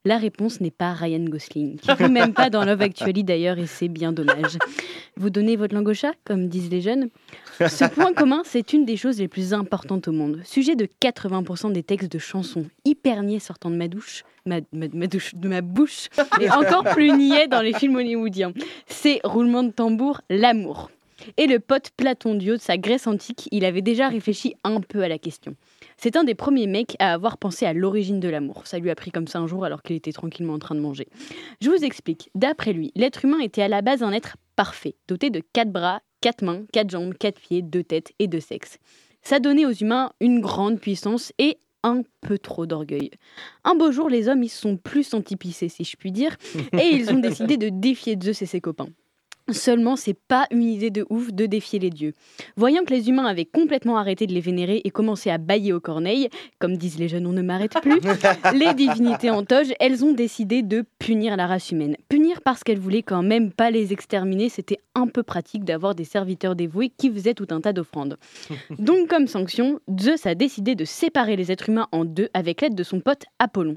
La 0.05 0.17
réponse 0.17 0.59
n'est 0.59 0.71
pas 0.71 0.91
Ryan 0.93 1.23
Gosling, 1.25 1.77
qui 1.77 1.87
joue 1.95 2.09
même 2.09 2.33
pas 2.33 2.49
dans 2.49 2.65
Love 2.65 2.81
Actually 2.81 3.23
d'ailleurs, 3.23 3.59
et 3.59 3.67
c'est 3.67 3.89
bien 3.89 4.11
dommage. 4.11 4.57
Vous 5.17 5.29
donnez 5.29 5.55
votre 5.55 5.75
langue 5.75 5.87
au 5.87 5.93
chat, 5.93 6.13
comme 6.25 6.47
disent 6.47 6.71
les 6.71 6.81
jeunes 6.81 7.09
Ce 7.59 7.85
point 7.93 8.13
commun, 8.13 8.41
c'est 8.43 8.73
une 8.73 8.85
des 8.85 8.97
choses 8.97 9.19
les 9.19 9.27
plus 9.27 9.53
importantes 9.53 10.07
au 10.07 10.13
monde. 10.13 10.41
Sujet 10.43 10.75
de 10.75 10.87
80% 10.87 11.73
des 11.73 11.83
textes 11.83 12.11
de 12.11 12.17
chansons 12.17 12.65
hyper 12.85 13.21
niais 13.21 13.37
sortant 13.37 13.69
de 13.69 13.75
ma 13.75 13.87
douche, 13.87 14.23
de 14.47 15.47
ma 15.47 15.61
bouche, 15.61 16.09
et 16.41 16.49
encore 16.49 16.85
plus 16.85 17.11
niais 17.11 17.47
dans 17.47 17.61
les 17.61 17.73
films 17.73 17.97
hollywoodiens. 17.97 18.51
C'est 18.87 19.21
roulement 19.23 19.61
de 19.61 19.69
tambour, 19.69 20.21
l'amour. 20.31 20.89
Et 21.37 21.47
le 21.47 21.59
pote 21.59 21.91
Platon, 21.95 22.35
dieu 22.35 22.57
de 22.57 22.61
sa 22.61 22.77
Grèce 22.77 23.07
antique, 23.07 23.47
il 23.51 23.65
avait 23.65 23.81
déjà 23.81 24.07
réfléchi 24.07 24.55
un 24.63 24.81
peu 24.81 25.03
à 25.03 25.07
la 25.07 25.17
question. 25.17 25.55
C'est 25.97 26.15
un 26.15 26.23
des 26.23 26.35
premiers 26.35 26.67
mecs 26.67 26.95
à 26.99 27.13
avoir 27.13 27.37
pensé 27.37 27.65
à 27.65 27.73
l'origine 27.73 28.19
de 28.19 28.29
l'amour. 28.29 28.65
Ça 28.65 28.79
lui 28.79 28.89
a 28.89 28.95
pris 28.95 29.11
comme 29.11 29.27
ça 29.27 29.39
un 29.39 29.47
jour 29.47 29.65
alors 29.65 29.83
qu'il 29.83 29.95
était 29.95 30.11
tranquillement 30.11 30.53
en 30.53 30.59
train 30.59 30.75
de 30.75 30.79
manger. 30.79 31.07
Je 31.61 31.69
vous 31.69 31.83
explique. 31.83 32.29
D'après 32.35 32.73
lui, 32.73 32.91
l'être 32.95 33.25
humain 33.25 33.39
était 33.39 33.61
à 33.61 33.67
la 33.67 33.81
base 33.81 34.03
un 34.03 34.11
être 34.11 34.37
parfait, 34.55 34.95
doté 35.07 35.29
de 35.29 35.41
quatre 35.53 35.71
bras, 35.71 36.01
quatre 36.21 36.43
mains, 36.43 36.63
quatre 36.71 36.89
jambes, 36.89 37.13
quatre 37.13 37.39
pieds, 37.39 37.61
deux 37.61 37.83
têtes 37.83 38.13
et 38.19 38.27
deux 38.27 38.39
sexes. 38.39 38.77
Ça 39.21 39.39
donnait 39.39 39.65
aux 39.65 39.71
humains 39.71 40.11
une 40.19 40.41
grande 40.41 40.79
puissance 40.79 41.31
et 41.37 41.57
un 41.83 42.01
peu 42.21 42.37
trop 42.37 42.65
d'orgueil. 42.65 43.11
Un 43.63 43.75
beau 43.75 43.91
jour, 43.91 44.09
les 44.09 44.29
hommes 44.29 44.43
ils 44.43 44.49
se 44.49 44.61
sont 44.61 44.77
plus 44.77 45.03
sentis 45.03 45.35
pisser, 45.35 45.69
si 45.69 45.83
je 45.83 45.97
puis 45.97 46.11
dire, 46.11 46.35
et 46.73 46.87
ils 46.87 47.11
ont 47.11 47.19
décidé 47.19 47.57
de 47.57 47.69
défier 47.69 48.17
Zeus 48.21 48.41
et 48.41 48.45
ses 48.45 48.61
copains. 48.61 48.87
Seulement, 49.51 49.97
c'est 49.97 50.13
pas 50.13 50.47
une 50.51 50.63
idée 50.63 50.89
de 50.89 51.05
ouf 51.09 51.33
de 51.33 51.45
défier 51.45 51.77
les 51.77 51.89
dieux. 51.89 52.13
Voyant 52.55 52.85
que 52.85 52.93
les 52.93 53.09
humains 53.09 53.25
avaient 53.25 53.45
complètement 53.45 53.97
arrêté 53.97 54.25
de 54.25 54.33
les 54.33 54.39
vénérer 54.39 54.81
et 54.85 54.89
commencé 54.89 55.29
à 55.29 55.37
bailler 55.37 55.73
aux 55.73 55.81
corneilles, 55.81 56.29
comme 56.59 56.77
disent 56.77 56.97
les 56.97 57.09
jeunes, 57.09 57.27
on 57.27 57.33
ne 57.33 57.41
m'arrête 57.41 57.73
plus, 57.81 57.99
les 58.57 58.73
divinités 58.73 59.29
en 59.29 59.43
toge, 59.43 59.73
elles 59.81 60.05
ont 60.05 60.13
décidé 60.13 60.61
de 60.61 60.85
punir 60.97 61.35
la 61.35 61.45
race 61.45 61.71
humaine. 61.71 61.97
Punir 62.07 62.41
parce 62.41 62.63
qu'elles 62.63 62.79
voulaient 62.79 63.03
quand 63.03 63.21
même 63.21 63.51
pas 63.51 63.69
les 63.69 63.91
exterminer, 63.91 64.47
c'était 64.47 64.79
un 64.95 65.07
peu 65.07 65.23
pratique 65.23 65.65
d'avoir 65.65 65.93
des 65.93 66.05
serviteurs 66.05 66.55
dévoués 66.55 66.89
qui 66.89 67.11
faisaient 67.11 67.33
tout 67.33 67.47
un 67.49 67.59
tas 67.59 67.73
d'offrandes. 67.73 68.17
Donc, 68.79 69.09
comme 69.09 69.27
sanction, 69.27 69.79
Zeus 69.99 70.25
a 70.25 70.35
décidé 70.35 70.75
de 70.75 70.85
séparer 70.85 71.35
les 71.35 71.51
êtres 71.51 71.67
humains 71.67 71.87
en 71.91 72.05
deux 72.05 72.29
avec 72.33 72.61
l'aide 72.61 72.75
de 72.75 72.83
son 72.83 73.01
pote 73.01 73.25
Apollon. 73.39 73.75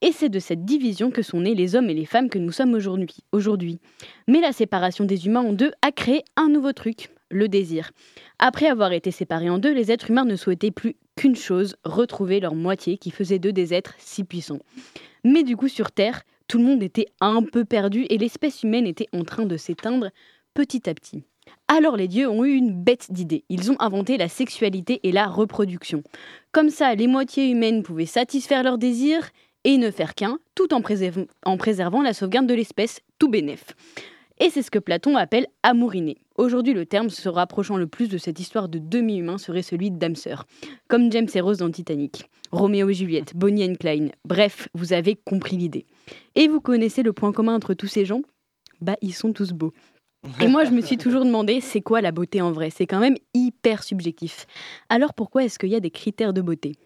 Et 0.00 0.12
c'est 0.12 0.28
de 0.28 0.38
cette 0.38 0.64
division 0.64 1.10
que 1.10 1.22
sont 1.22 1.40
nés 1.40 1.56
les 1.56 1.74
hommes 1.74 1.90
et 1.90 1.94
les 1.94 2.04
femmes 2.04 2.30
que 2.30 2.38
nous 2.38 2.52
sommes 2.52 2.74
aujourd'hui. 2.74 3.16
aujourd'hui. 3.32 3.80
Mais 4.28 4.40
la 4.40 4.52
séparation 4.52 5.04
des 5.04 5.26
humains 5.26 5.42
en 5.42 5.52
deux 5.52 5.72
a 5.82 5.90
créé 5.90 6.22
un 6.36 6.48
nouveau 6.48 6.72
truc, 6.72 7.10
le 7.30 7.48
désir. 7.48 7.90
Après 8.38 8.66
avoir 8.66 8.92
été 8.92 9.10
séparés 9.10 9.50
en 9.50 9.58
deux, 9.58 9.74
les 9.74 9.90
êtres 9.90 10.10
humains 10.10 10.24
ne 10.24 10.36
souhaitaient 10.36 10.70
plus 10.70 10.94
qu'une 11.16 11.34
chose, 11.34 11.74
retrouver 11.84 12.38
leur 12.38 12.54
moitié 12.54 12.96
qui 12.96 13.10
faisait 13.10 13.40
d'eux 13.40 13.52
des 13.52 13.74
êtres 13.74 13.94
si 13.98 14.22
puissants. 14.22 14.60
Mais 15.24 15.42
du 15.42 15.56
coup, 15.56 15.68
sur 15.68 15.90
Terre, 15.90 16.22
tout 16.46 16.58
le 16.58 16.64
monde 16.64 16.82
était 16.82 17.06
un 17.20 17.42
peu 17.42 17.64
perdu 17.64 18.06
et 18.08 18.18
l'espèce 18.18 18.62
humaine 18.62 18.86
était 18.86 19.08
en 19.12 19.24
train 19.24 19.46
de 19.46 19.56
s'éteindre 19.56 20.10
petit 20.54 20.88
à 20.88 20.94
petit. 20.94 21.24
Alors 21.66 21.96
les 21.96 22.08
dieux 22.08 22.28
ont 22.28 22.44
eu 22.44 22.54
une 22.54 22.72
bête 22.72 23.10
d'idée. 23.10 23.44
Ils 23.48 23.70
ont 23.70 23.76
inventé 23.80 24.16
la 24.16 24.28
sexualité 24.28 25.00
et 25.02 25.12
la 25.12 25.26
reproduction. 25.26 26.02
Comme 26.52 26.70
ça, 26.70 26.94
les 26.94 27.06
moitiés 27.06 27.50
humaines 27.50 27.82
pouvaient 27.82 28.06
satisfaire 28.06 28.62
leurs 28.62 28.78
désirs 28.78 29.28
et 29.64 29.76
ne 29.76 29.90
faire 29.90 30.14
qu'un, 30.14 30.38
tout 30.54 30.72
en, 30.72 30.80
préserv- 30.80 31.26
en 31.44 31.56
préservant 31.56 32.02
la 32.02 32.14
sauvegarde 32.14 32.46
de 32.46 32.54
l'espèce, 32.54 33.00
tout 33.18 33.28
bénef. 33.28 33.74
Et 34.40 34.50
c'est 34.50 34.62
ce 34.62 34.70
que 34.70 34.78
Platon 34.78 35.16
appelle 35.16 35.48
amouriner. 35.64 36.16
Aujourd'hui, 36.36 36.72
le 36.72 36.86
terme 36.86 37.10
se 37.10 37.28
rapprochant 37.28 37.76
le 37.76 37.88
plus 37.88 38.08
de 38.08 38.18
cette 38.18 38.38
histoire 38.38 38.68
de 38.68 38.78
demi-humain 38.78 39.36
serait 39.36 39.62
celui 39.62 39.90
d'âme 39.90 40.14
sœur, 40.14 40.46
comme 40.86 41.10
James 41.10 41.28
et 41.34 41.40
Rose 41.40 41.58
dans 41.58 41.70
Titanic, 41.70 42.30
Roméo 42.52 42.88
et 42.88 42.94
Juliette, 42.94 43.34
Bonnie 43.34 43.68
and 43.68 43.74
Clyde. 43.74 44.12
Bref, 44.24 44.68
vous 44.74 44.92
avez 44.92 45.16
compris 45.16 45.56
l'idée. 45.56 45.86
Et 46.36 46.46
vous 46.46 46.60
connaissez 46.60 47.02
le 47.02 47.12
point 47.12 47.32
commun 47.32 47.56
entre 47.56 47.74
tous 47.74 47.88
ces 47.88 48.04
gens? 48.04 48.22
Bah, 48.80 48.96
ils 49.02 49.14
sont 49.14 49.32
tous 49.32 49.52
beaux. 49.52 49.72
Et 50.40 50.46
moi, 50.46 50.64
je 50.64 50.70
me 50.70 50.82
suis 50.82 50.98
toujours 50.98 51.24
demandé, 51.24 51.60
c'est 51.60 51.80
quoi 51.80 52.00
la 52.00 52.12
beauté 52.12 52.40
en 52.40 52.52
vrai? 52.52 52.70
C'est 52.70 52.86
quand 52.86 53.00
même 53.00 53.16
hyper 53.34 53.82
subjectif. 53.82 54.46
Alors 54.88 55.14
pourquoi 55.14 55.44
est-ce 55.44 55.58
qu'il 55.58 55.70
y 55.70 55.76
a 55.76 55.80
des 55.80 55.90
critères 55.90 56.32
de 56.32 56.42
beauté? 56.42 56.76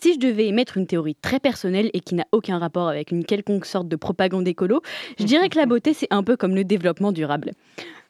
Si 0.00 0.14
je 0.14 0.18
devais 0.18 0.46
émettre 0.46 0.76
une 0.76 0.86
théorie 0.86 1.14
très 1.14 1.40
personnelle 1.40 1.90
et 1.94 2.00
qui 2.00 2.14
n'a 2.14 2.26
aucun 2.32 2.58
rapport 2.58 2.88
avec 2.88 3.10
une 3.10 3.24
quelconque 3.24 3.66
sorte 3.66 3.88
de 3.88 3.96
propagande 3.96 4.46
écolo, 4.46 4.82
je 5.18 5.24
dirais 5.24 5.48
que 5.48 5.58
la 5.58 5.66
beauté, 5.66 5.94
c'est 5.94 6.08
un 6.10 6.22
peu 6.22 6.36
comme 6.36 6.54
le 6.54 6.64
développement 6.64 7.12
durable. 7.12 7.52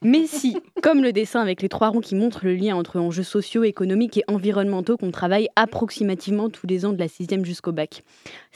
Mais 0.03 0.27
si, 0.27 0.57
comme 0.83 1.03
le 1.03 1.13
dessin 1.13 1.41
avec 1.41 1.63
les 1.63 1.69
trois 1.69 1.89
ronds 1.89 2.01
qui 2.01 2.15
montre 2.15 2.45
le 2.45 2.55
lien 2.55 2.77
entre 2.77 2.99
enjeux 2.99 3.23
sociaux, 3.23 3.65
économiques 3.65 4.19
et 4.19 4.25
environnementaux 4.29 4.97
qu'on 4.97 5.11
travaille 5.11 5.49
approximativement 5.57 6.51
tous 6.51 6.67
les 6.67 6.85
ans 6.85 6.93
de 6.93 6.99
la 6.99 7.09
sixième 7.09 7.45
jusqu'au 7.45 7.73
bac. 7.73 8.03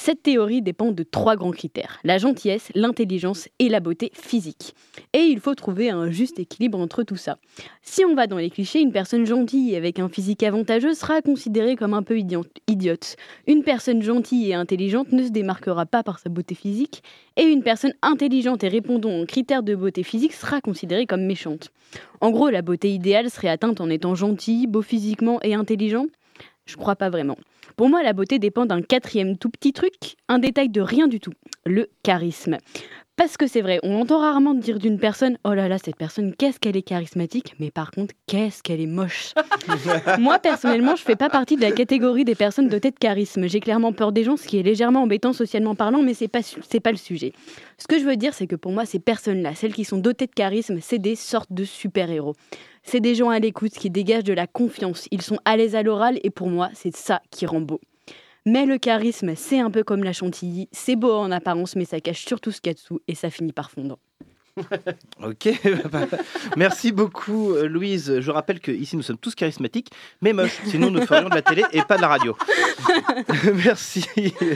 Cette 0.02 0.22
théorie 0.22 0.62
dépend 0.62 0.92
de 0.92 1.02
trois 1.02 1.36
grands 1.36 1.50
critères, 1.50 1.98
la 2.04 2.16
gentillesse, 2.16 2.70
l'intelligence 2.74 3.50
et 3.58 3.68
la 3.68 3.80
beauté 3.80 4.10
physique. 4.14 4.74
Et 5.12 5.18
il 5.18 5.40
faut 5.40 5.54
trouver 5.54 5.90
un 5.90 6.10
juste 6.10 6.38
équilibre 6.38 6.78
entre 6.78 7.02
tout 7.02 7.16
ça. 7.16 7.36
Si 7.82 8.02
on 8.06 8.14
va 8.14 8.26
dans 8.26 8.38
les 8.38 8.48
clichés, 8.48 8.80
une 8.80 8.92
personne 8.92 9.26
gentille 9.26 9.76
avec 9.76 9.98
un 9.98 10.08
physique 10.08 10.42
avantageux 10.42 10.94
sera 10.94 11.20
considérée 11.20 11.76
comme 11.76 11.92
un 11.92 12.02
peu 12.02 12.16
idio- 12.16 12.46
idiote. 12.66 13.16
Une 13.46 13.62
personne 13.62 14.00
gentille 14.00 14.48
et 14.48 14.54
intelligente 14.54 15.12
ne 15.12 15.22
se 15.22 15.28
démarquera 15.28 15.84
pas 15.84 16.02
par 16.02 16.18
sa 16.18 16.30
beauté 16.30 16.54
physique, 16.54 17.02
et 17.36 17.42
une 17.42 17.62
personne 17.62 17.92
intelligente 18.00 18.64
et 18.64 18.68
répondant 18.68 19.20
aux 19.20 19.26
critères 19.26 19.62
de 19.62 19.74
beauté 19.74 20.02
physique 20.02 20.32
sera 20.32 20.62
considérée 20.62 21.04
comme 21.04 21.26
méchante. 21.26 21.72
En 22.22 22.30
gros, 22.30 22.48
la 22.48 22.62
beauté 22.62 22.90
idéale 22.90 23.28
serait 23.28 23.48
atteinte 23.48 23.82
en 23.82 23.90
étant 23.90 24.14
gentil, 24.14 24.66
beau 24.66 24.80
physiquement 24.80 25.40
et 25.42 25.52
intelligent 25.52 26.06
Je 26.70 26.76
crois 26.76 26.94
pas 26.94 27.10
vraiment. 27.10 27.36
Pour 27.76 27.88
moi, 27.88 28.02
la 28.02 28.12
beauté 28.12 28.38
dépend 28.38 28.64
d'un 28.64 28.80
quatrième 28.80 29.36
tout 29.36 29.50
petit 29.50 29.72
truc, 29.72 30.16
un 30.28 30.38
détail 30.38 30.68
de 30.68 30.80
rien 30.80 31.08
du 31.08 31.18
tout, 31.18 31.32
le 31.66 31.88
charisme. 32.04 32.58
Parce 33.16 33.36
que 33.36 33.46
c'est 33.46 33.60
vrai, 33.60 33.80
on 33.82 34.00
entend 34.00 34.20
rarement 34.20 34.54
dire 34.54 34.78
d'une 34.78 34.98
personne 34.98 35.36
Oh 35.44 35.52
là 35.52 35.68
là, 35.68 35.76
cette 35.76 35.96
personne, 35.96 36.34
qu'est-ce 36.34 36.58
qu'elle 36.58 36.76
est 36.76 36.82
charismatique, 36.82 37.54
mais 37.58 37.70
par 37.70 37.90
contre, 37.90 38.14
qu'est-ce 38.26 38.62
qu'elle 38.62 38.80
est 38.80 38.86
moche. 38.86 39.34
Moi, 40.18 40.38
personnellement, 40.38 40.96
je 40.96 41.02
fais 41.02 41.16
pas 41.16 41.28
partie 41.28 41.56
de 41.56 41.60
la 41.60 41.72
catégorie 41.72 42.24
des 42.24 42.34
personnes 42.34 42.68
dotées 42.68 42.92
de 42.92 42.98
charisme. 42.98 43.46
J'ai 43.46 43.60
clairement 43.60 43.92
peur 43.92 44.12
des 44.12 44.24
gens, 44.24 44.38
ce 44.38 44.46
qui 44.46 44.58
est 44.58 44.62
légèrement 44.62 45.02
embêtant 45.02 45.34
socialement 45.34 45.74
parlant, 45.74 46.00
mais 46.02 46.14
c'est 46.14 46.28
pas, 46.28 46.40
c'est 46.42 46.80
pas 46.80 46.92
le 46.92 46.96
sujet. 46.96 47.32
Ce 47.76 47.86
que 47.86 47.98
je 47.98 48.04
veux 48.04 48.16
dire, 48.16 48.32
c'est 48.32 48.46
que 48.46 48.56
pour 48.56 48.72
moi, 48.72 48.86
ces 48.86 49.00
personnes-là, 49.00 49.54
celles 49.54 49.74
qui 49.74 49.84
sont 49.84 49.98
dotées 49.98 50.26
de 50.26 50.32
charisme, 50.32 50.78
c'est 50.80 50.98
des 50.98 51.16
sortes 51.16 51.52
de 51.52 51.64
super-héros. 51.64 52.36
C'est 52.82 53.00
des 53.00 53.14
gens 53.14 53.30
à 53.30 53.38
l'écoute 53.38 53.72
qui 53.72 53.90
dégagent 53.90 54.24
de 54.24 54.32
la 54.32 54.46
confiance. 54.46 55.06
Ils 55.10 55.22
sont 55.22 55.38
à 55.44 55.56
l'aise 55.56 55.74
à 55.74 55.82
l'oral 55.82 56.18
et 56.22 56.30
pour 56.30 56.48
moi, 56.48 56.70
c'est 56.74 56.96
ça 56.96 57.20
qui 57.30 57.46
rend 57.46 57.60
beau. 57.60 57.80
Mais 58.46 58.64
le 58.64 58.78
charisme, 58.78 59.34
c'est 59.36 59.60
un 59.60 59.70
peu 59.70 59.84
comme 59.84 60.02
la 60.02 60.12
chantilly. 60.12 60.68
C'est 60.72 60.96
beau 60.96 61.12
en 61.12 61.30
apparence, 61.30 61.76
mais 61.76 61.84
ça 61.84 62.00
cache 62.00 62.24
surtout 62.24 62.50
ce 62.50 62.60
qu'il 62.60 62.70
y 62.70 62.72
a 62.72 62.74
dessous 62.74 63.00
et 63.06 63.14
ça 63.14 63.30
finit 63.30 63.52
par 63.52 63.70
fondre. 63.70 63.98
Ok, 65.22 65.48
merci 66.56 66.92
beaucoup 66.92 67.52
euh, 67.52 67.66
Louise. 67.68 68.20
Je 68.20 68.30
rappelle 68.30 68.60
que 68.60 68.72
ici 68.72 68.96
nous 68.96 69.02
sommes 69.02 69.18
tous 69.18 69.34
charismatiques, 69.34 69.90
mais 70.20 70.32
moches. 70.32 70.60
Sinon 70.66 70.90
nous 70.90 71.06
ferions 71.06 71.28
de 71.28 71.34
la 71.34 71.42
télé 71.42 71.62
et 71.72 71.82
pas 71.82 71.96
de 71.96 72.02
la 72.02 72.08
radio. 72.08 72.36
merci 73.54 74.04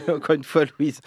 encore 0.08 0.34
une 0.34 0.44
fois 0.44 0.64
Louise. 0.78 1.00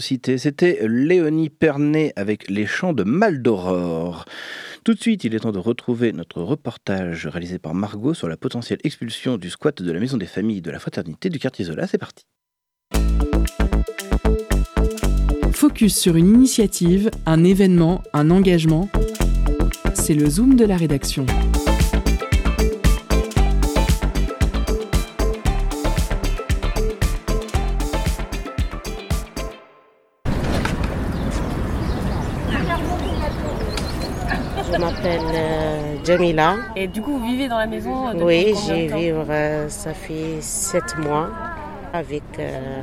C'était 0.00 0.78
Léonie 0.86 1.50
Pernet 1.50 2.12
avec 2.16 2.50
Les 2.50 2.66
Chants 2.66 2.92
de 2.92 3.04
Maldoror. 3.04 4.24
Tout 4.84 4.94
de 4.94 5.00
suite, 5.00 5.24
il 5.24 5.34
est 5.34 5.40
temps 5.40 5.52
de 5.52 5.58
retrouver 5.58 6.12
notre 6.12 6.42
reportage 6.42 7.26
réalisé 7.26 7.58
par 7.58 7.74
Margot 7.74 8.14
sur 8.14 8.28
la 8.28 8.36
potentielle 8.36 8.80
expulsion 8.84 9.38
du 9.38 9.50
squat 9.50 9.80
de 9.80 9.92
la 9.92 10.00
Maison 10.00 10.16
des 10.16 10.26
Familles 10.26 10.60
de 10.60 10.70
la 10.70 10.78
Fraternité 10.78 11.30
du 11.30 11.38
quartier 11.38 11.64
Zola. 11.64 11.86
C'est 11.86 11.98
parti. 11.98 12.24
Focus 15.52 15.96
sur 15.96 16.16
une 16.16 16.28
initiative, 16.28 17.10
un 17.24 17.44
événement, 17.44 18.02
un 18.12 18.30
engagement. 18.30 18.90
C'est 19.94 20.14
le 20.14 20.28
Zoom 20.28 20.56
de 20.56 20.64
la 20.64 20.76
rédaction. 20.76 21.24
M'appelle 35.04 35.26
euh, 35.34 35.96
Jamila. 36.04 36.56
Et 36.76 36.86
du 36.86 37.02
coup, 37.02 37.18
vous 37.18 37.26
vivez 37.26 37.48
dans 37.48 37.58
la 37.58 37.66
maison 37.66 38.08
depuis 38.12 38.24
Oui, 38.24 38.54
j'ai 38.66 38.86
vivre, 38.86 39.26
euh, 39.28 39.68
ça 39.68 39.94
fait 39.94 40.40
sept 40.40 40.96
mois 40.98 41.28
avec 41.92 42.22
euh, 42.38 42.80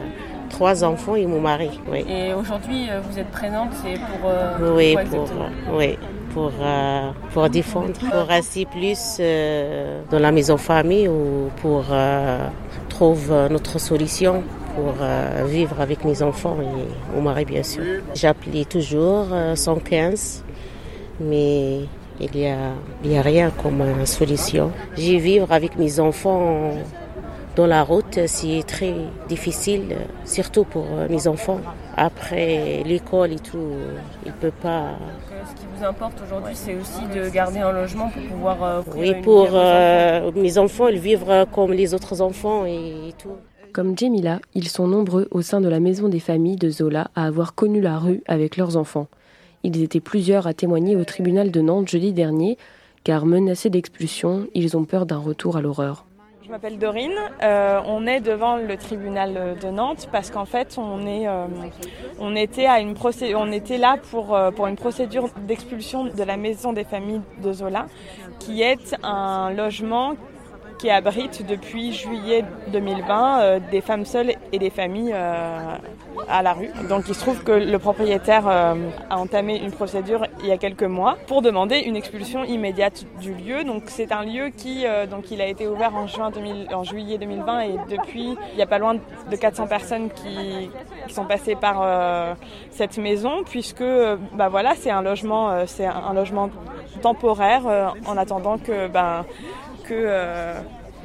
trois 0.49 0.83
enfants 0.83 1.15
et 1.15 1.25
mon 1.25 1.41
mari. 1.41 1.79
Oui, 1.91 2.05
Et 2.07 2.33
aujourd'hui, 2.33 2.87
euh, 2.89 3.01
vous 3.01 3.19
êtes 3.19 3.29
présente, 3.31 3.69
c'est 3.83 3.95
pour. 3.99 4.29
euh, 4.29 4.75
oui 4.75 4.93
quoi 4.93 5.03
pour, 5.03 5.23
euh, 5.23 5.77
oui, 5.77 5.97
pour, 6.33 6.51
euh, 6.61 7.11
pour 7.33 7.49
défendre, 7.49 7.93
pour 7.99 8.21
rester 8.27 8.65
plus 8.65 9.17
euh, 9.19 10.01
dans 10.09 10.19
la 10.19 10.31
maison 10.31 10.57
famille 10.57 11.07
ou 11.07 11.49
pour 11.61 11.85
euh, 11.91 12.47
trouver 12.89 13.47
notre 13.49 13.79
solution 13.79 14.43
pour 14.75 14.93
euh, 15.01 15.43
vivre 15.47 15.81
avec 15.81 16.05
mes 16.05 16.21
enfants 16.23 16.55
et 16.61 17.13
mon 17.15 17.21
mari, 17.23 17.43
bien 17.43 17.63
sûr. 17.63 17.83
J'appelais 18.15 18.63
toujours 18.63 19.27
euh, 19.33 19.53
115, 19.53 20.45
mais 21.19 21.81
il 22.21 22.39
n'y 22.39 22.47
a, 22.47 22.57
il 23.03 23.11
y 23.11 23.17
a 23.17 23.21
rien 23.21 23.51
comme 23.61 23.83
solution. 24.05 24.71
J'y 24.97 25.19
vivre 25.19 25.51
avec 25.51 25.77
mes 25.77 25.99
enfants 25.99 26.71
dans 27.55 27.67
la 27.67 27.83
route, 27.83 28.17
c'est 28.27 28.63
très 28.65 28.93
difficile, 29.27 29.97
surtout 30.25 30.63
pour 30.63 30.85
euh, 30.93 31.07
mes 31.09 31.27
enfants. 31.27 31.59
Après 31.97 32.81
l'école 32.85 33.33
et 33.33 33.39
tout, 33.39 33.57
euh, 33.57 33.97
ils 34.25 34.29
ne 34.29 34.37
peuvent 34.41 34.51
pas. 34.61 34.91
Ce 35.49 35.59
qui 35.59 35.65
vous 35.77 35.83
importe 35.83 36.17
aujourd'hui, 36.25 36.53
c'est 36.55 36.75
aussi 36.75 37.01
de 37.13 37.29
garder 37.29 37.59
un 37.59 37.73
logement 37.73 38.07
pour 38.09 38.21
pouvoir. 38.23 38.63
euh, 38.63 38.81
Oui, 38.95 39.13
pour 39.21 39.49
euh, 39.53 40.31
mes 40.35 40.57
enfants, 40.57 40.87
ils 40.87 40.99
vivent 40.99 41.25
comme 41.53 41.73
les 41.73 41.93
autres 41.93 42.21
enfants 42.21 42.65
et, 42.65 43.09
et 43.09 43.13
tout. 43.21 43.35
Comme 43.73 43.97
Jemila, 43.97 44.39
ils 44.53 44.67
sont 44.69 44.87
nombreux 44.87 45.27
au 45.31 45.41
sein 45.41 45.59
de 45.61 45.67
la 45.69 45.79
maison 45.81 46.07
des 46.07 46.19
familles 46.19 46.57
de 46.57 46.69
Zola 46.69 47.09
à 47.15 47.25
avoir 47.25 47.53
connu 47.55 47.81
la 47.81 47.97
rue 47.97 48.21
avec 48.27 48.55
leurs 48.55 48.77
enfants. 48.77 49.07
Ils 49.63 49.83
étaient 49.83 49.99
plusieurs 49.99 50.47
à 50.47 50.53
témoigner 50.53 50.95
au 50.95 51.03
tribunal 51.03 51.51
de 51.51 51.61
Nantes 51.61 51.87
jeudi 51.87 52.13
dernier, 52.13 52.57
car 53.03 53.25
menacés 53.25 53.69
d'expulsion, 53.69 54.47
ils 54.53 54.75
ont 54.77 54.85
peur 54.85 55.05
d'un 55.05 55.17
retour 55.17 55.57
à 55.57 55.61
l'horreur. 55.61 56.05
Je 56.43 56.49
m'appelle 56.49 56.79
Dorine. 56.79 57.13
Euh, 57.43 57.79
on 57.85 58.07
est 58.07 58.19
devant 58.19 58.57
le 58.57 58.75
tribunal 58.75 59.57
de 59.61 59.69
Nantes 59.69 60.09
parce 60.11 60.31
qu'en 60.31 60.45
fait, 60.45 60.77
on 60.77 61.05
euh, 61.05 62.35
était 62.35 62.65
là 63.77 63.97
euh, 64.13 64.51
pour 64.51 64.67
une 64.67 64.75
procédure 64.75 65.29
d'expulsion 65.47 66.05
de 66.05 66.23
la 66.23 66.37
maison 66.37 66.73
des 66.73 66.83
familles 66.83 67.21
de 67.43 67.53
Zola, 67.53 67.85
qui 68.39 68.63
est 68.63 68.95
un 69.03 69.51
logement 69.51 70.15
qui 70.81 70.89
abrite 70.89 71.45
depuis 71.45 71.93
juillet 71.93 72.43
2020 72.69 73.39
euh, 73.39 73.59
des 73.69 73.81
femmes 73.81 74.03
seules 74.03 74.33
et 74.51 74.57
des 74.57 74.71
familles 74.71 75.13
euh, 75.13 75.75
à 76.27 76.41
la 76.41 76.53
rue. 76.53 76.71
Donc 76.89 77.03
il 77.07 77.13
se 77.13 77.19
trouve 77.19 77.43
que 77.43 77.51
le 77.51 77.77
propriétaire 77.77 78.47
euh, 78.47 78.73
a 79.11 79.19
entamé 79.19 79.59
une 79.59 79.71
procédure 79.71 80.25
il 80.39 80.47
y 80.47 80.51
a 80.51 80.57
quelques 80.57 80.81
mois 80.81 81.17
pour 81.27 81.43
demander 81.43 81.77
une 81.77 81.95
expulsion 81.95 82.43
immédiate 82.43 83.05
du 83.21 83.35
lieu. 83.35 83.63
Donc 83.63 83.83
c'est 83.87 84.11
un 84.11 84.23
lieu 84.23 84.49
qui 84.49 84.85
donc 85.09 85.29
il 85.29 85.39
a 85.39 85.45
été 85.45 85.67
ouvert 85.67 85.95
en 85.95 86.07
juin 86.07 86.31
2000 86.31 86.73
en 86.73 86.83
juillet 86.83 87.19
2020 87.19 87.59
et 87.59 87.75
depuis 87.87 88.35
il 88.53 88.55
n'y 88.55 88.63
a 88.63 88.65
pas 88.65 88.79
loin 88.79 88.95
de 88.95 89.35
400 89.35 89.67
personnes 89.67 90.09
qui, 90.09 90.71
sont 91.09 91.25
passées 91.25 91.55
par 91.55 92.35
cette 92.69 92.97
maison 92.97 93.43
puisque 93.43 93.83
bah 94.33 94.49
voilà 94.49 94.73
c'est 94.75 94.89
un 94.89 95.01
logement 95.01 95.65
c'est 95.67 95.85
un 95.85 96.13
logement 96.13 96.49
temporaire 97.01 97.93
en 98.05 98.17
attendant 98.17 98.57
que 98.57 98.87
ben 98.87 99.25
que 99.91 100.05
euh, 100.07 100.53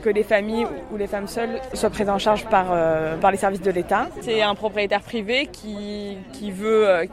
que 0.02 0.10
les 0.10 0.22
familles 0.22 0.66
ou 0.92 0.96
les 0.96 1.08
femmes 1.08 1.26
seules 1.26 1.58
soient 1.74 1.90
prises 1.90 2.08
en 2.08 2.18
charge 2.18 2.44
par, 2.44 2.66
euh, 2.70 3.16
les 3.32 3.36
services 3.36 3.62
de 3.62 3.72
l'État. 3.72 4.06
C'est 4.20 4.40
un 4.40 4.54
propriétaire 4.54 5.00
privé 5.00 5.48
qui, 5.50 6.16
veut, 6.52 6.86
euh, 6.86 7.06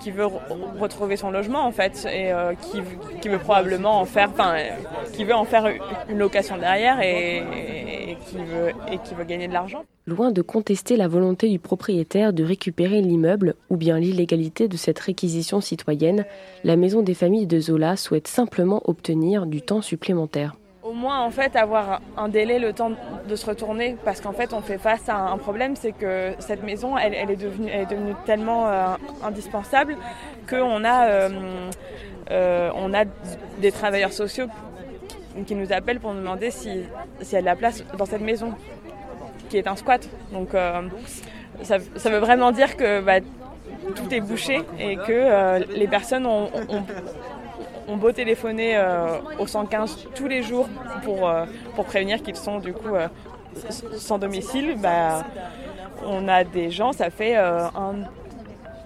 retrouver 0.79 1.15
son 1.15 1.31
logement 1.31 1.65
en 1.65 1.71
fait 1.71 2.05
et 2.05 2.31
qui, 3.21 3.29
veut 3.29 3.39
probablement 3.39 3.99
en 4.01 4.05
faire, 4.05 4.29
qui 5.13 5.23
veut 5.23 5.33
en 5.33 5.45
faire 5.45 5.65
une 6.07 6.19
location 6.19 6.57
derrière 6.57 7.01
et 7.01 8.17
qui 8.25 9.15
veut 9.15 9.23
gagner 9.23 9.47
de 9.47 9.53
l'argent. 9.53 9.85
Loin 10.05 10.31
de 10.31 10.43
contester 10.43 10.95
la 10.95 11.07
volonté 11.07 11.49
du 11.49 11.59
propriétaire 11.59 12.33
de 12.33 12.43
récupérer 12.43 13.01
l'immeuble 13.01 13.55
ou 13.69 13.77
bien 13.77 13.97
l'illégalité 13.97 14.67
de 14.67 14.77
cette 14.77 14.99
réquisition 14.99 15.61
citoyenne, 15.61 16.25
la 16.63 16.75
maison 16.75 17.01
des 17.01 17.15
familles 17.15 17.47
de 17.47 17.59
Zola 17.59 17.95
souhaite 17.95 18.27
simplement 18.27 18.83
obtenir 18.85 19.47
du 19.47 19.61
temps 19.61 19.81
supplémentaire. 19.81 20.53
Au 20.93 20.95
moins 20.95 21.21
en 21.21 21.31
fait 21.31 21.55
avoir 21.55 22.01
un 22.17 22.29
délai, 22.29 22.59
le 22.59 22.71
temps 22.71 22.91
de 23.27 23.35
se 23.35 23.47
retourner, 23.47 23.97
parce 24.05 24.21
qu'en 24.21 24.31
fait 24.31 24.53
on 24.53 24.61
fait 24.61 24.77
face 24.77 25.09
à 25.09 25.17
un 25.17 25.39
problème, 25.39 25.75
c'est 25.75 25.91
que 25.91 26.35
cette 26.37 26.61
maison, 26.61 26.99
elle, 26.99 27.15
est, 27.15 27.35
devenue, 27.35 27.71
elle 27.73 27.81
est 27.81 27.85
devenue 27.87 28.13
tellement 28.27 28.67
euh, 28.67 28.85
indispensable 29.23 29.97
qu'on 30.47 30.83
a, 30.83 31.07
euh, 31.07 31.29
euh, 32.29 32.69
on 32.75 32.93
a 32.93 33.05
des 33.57 33.71
travailleurs 33.71 34.13
sociaux 34.13 34.45
qui, 35.47 35.55
nous 35.55 35.73
appellent 35.73 35.99
pour 35.99 36.13
nous 36.13 36.19
demander 36.19 36.51
si, 36.51 36.83
s'il 37.21 37.33
y 37.33 37.37
a 37.37 37.41
de 37.41 37.45
la 37.45 37.55
place 37.55 37.83
dans 37.97 38.05
cette 38.05 38.21
maison, 38.21 38.53
qui 39.49 39.57
est 39.57 39.65
un 39.65 39.75
squat. 39.75 40.07
Donc 40.31 40.49
ça, 41.63 41.79
veut 41.79 42.19
vraiment 42.19 42.51
dire 42.51 42.77
que 42.77 43.01
bah, 43.01 43.19
tout 43.95 44.13
est 44.13 44.21
bouché 44.21 44.61
et 44.79 44.97
que 44.97 45.73
les 45.75 45.87
personnes 45.87 46.27
ont 46.27 46.51
beau 47.97 48.11
téléphoner 48.11 48.75
euh, 48.77 49.17
au 49.39 49.47
115 49.47 50.07
tous 50.15 50.27
les 50.27 50.43
jours 50.43 50.67
pour, 51.03 51.27
euh, 51.29 51.45
pour 51.75 51.85
prévenir 51.85 52.21
qu'ils 52.21 52.35
sont 52.35 52.59
du 52.59 52.73
coup 52.73 52.95
euh, 52.95 53.07
sans 53.97 54.17
domicile, 54.17 54.75
bah, 54.81 55.23
on 56.05 56.27
a 56.27 56.43
des 56.43 56.71
gens, 56.71 56.91
ça 56.91 57.09
fait 57.09 57.37
euh, 57.37 57.65
un- 57.75 58.03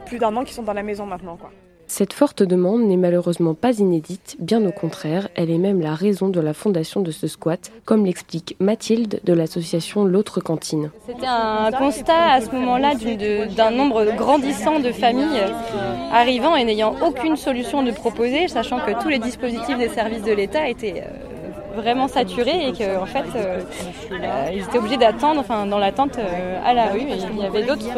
plus 0.06 0.18
d'un 0.20 0.36
an 0.36 0.43
qu'ils 0.43 0.54
sont 0.56 0.64
dans 0.64 0.74
la 0.74 0.84
maison 0.84 1.06
maintenant. 1.06 1.38
Quoi. 1.38 1.52
Cette 1.88 2.13
forte 2.13 2.43
demande 2.43 2.81
n'est 2.83 2.97
malheureusement 2.97 3.53
pas 3.53 3.79
inédite, 3.79 4.35
bien 4.39 4.65
au 4.65 4.71
contraire, 4.71 5.29
elle 5.35 5.49
est 5.49 5.57
même 5.57 5.81
la 5.81 5.95
raison 5.95 6.27
de 6.27 6.39
la 6.39 6.53
fondation 6.53 7.01
de 7.01 7.11
ce 7.11 7.27
squat, 7.27 7.71
comme 7.85 8.05
l'explique 8.05 8.55
Mathilde 8.59 9.21
de 9.23 9.33
l'association 9.33 10.03
L'autre 10.03 10.41
cantine. 10.41 10.91
C'était 11.07 11.25
un 11.25 11.71
constat 11.71 12.31
à 12.31 12.41
ce 12.41 12.51
moment-là 12.51 12.93
d'un 13.55 13.71
nombre 13.71 14.05
grandissant 14.15 14.79
de 14.79 14.91
familles 14.91 15.41
arrivant 16.11 16.55
et 16.55 16.65
n'ayant 16.65 16.95
aucune 17.05 17.38
solution 17.38 17.83
de 17.83 17.91
proposer, 17.91 18.47
sachant 18.47 18.79
que 18.79 19.01
tous 19.01 19.09
les 19.09 19.19
dispositifs 19.19 19.77
des 19.77 19.89
services 19.89 20.23
de 20.23 20.31
l'État 20.31 20.67
étaient 20.67 21.03
euh, 21.05 21.75
vraiment 21.75 22.07
saturés 22.07 22.69
et 22.69 22.71
qu'en 22.73 23.05
fait 23.05 23.25
euh, 23.35 23.61
euh, 24.11 24.49
ils 24.53 24.63
étaient 24.63 24.77
obligés 24.77 24.97
d'attendre, 24.97 25.39
enfin 25.39 25.65
dans 25.65 25.77
l'attente 25.79 26.19
à 26.65 26.73
la 26.73 26.88
rue. 26.88 27.01
Il 27.01 27.41
y 27.41 27.45
avait 27.45 27.63
d'autres, 27.63 27.97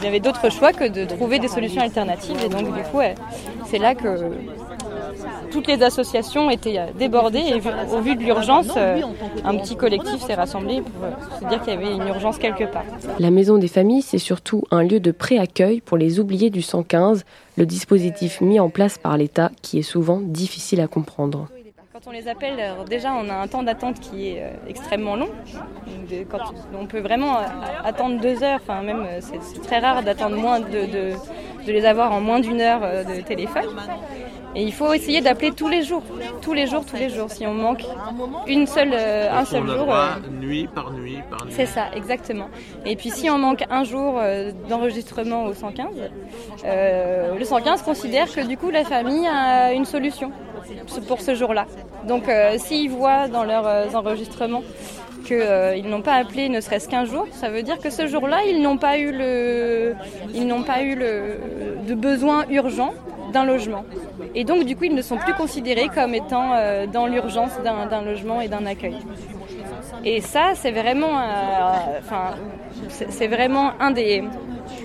il 0.00 0.04
y 0.04 0.08
avait 0.08 0.20
d'autres 0.20 0.50
choix 0.50 0.72
que 0.72 0.88
de 0.88 1.04
trouver 1.04 1.38
des 1.38 1.48
solutions 1.48 1.82
alternatives. 1.82 2.36
Et 2.44 2.48
donc 2.48 2.74
du 2.74 2.82
coup, 2.82 3.00
c'est 3.66 3.78
là 3.78 3.94
que 3.94 4.08
toutes 5.50 5.66
les 5.66 5.82
associations 5.82 6.50
étaient 6.50 6.78
euh, 6.78 6.86
débordées 6.98 7.40
et 7.40 7.54
au 7.92 8.00
vu 8.00 8.14
de 8.14 8.22
l'urgence, 8.22 8.68
euh, 8.76 9.00
un 9.44 9.56
petit 9.56 9.76
collectif 9.76 10.20
s'est 10.20 10.34
rassemblé 10.34 10.80
pour 10.80 11.04
euh, 11.04 11.40
se 11.40 11.48
dire 11.48 11.62
qu'il 11.62 11.74
y 11.74 11.76
avait 11.76 11.92
une 11.92 12.06
urgence 12.06 12.38
quelque 12.38 12.64
part. 12.64 12.84
La 13.18 13.30
maison 13.30 13.58
des 13.58 13.68
familles, 13.68 14.02
c'est 14.02 14.18
surtout 14.18 14.62
un 14.70 14.82
lieu 14.82 15.00
de 15.00 15.10
pré-accueil 15.10 15.80
pour 15.80 15.96
les 15.96 16.20
oubliés 16.20 16.50
du 16.50 16.62
115, 16.62 17.24
le 17.56 17.66
dispositif 17.66 18.40
mis 18.40 18.60
en 18.60 18.70
place 18.70 18.98
par 18.98 19.16
l'État 19.16 19.50
qui 19.62 19.78
est 19.78 19.82
souvent 19.82 20.20
difficile 20.20 20.80
à 20.80 20.86
comprendre. 20.86 21.48
Quand 22.02 22.10
on 22.10 22.12
les 22.14 22.28
appelle, 22.28 22.58
alors 22.58 22.86
déjà 22.86 23.12
on 23.12 23.28
a 23.28 23.34
un 23.34 23.46
temps 23.46 23.62
d'attente 23.62 24.00
qui 24.00 24.28
est 24.28 24.42
euh, 24.42 24.50
extrêmement 24.68 25.16
long. 25.16 25.28
Quand 26.30 26.54
on 26.78 26.86
peut 26.86 27.00
vraiment 27.00 27.36
euh, 27.36 27.42
attendre 27.84 28.18
deux 28.20 28.42
heures, 28.42 28.60
enfin 28.62 28.80
même 28.80 29.04
euh, 29.06 29.20
c'est 29.20 29.60
très 29.62 29.80
rare 29.80 30.02
d'attendre 30.02 30.36
moins 30.36 30.60
de, 30.60 30.66
de, 30.66 31.12
de 31.66 31.72
les 31.72 31.84
avoir 31.84 32.12
en 32.12 32.22
moins 32.22 32.40
d'une 32.40 32.62
heure 32.62 32.80
euh, 32.82 33.04
de 33.04 33.20
téléphone. 33.20 33.66
Et 34.56 34.62
il 34.64 34.72
faut 34.72 34.92
essayer 34.92 35.20
d'appeler 35.20 35.52
tous 35.52 35.68
les 35.68 35.82
jours, 35.82 36.02
tous 36.42 36.54
les 36.54 36.66
jours, 36.66 36.84
tous 36.84 36.96
les 36.96 37.08
jours. 37.08 37.30
Si 37.30 37.46
on 37.46 37.54
manque 37.54 37.84
une 38.48 38.66
seule, 38.66 38.90
euh, 38.92 39.30
un 39.30 39.44
seul 39.44 39.62
on 39.62 39.66
jour, 39.66 39.94
euh, 39.94 40.06
nuit 40.40 40.68
par 40.74 40.90
nuit 40.92 41.18
par 41.30 41.44
nuit. 41.46 41.52
c'est 41.54 41.66
ça, 41.66 41.84
exactement. 41.94 42.48
Et 42.84 42.96
puis 42.96 43.10
si 43.10 43.30
on 43.30 43.38
manque 43.38 43.64
un 43.70 43.84
jour 43.84 44.18
euh, 44.18 44.50
d'enregistrement 44.68 45.44
au 45.44 45.54
115, 45.54 45.86
euh, 46.64 47.38
le 47.38 47.44
115 47.44 47.82
considère 47.82 48.32
que 48.32 48.40
du 48.40 48.56
coup 48.56 48.70
la 48.70 48.84
famille 48.84 49.26
a 49.28 49.72
une 49.72 49.84
solution 49.84 50.32
pour 51.06 51.20
ce 51.20 51.34
jour-là. 51.34 51.66
Donc 52.06 52.28
euh, 52.28 52.56
s'ils 52.58 52.90
voient 52.90 53.28
dans 53.28 53.44
leurs 53.44 53.66
euh, 53.66 53.86
enregistrements 53.94 54.62
qu'ils 55.24 55.88
n'ont 55.88 56.02
pas 56.02 56.14
appelé 56.14 56.48
ne 56.48 56.60
serait-ce 56.60 56.88
qu'un 56.88 57.04
jour, 57.04 57.26
ça 57.32 57.50
veut 57.50 57.62
dire 57.62 57.78
que 57.78 57.90
ce 57.90 58.06
jour-là, 58.06 58.38
ils 58.48 58.62
n'ont 58.62 58.78
pas 58.78 58.98
eu 58.98 59.12
le, 59.12 59.94
ils 60.34 60.48
pas 60.64 60.82
eu 60.82 60.94
le, 60.94 61.36
de 61.86 61.94
besoin 61.94 62.46
urgent 62.48 62.94
d'un 63.32 63.44
logement. 63.44 63.84
Et 64.34 64.44
donc, 64.44 64.64
du 64.64 64.76
coup, 64.76 64.84
ils 64.84 64.94
ne 64.94 65.02
sont 65.02 65.18
plus 65.18 65.34
considérés 65.34 65.88
comme 65.94 66.14
étant 66.14 66.54
dans 66.92 67.06
l'urgence 67.06 67.52
d'un 67.62 68.02
logement 68.02 68.40
et 68.40 68.48
d'un 68.48 68.64
accueil. 68.66 68.96
Et 70.04 70.20
ça, 70.20 70.52
c'est 70.54 70.72
vraiment, 70.72 71.20
enfin, 72.00 72.34
c'est 72.88 73.28
vraiment 73.28 73.72
un 73.78 73.90
des, 73.90 74.24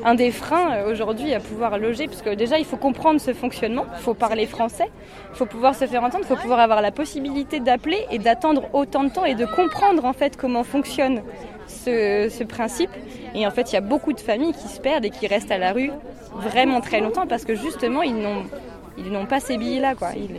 un 0.05 0.13
des 0.13 0.31
freins 0.31 0.75
euh, 0.75 0.91
aujourd'hui 0.91 1.33
à 1.33 1.39
pouvoir 1.39 1.77
loger, 1.79 2.07
puisque 2.07 2.29
déjà 2.29 2.59
il 2.59 2.65
faut 2.65 2.77
comprendre 2.77 3.19
ce 3.19 3.33
fonctionnement, 3.33 3.85
il 3.97 4.03
faut 4.03 4.13
parler 4.13 4.45
français, 4.45 4.89
il 5.31 5.35
faut 5.35 5.47
pouvoir 5.47 5.75
se 5.75 5.85
faire 5.87 6.03
entendre, 6.03 6.23
il 6.23 6.27
faut 6.27 6.39
pouvoir 6.39 6.59
avoir 6.59 6.81
la 6.81 6.91
possibilité 6.91 7.59
d'appeler 7.59 8.05
et 8.11 8.19
d'attendre 8.19 8.69
autant 8.73 9.03
de 9.03 9.09
temps 9.09 9.25
et 9.25 9.35
de 9.35 9.45
comprendre 9.45 10.05
en 10.05 10.13
fait 10.13 10.37
comment 10.37 10.63
fonctionne 10.63 11.23
ce, 11.67 12.43
principe. 12.43 12.91
Et 13.33 13.47
en 13.47 13.51
fait, 13.51 13.71
il 13.71 13.73
y 13.73 13.77
a 13.77 13.81
beaucoup 13.81 14.13
de 14.13 14.19
familles 14.19 14.53
qui 14.53 14.67
se 14.67 14.79
perdent 14.79 15.05
et 15.05 15.09
qui 15.09 15.25
restent 15.25 15.51
à 15.51 15.57
la 15.57 15.73
rue 15.73 15.91
vraiment 16.35 16.79
très 16.81 17.01
longtemps 17.01 17.25
parce 17.25 17.43
que 17.43 17.55
justement 17.55 18.03
ils 18.03 18.15
n'ont 18.15 19.25
pas 19.25 19.39
ces 19.39 19.57
billets-là, 19.57 19.95
quoi. 19.95 20.09
Ils 20.15 20.29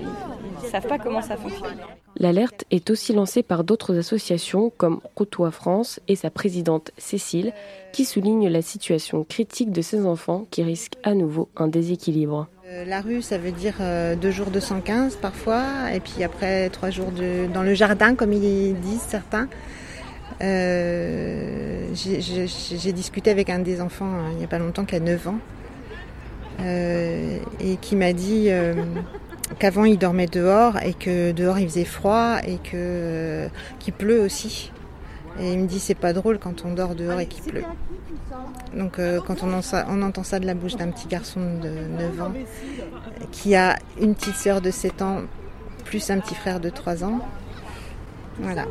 ne 0.67 0.73
savent 0.73 0.87
pas 0.87 0.99
comment 0.99 1.23
ça 1.23 1.37
fonctionne. 1.37 1.79
L'alerte 2.19 2.65
est 2.71 2.91
aussi 2.91 3.13
lancée 3.13 3.43
par 3.43 3.65
d'autres 3.65 3.97
associations 3.97 4.73
comme 4.77 5.01
Rotois 5.17 5.51
France 5.51 6.01
et 6.09 6.17
sa 6.17 6.31
présidente 6.31 6.91
Cécile, 6.97 7.53
qui 7.93 8.05
soulignent 8.05 8.49
la 8.49 8.63
situation 8.63 9.25
critique 9.25 9.71
de 9.71 9.83
ces 9.83 10.07
enfants 10.07 10.47
qui 10.51 10.63
risquent 10.63 10.97
à 11.03 11.15
nouveau 11.15 11.49
un 11.57 11.69
déséquilibre. 11.69 12.49
Euh, 12.69 12.85
la 12.85 13.01
rue, 13.01 13.23
ça 13.23 13.39
veut 13.39 13.53
dire 13.53 13.75
euh, 13.81 14.17
deux 14.17 14.31
jours 14.31 14.51
de 14.51 14.61
115 14.61 15.17
parfois, 15.17 15.93
et 15.95 16.01
puis 16.01 16.25
après 16.25 16.69
trois 16.71 16.91
jours 16.91 17.13
de, 17.13 17.47
dans 17.53 17.63
le 17.63 17.75
jardin, 17.75 18.15
comme 18.15 18.33
ils 18.33 18.75
disent 18.81 19.07
certains. 19.07 19.49
Euh, 20.43 21.87
j'ai 21.95 22.93
discuté 22.93 23.31
avec 23.31 23.49
un 23.49 23.61
des 23.61 23.81
enfants 23.81 24.05
hein, 24.05 24.31
il 24.33 24.39
n'y 24.39 24.45
a 24.45 24.49
pas 24.49 24.59
longtemps, 24.59 24.85
qui 24.85 24.97
a 24.97 25.01
9 25.01 25.29
ans, 25.29 25.39
et 26.61 27.77
qui 27.81 27.95
m'a 27.95 28.13
dit 28.13 28.51
qu'avant 29.59 29.85
il 29.85 29.99
dormait 29.99 30.27
dehors 30.27 30.79
et 30.83 30.95
que 30.95 31.33
dehors 31.33 31.59
il 31.59 31.69
faisait 31.69 31.85
froid 31.85 32.39
et 32.47 32.59
que 32.59 33.49
qu'il 33.79 33.95
pleut 33.95 34.21
aussi. 34.21 34.73
Et 35.39 35.53
il 35.53 35.59
me 35.59 35.67
dit 35.67 35.81
c'est 35.81 35.95
pas 35.95 36.13
drôle 36.13 36.39
quand 36.39 36.65
on 36.65 36.73
dort 36.73 36.95
dehors 36.95 37.21
et 37.21 37.27
qu'il 37.27 37.45
pleut. 37.45 37.65
Donc 38.75 38.99
euh, 38.99 39.21
quand 39.25 39.43
on, 39.43 39.49
on, 39.89 40.03
entend 40.03 40.25
ça 40.25 40.41
de 40.41 40.47
la 40.47 40.55
bouche 40.55 40.77
d'un 40.77 40.89
petit 40.89 41.09
garçon 41.09 41.41
de 41.63 41.69
9 41.69 42.23
ans 42.23 42.33
qui 43.33 43.55
a 43.55 43.77
une 44.01 44.15
petite 44.15 44.35
sœur 44.35 44.61
de 44.61 44.71
7 44.71 45.03
ans 45.03 45.23
plus 45.85 46.11
un 46.11 46.19
petit 46.19 46.35
frère 46.35 46.61
de 46.61 46.69
3 46.69 47.05
ans, 47.05 47.21
voilà. 48.41 48.65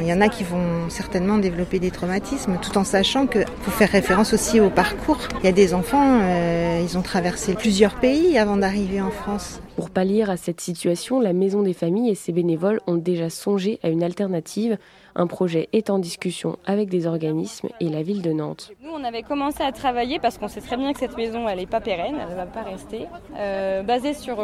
Il 0.00 0.06
y 0.06 0.12
en 0.12 0.20
a 0.20 0.28
qui 0.28 0.44
vont 0.44 0.88
certainement 0.88 1.38
développer 1.38 1.78
des 1.78 1.90
traumatismes, 1.90 2.58
tout 2.60 2.76
en 2.76 2.84
sachant 2.84 3.26
que 3.26 3.40
faut 3.62 3.70
faire 3.70 3.90
référence 3.90 4.32
aussi 4.32 4.60
au 4.60 4.70
parcours. 4.70 5.18
Il 5.40 5.46
y 5.46 5.48
a 5.48 5.52
des 5.52 5.74
enfants, 5.74 6.20
euh, 6.20 6.80
ils 6.82 6.98
ont 6.98 7.02
traversé 7.02 7.54
plusieurs 7.54 7.94
pays 7.94 8.38
avant 8.38 8.56
d'arriver 8.56 9.00
en 9.00 9.10
France. 9.10 9.60
Pour 9.76 9.90
pallier 9.90 10.22
à 10.22 10.36
cette 10.36 10.60
situation, 10.60 11.20
la 11.20 11.32
Maison 11.32 11.62
des 11.62 11.72
familles 11.72 12.10
et 12.10 12.14
ses 12.14 12.32
bénévoles 12.32 12.80
ont 12.86 12.96
déjà 12.96 13.30
songé 13.30 13.78
à 13.82 13.88
une 13.88 14.02
alternative. 14.02 14.76
Un 15.14 15.26
projet 15.26 15.68
est 15.72 15.90
en 15.90 15.98
discussion 15.98 16.58
avec 16.66 16.88
des 16.88 17.06
organismes 17.06 17.68
et 17.80 17.88
la 17.88 18.02
ville 18.02 18.22
de 18.22 18.32
Nantes. 18.32 18.72
Nous, 18.82 18.90
on 18.90 19.04
avait 19.04 19.22
commencé 19.22 19.62
à 19.62 19.72
travailler 19.72 20.18
parce 20.18 20.38
qu'on 20.38 20.48
sait 20.48 20.60
très 20.60 20.76
bien 20.76 20.92
que 20.92 20.98
cette 20.98 21.16
maison, 21.16 21.48
elle 21.48 21.58
n'est 21.58 21.66
pas 21.66 21.80
pérenne, 21.80 22.16
elle 22.20 22.30
ne 22.30 22.34
va 22.34 22.46
pas 22.46 22.62
rester, 22.62 23.06
euh, 23.36 23.82
basée 23.82 24.14
sur 24.14 24.40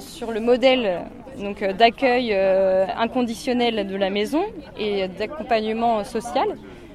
sur 0.00 0.32
le 0.32 0.40
modèle 0.40 1.06
euh, 1.38 1.72
d'accueil 1.72 2.30
euh, 2.32 2.86
inconditionnel 2.96 3.86
de 3.86 3.96
la 3.96 4.10
maison 4.10 4.42
et 4.78 5.08
d'accompagnement 5.08 6.02
social 6.04 6.48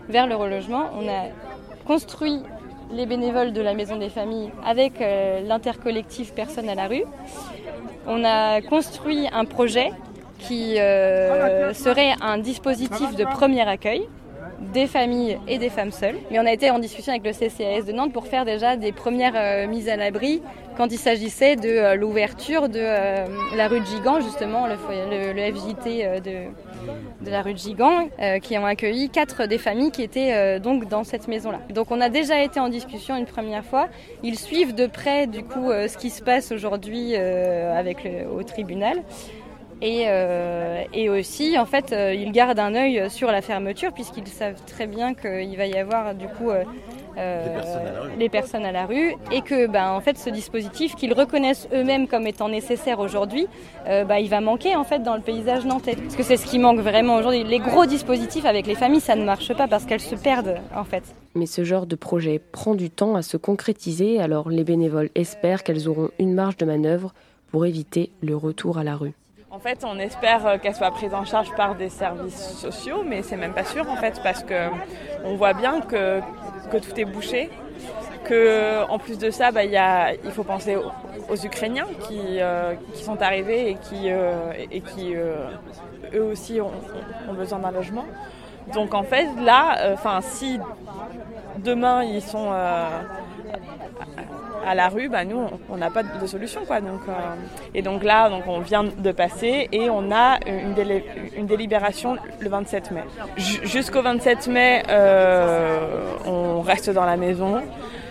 vers 0.09 0.27
le 0.27 0.35
relogement. 0.35 0.89
On 0.99 1.07
a 1.07 1.29
construit 1.85 2.41
les 2.91 3.05
bénévoles 3.05 3.53
de 3.53 3.61
la 3.61 3.73
maison 3.73 3.97
des 3.97 4.09
familles 4.09 4.51
avec 4.65 4.99
euh, 5.01 5.41
l'intercollectif 5.41 6.33
Personnes 6.33 6.69
à 6.69 6.75
la 6.75 6.87
rue. 6.87 7.03
On 8.07 8.23
a 8.23 8.61
construit 8.61 9.27
un 9.31 9.45
projet 9.45 9.91
qui 10.39 10.73
serait 10.73 12.15
un 12.19 12.39
dispositif 12.39 13.15
de 13.15 13.25
premier 13.25 13.61
accueil 13.61 14.07
des 14.73 14.87
familles 14.87 15.37
et 15.47 15.57
des 15.57 15.69
femmes 15.69 15.91
seules. 15.91 16.17
Mais 16.29 16.39
on 16.39 16.45
a 16.45 16.51
été 16.51 16.69
en 16.69 16.79
discussion 16.79 17.11
avec 17.11 17.25
le 17.25 17.33
CCAS 17.33 17.85
de 17.85 17.91
Nantes 17.91 18.13
pour 18.13 18.27
faire 18.27 18.45
déjà 18.45 18.75
des 18.77 18.91
premières 18.91 19.33
euh, 19.35 19.67
mises 19.67 19.89
à 19.89 19.95
l'abri 19.95 20.41
quand 20.77 20.91
il 20.91 20.97
s'agissait 20.97 21.55
de 21.55 21.69
euh, 21.69 21.95
l'ouverture 21.95 22.69
de 22.69 22.79
euh, 22.79 23.25
la 23.55 23.67
rue 23.67 23.81
de 23.81 23.85
Gigant, 23.85 24.21
justement, 24.21 24.67
le, 24.67 24.75
FJT 24.75 26.21
de, 26.21 27.29
la 27.29 27.41
rue 27.41 27.53
de 27.53 27.57
Gigant, 27.57 28.09
qui 28.41 28.57
ont 28.57 28.65
accueilli 28.65 29.09
quatre 29.09 29.45
des 29.47 29.57
familles 29.57 29.91
qui 29.91 30.03
étaient 30.03 30.59
donc 30.59 30.87
dans 30.87 31.03
cette 31.03 31.27
maison-là. 31.27 31.59
Donc 31.69 31.91
on 31.91 31.99
a 31.99 32.09
déjà 32.09 32.41
été 32.41 32.59
en 32.59 32.69
discussion 32.69 33.15
une 33.17 33.25
première 33.25 33.65
fois. 33.65 33.87
Ils 34.23 34.37
suivent 34.37 34.75
de 34.75 34.87
près 34.87 35.27
du 35.27 35.43
coup 35.43 35.71
ce 35.71 35.97
qui 35.97 36.09
se 36.09 36.23
passe 36.23 36.51
aujourd'hui 36.51 37.15
au 37.17 38.43
tribunal. 38.43 39.01
Et, 39.81 40.03
euh, 40.05 40.83
et, 40.93 41.09
aussi, 41.09 41.57
en 41.57 41.65
fait, 41.65 41.91
euh, 41.91 42.13
ils 42.13 42.31
gardent 42.31 42.59
un 42.59 42.75
œil 42.75 43.09
sur 43.09 43.31
la 43.31 43.41
fermeture 43.41 43.91
puisqu'ils 43.91 44.27
savent 44.27 44.61
très 44.67 44.85
bien 44.85 45.15
qu'il 45.15 45.57
va 45.57 45.65
y 45.65 45.75
avoir 45.75 46.13
du 46.13 46.27
coup 46.27 46.51
euh, 46.51 46.63
les, 48.19 48.29
personnes 48.29 48.63
à 48.63 48.71
la 48.71 48.85
rue 48.85 49.15
et 49.31 49.41
que, 49.41 49.65
ben, 49.65 49.89
en 49.89 49.99
fait, 49.99 50.19
ce 50.19 50.29
dispositif 50.29 50.95
qu'ils 50.95 51.13
reconnaissent 51.13 51.67
eux-mêmes 51.73 52.07
comme 52.07 52.27
étant 52.27 52.47
nécessaire 52.47 52.99
aujourd'hui, 52.99 53.47
bah, 53.85 54.19
il 54.19 54.29
va 54.29 54.39
manquer 54.39 54.75
en 54.75 54.83
fait 54.83 54.99
dans 54.99 55.15
le 55.15 55.21
paysage 55.21 55.65
nantais. 55.65 55.95
Parce 55.95 56.15
que 56.15 56.23
c'est 56.23 56.37
ce 56.37 56.45
qui 56.45 56.59
manque 56.59 56.79
vraiment 56.79 57.15
aujourd'hui. 57.15 57.43
Les 57.43 57.59
gros 57.59 57.87
dispositifs 57.87 58.45
avec 58.45 58.67
les 58.67 58.75
familles, 58.75 59.01
ça 59.01 59.15
ne 59.15 59.25
marche 59.25 59.51
pas 59.53 59.67
parce 59.67 59.85
qu'elles 59.85 59.99
se 59.99 60.15
perdent 60.15 60.57
en 60.75 60.83
fait. 60.83 61.03
Mais 61.33 61.47
ce 61.47 61.63
genre 61.63 61.87
de 61.87 61.95
projet 61.95 62.39
prend 62.51 62.75
du 62.75 62.91
temps 62.91 63.15
à 63.15 63.23
se 63.23 63.37
concrétiser, 63.37 64.21
alors 64.21 64.49
les 64.49 64.63
bénévoles 64.63 65.09
espèrent 65.15 65.63
qu'elles 65.63 65.89
auront 65.89 66.11
une 66.19 66.33
marge 66.33 66.57
de 66.57 66.65
manœuvre 66.65 67.13
pour 67.51 67.65
éviter 67.65 68.11
le 68.21 68.35
retour 68.35 68.77
à 68.77 68.83
la 68.83 68.95
rue. 68.95 69.13
En 69.53 69.59
fait, 69.59 69.83
on 69.83 69.99
espère 69.99 70.47
euh, 70.47 70.57
qu'elle 70.57 70.73
soit 70.73 70.91
prise 70.91 71.13
en 71.13 71.25
charge 71.25 71.51
par 71.57 71.75
des 71.75 71.89
services 71.89 72.57
sociaux, 72.57 73.03
mais 73.05 73.21
c'est 73.21 73.35
même 73.35 73.51
pas 73.53 73.65
sûr 73.65 73.89
en 73.89 73.97
fait, 73.97 74.21
parce 74.23 74.43
que 74.43 74.69
on 75.25 75.35
voit 75.35 75.51
bien 75.51 75.81
que, 75.81 76.21
tout 76.71 76.97
est 76.97 77.03
bouché. 77.03 77.49
Que, 78.23 78.87
en 78.87 78.97
plus 78.97 79.17
de 79.17 79.29
ça, 79.29 79.51
bah, 79.51 79.65
il 79.65 80.31
faut 80.31 80.45
penser 80.45 80.77
aux, 80.77 81.35
Ukrainiens 81.45 81.87
qui, 82.07 82.39
euh, 82.39 82.75
qui, 82.93 83.03
sont 83.03 83.21
arrivés 83.21 83.71
et 83.71 83.75
qui, 83.75 84.09
euh, 84.09 84.53
et 84.71 84.79
qui 84.79 85.13
eux 85.15 86.23
aussi 86.23 86.61
ont, 86.61 86.71
ont 87.29 87.33
besoin 87.33 87.59
d'un 87.59 87.71
logement. 87.71 88.05
Donc 88.73 88.93
en 88.93 89.03
fait, 89.03 89.27
là, 89.43 89.91
enfin, 89.91 90.21
si 90.21 90.59
demain 91.57 92.03
ils 92.03 92.21
sont 92.21 92.53
à 94.65 94.75
la 94.75 94.89
rue, 94.89 95.09
bah, 95.09 95.25
nous, 95.25 95.47
on 95.69 95.77
n'a 95.77 95.89
pas 95.89 96.03
de 96.03 96.27
solution. 96.27 96.61
Quoi. 96.65 96.81
Donc, 96.81 97.01
euh, 97.07 97.13
et 97.73 97.81
donc 97.81 98.03
là, 98.03 98.29
donc, 98.29 98.43
on 98.47 98.59
vient 98.59 98.83
de 98.83 99.11
passer 99.11 99.67
et 99.71 99.89
on 99.89 100.11
a 100.11 100.39
une, 100.45 101.45
délibération 101.45 102.17
le 102.39 102.49
27 102.49 102.91
mai. 102.91 103.03
Jusqu'au 103.37 104.01
27 104.01 104.47
mai, 104.47 104.83
euh, 104.89 105.79
on 106.25 106.61
reste 106.61 106.89
dans 106.89 107.05
la 107.05 107.17
maison. 107.17 107.61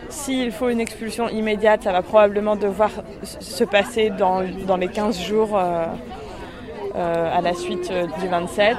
S'il 0.08 0.50
faut 0.50 0.68
une 0.68 0.80
expulsion 0.80 1.28
immédiate, 1.28 1.84
ça 1.84 1.92
va 1.92 2.02
probablement 2.02 2.56
devoir 2.56 2.90
se 3.22 3.62
passer 3.62 4.10
dans, 4.10 4.42
dans 4.66 4.76
les 4.76 4.88
15 4.88 5.20
jours 5.20 5.56
euh, 5.56 5.86
à 6.94 7.40
la 7.40 7.54
suite 7.54 7.92
du 8.20 8.28
27. 8.28 8.76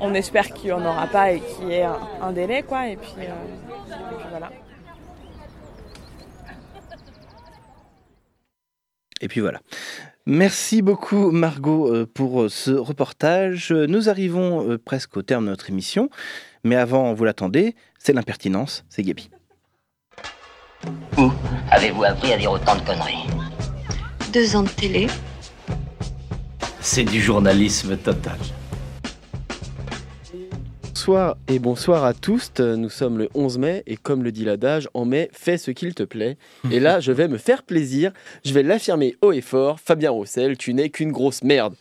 On 0.00 0.14
espère 0.14 0.52
qu'il 0.52 0.66
n'y 0.66 0.72
en 0.72 0.84
aura 0.84 1.06
pas 1.06 1.32
et 1.32 1.40
qu'il 1.40 1.68
y 1.68 1.74
ait 1.74 1.86
un, 2.20 2.32
délai. 2.32 2.62
Quoi, 2.62 2.88
et 2.88 2.96
puis, 2.96 3.14
et 3.18 4.14
puis 4.16 4.26
voilà. 4.30 4.50
Et 9.20 9.28
puis 9.28 9.40
voilà. 9.40 9.60
Merci 10.26 10.82
beaucoup 10.82 11.30
Margot 11.30 11.90
euh, 11.90 12.06
pour 12.06 12.42
euh, 12.42 12.48
ce 12.50 12.70
reportage. 12.70 13.72
Nous 13.72 14.10
arrivons 14.10 14.70
euh, 14.70 14.76
presque 14.78 15.16
au 15.16 15.22
terme 15.22 15.46
de 15.46 15.50
notre 15.50 15.70
émission, 15.70 16.10
mais 16.64 16.76
avant, 16.76 17.14
vous 17.14 17.24
l'attendez, 17.24 17.74
c'est 17.98 18.12
l'impertinence, 18.12 18.84
c'est 18.90 19.02
Gabi. 19.02 19.30
Où 21.16 21.30
avez-vous 21.70 22.04
appris 22.04 22.32
à 22.34 22.36
dire 22.36 22.52
autant 22.52 22.76
de 22.76 22.82
conneries? 22.82 23.26
Deux 24.30 24.54
ans 24.54 24.64
de 24.64 24.68
télé. 24.68 25.06
C'est 26.80 27.04
du 27.04 27.22
journalisme 27.22 27.96
total. 27.96 28.36
Bonsoir 31.08 31.38
et 31.48 31.58
bonsoir 31.58 32.04
à 32.04 32.12
tous. 32.12 32.52
Nous 32.60 32.90
sommes 32.90 33.16
le 33.16 33.30
11 33.32 33.56
mai 33.56 33.82
et 33.86 33.96
comme 33.96 34.22
le 34.22 34.30
dit 34.30 34.44
l'adage, 34.44 34.90
en 34.92 35.06
mai, 35.06 35.30
fais 35.32 35.56
ce 35.56 35.70
qu'il 35.70 35.94
te 35.94 36.02
plaît. 36.02 36.36
Et 36.70 36.80
là, 36.80 37.00
je 37.00 37.12
vais 37.12 37.28
me 37.28 37.38
faire 37.38 37.62
plaisir. 37.62 38.12
Je 38.44 38.52
vais 38.52 38.62
l'affirmer 38.62 39.16
haut 39.22 39.32
et 39.32 39.40
fort. 39.40 39.80
Fabien 39.80 40.10
Roussel, 40.10 40.58
tu 40.58 40.74
n'es 40.74 40.90
qu'une 40.90 41.10
grosse 41.10 41.42
merde. 41.42 41.74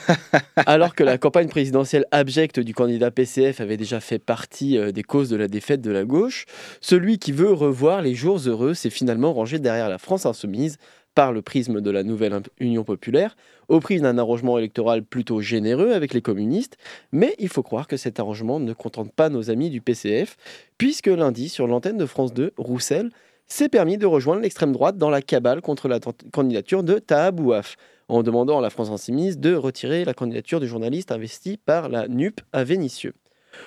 Alors 0.56 0.94
que 0.94 1.04
la 1.04 1.18
campagne 1.18 1.48
présidentielle 1.48 2.06
abjecte 2.12 2.60
du 2.60 2.72
candidat 2.72 3.10
PCF 3.10 3.60
avait 3.60 3.76
déjà 3.76 4.00
fait 4.00 4.18
partie 4.18 4.78
euh, 4.78 4.90
des 4.90 5.02
causes 5.02 5.28
de 5.28 5.36
la 5.36 5.48
défaite 5.48 5.82
de 5.82 5.90
la 5.90 6.04
gauche, 6.04 6.46
celui 6.80 7.18
qui 7.18 7.32
veut 7.32 7.52
revoir 7.52 8.00
les 8.00 8.14
jours 8.14 8.38
heureux 8.46 8.72
s'est 8.72 8.88
finalement 8.88 9.34
rangé 9.34 9.58
derrière 9.58 9.90
la 9.90 9.98
France 9.98 10.24
insoumise 10.24 10.78
par 11.14 11.32
le 11.32 11.42
prisme 11.42 11.80
de 11.80 11.90
la 11.90 12.02
nouvelle 12.02 12.40
Union 12.58 12.84
populaire, 12.84 13.36
au 13.68 13.80
prix 13.80 14.00
d'un 14.00 14.18
arrangement 14.18 14.58
électoral 14.58 15.02
plutôt 15.02 15.40
généreux 15.40 15.92
avec 15.92 16.14
les 16.14 16.22
communistes, 16.22 16.76
mais 17.12 17.34
il 17.38 17.48
faut 17.48 17.62
croire 17.62 17.86
que 17.86 17.96
cet 17.96 18.20
arrangement 18.20 18.60
ne 18.60 18.72
contente 18.72 19.12
pas 19.12 19.28
nos 19.28 19.50
amis 19.50 19.70
du 19.70 19.80
PCF, 19.80 20.36
puisque 20.78 21.06
lundi, 21.06 21.48
sur 21.48 21.66
l'antenne 21.66 21.98
de 21.98 22.06
France 22.06 22.32
2, 22.34 22.52
Roussel 22.56 23.10
s'est 23.46 23.68
permis 23.68 23.98
de 23.98 24.06
rejoindre 24.06 24.42
l'extrême 24.42 24.72
droite 24.72 24.96
dans 24.96 25.10
la 25.10 25.22
cabale 25.22 25.60
contre 25.60 25.88
la 25.88 26.00
candidature 26.32 26.82
de 26.82 26.98
Taha 26.98 27.30
Bouaf, 27.32 27.76
en 28.08 28.22
demandant 28.22 28.58
à 28.58 28.62
la 28.62 28.70
France 28.70 28.90
Insoumise 28.90 29.38
de 29.38 29.54
retirer 29.54 30.04
la 30.04 30.14
candidature 30.14 30.60
du 30.60 30.66
journaliste 30.66 31.12
investi 31.12 31.58
par 31.58 31.88
la 31.88 32.08
NUP 32.08 32.40
à 32.52 32.64
Vénissieux. 32.64 33.14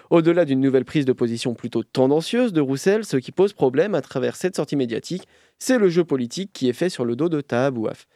Au-delà 0.10 0.46
d'une 0.46 0.62
nouvelle 0.62 0.86
prise 0.86 1.06
de 1.06 1.14
position 1.14 1.54
plutôt 1.54 1.84
tendancieuse 1.84 2.54
de 2.54 2.62
Roussel, 2.62 3.06
ce 3.06 3.18
qui 3.18 3.32
pose 3.32 3.54
problème 3.54 3.96
à 3.96 4.02
travers 4.02 4.36
cette 4.36 4.56
sortie 4.56 4.76
médiatique, 4.76 5.28
c'est 5.60 5.78
le 5.78 5.90
jeu 5.90 6.04
politique 6.04 6.52
qui 6.54 6.70
est 6.70 6.74
fait 6.74 6.90
sur 6.90 7.06
le 7.06 7.16
dos 7.16 7.30
de 7.30 7.42
Taha 7.42 7.72
Bouaf. 7.72 8.08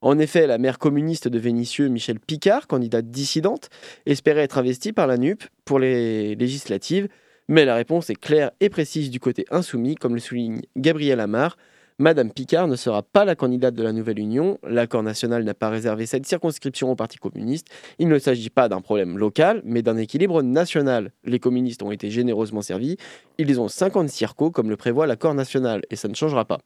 En 0.00 0.18
effet, 0.18 0.46
la 0.46 0.58
maire 0.58 0.78
communiste 0.78 1.26
de 1.26 1.38
Vénissieux, 1.38 1.88
Michel 1.88 2.20
Picard, 2.20 2.68
candidate 2.68 3.10
dissidente, 3.10 3.68
espérait 4.06 4.42
être 4.42 4.58
investie 4.58 4.92
par 4.92 5.08
la 5.08 5.16
NUP 5.16 5.42
pour 5.64 5.80
les 5.80 6.36
législatives, 6.36 7.08
mais 7.48 7.64
la 7.64 7.74
réponse 7.74 8.08
est 8.10 8.14
claire 8.14 8.52
et 8.60 8.68
précise 8.68 9.10
du 9.10 9.18
côté 9.18 9.44
insoumis, 9.50 9.96
comme 9.96 10.14
le 10.14 10.20
souligne 10.20 10.60
Gabriel 10.76 11.18
Amar. 11.18 11.56
Madame 12.00 12.30
Picard 12.30 12.68
ne 12.68 12.76
sera 12.76 13.02
pas 13.02 13.24
la 13.24 13.34
candidate 13.34 13.74
de 13.74 13.82
la 13.82 13.92
nouvelle 13.92 14.20
Union. 14.20 14.60
L'accord 14.62 15.02
national 15.02 15.42
n'a 15.42 15.54
pas 15.54 15.68
réservé 15.68 16.06
cette 16.06 16.26
circonscription 16.26 16.92
au 16.92 16.94
Parti 16.94 17.18
communiste. 17.18 17.66
Il 17.98 18.06
ne 18.06 18.20
s'agit 18.20 18.50
pas 18.50 18.68
d'un 18.68 18.80
problème 18.80 19.18
local, 19.18 19.62
mais 19.64 19.82
d'un 19.82 19.96
équilibre 19.96 20.42
national. 20.42 21.10
Les 21.24 21.40
communistes 21.40 21.82
ont 21.82 21.90
été 21.90 22.08
généreusement 22.08 22.62
servis. 22.62 22.98
Ils 23.38 23.60
ont 23.60 23.66
50 23.66 24.08
circos, 24.10 24.52
comme 24.52 24.70
le 24.70 24.76
prévoit 24.76 25.08
l'accord 25.08 25.34
national, 25.34 25.82
et 25.90 25.96
ça 25.96 26.06
ne 26.06 26.14
changera 26.14 26.44
pas. 26.44 26.60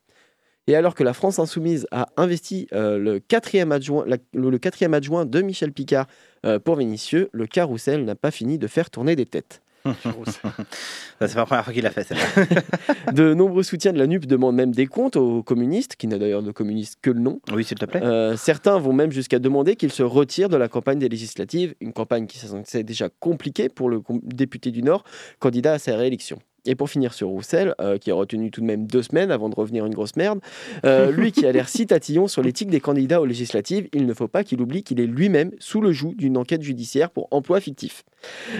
Et 0.66 0.76
alors 0.76 0.94
que 0.94 1.02
la 1.02 1.14
France 1.14 1.38
insoumise 1.38 1.86
a 1.92 2.08
investi 2.18 2.68
euh, 2.74 2.98
le, 2.98 3.18
quatrième 3.18 3.72
adjoint, 3.72 4.04
de 4.04 5.40
Michel 5.40 5.72
Picard 5.72 6.08
euh, 6.44 6.58
pour 6.58 6.76
Vénitieux, 6.76 7.30
le 7.32 7.46
carrousel 7.46 8.04
n'a 8.04 8.16
pas 8.16 8.30
fini 8.30 8.58
de 8.58 8.66
faire 8.66 8.90
tourner 8.90 9.16
des 9.16 9.24
têtes. 9.24 9.61
c'est 10.24 11.18
pas 11.18 11.26
la 11.34 11.46
première 11.46 11.64
fois 11.64 11.72
qu'il 11.72 11.82
l'a 11.82 11.90
fait. 11.90 12.12
de 13.12 13.34
nombreux 13.34 13.62
soutiens 13.62 13.92
de 13.92 13.98
la 13.98 14.06
NUP 14.06 14.26
demandent 14.26 14.56
même 14.56 14.72
des 14.72 14.86
comptes 14.86 15.16
aux 15.16 15.42
communistes, 15.42 15.96
qui 15.96 16.06
n'a 16.06 16.18
d'ailleurs 16.18 16.42
de 16.42 16.52
communistes 16.52 16.98
que 17.02 17.10
le 17.10 17.20
nom. 17.20 17.40
Oui, 17.52 17.64
s'il 17.64 17.78
te 17.78 17.84
plaît. 17.84 18.02
Euh, 18.02 18.36
certains 18.36 18.78
vont 18.78 18.92
même 18.92 19.12
jusqu'à 19.12 19.38
demander 19.38 19.76
qu'il 19.76 19.92
se 19.92 20.02
retire 20.02 20.48
de 20.48 20.56
la 20.56 20.68
campagne 20.68 20.98
des 20.98 21.08
législatives, 21.08 21.74
une 21.80 21.92
campagne 21.92 22.26
qui 22.26 22.38
s'est 22.64 22.84
déjà 22.84 23.08
compliquée 23.08 23.68
pour 23.68 23.88
le 23.90 24.02
député 24.22 24.70
du 24.70 24.82
Nord, 24.82 25.04
candidat 25.38 25.74
à 25.74 25.78
sa 25.78 25.96
réélection. 25.96 26.38
Et 26.64 26.74
pour 26.74 26.88
finir 26.88 27.12
sur 27.12 27.28
Roussel, 27.28 27.74
euh, 27.80 27.98
qui 27.98 28.10
a 28.10 28.14
retenu 28.14 28.50
tout 28.50 28.60
de 28.60 28.66
même 28.66 28.86
deux 28.86 29.02
semaines 29.02 29.30
avant 29.30 29.48
de 29.48 29.54
revenir 29.54 29.84
une 29.84 29.94
grosse 29.94 30.16
merde, 30.16 30.40
euh, 30.84 31.10
lui 31.10 31.32
qui 31.32 31.44
a 31.44 31.52
l'air 31.52 31.68
si 31.68 31.86
tatillon 31.86 32.28
sur 32.28 32.42
l'éthique 32.42 32.70
des 32.70 32.80
candidats 32.80 33.20
aux 33.20 33.26
législatives, 33.26 33.88
il 33.92 34.06
ne 34.06 34.14
faut 34.14 34.28
pas 34.28 34.44
qu'il 34.44 34.60
oublie 34.60 34.84
qu'il 34.84 35.00
est 35.00 35.06
lui-même 35.06 35.50
sous 35.58 35.80
le 35.80 35.92
joug 35.92 36.14
d'une 36.16 36.36
enquête 36.36 36.62
judiciaire 36.62 37.10
pour 37.10 37.26
emploi 37.32 37.60
fictif. 37.60 38.04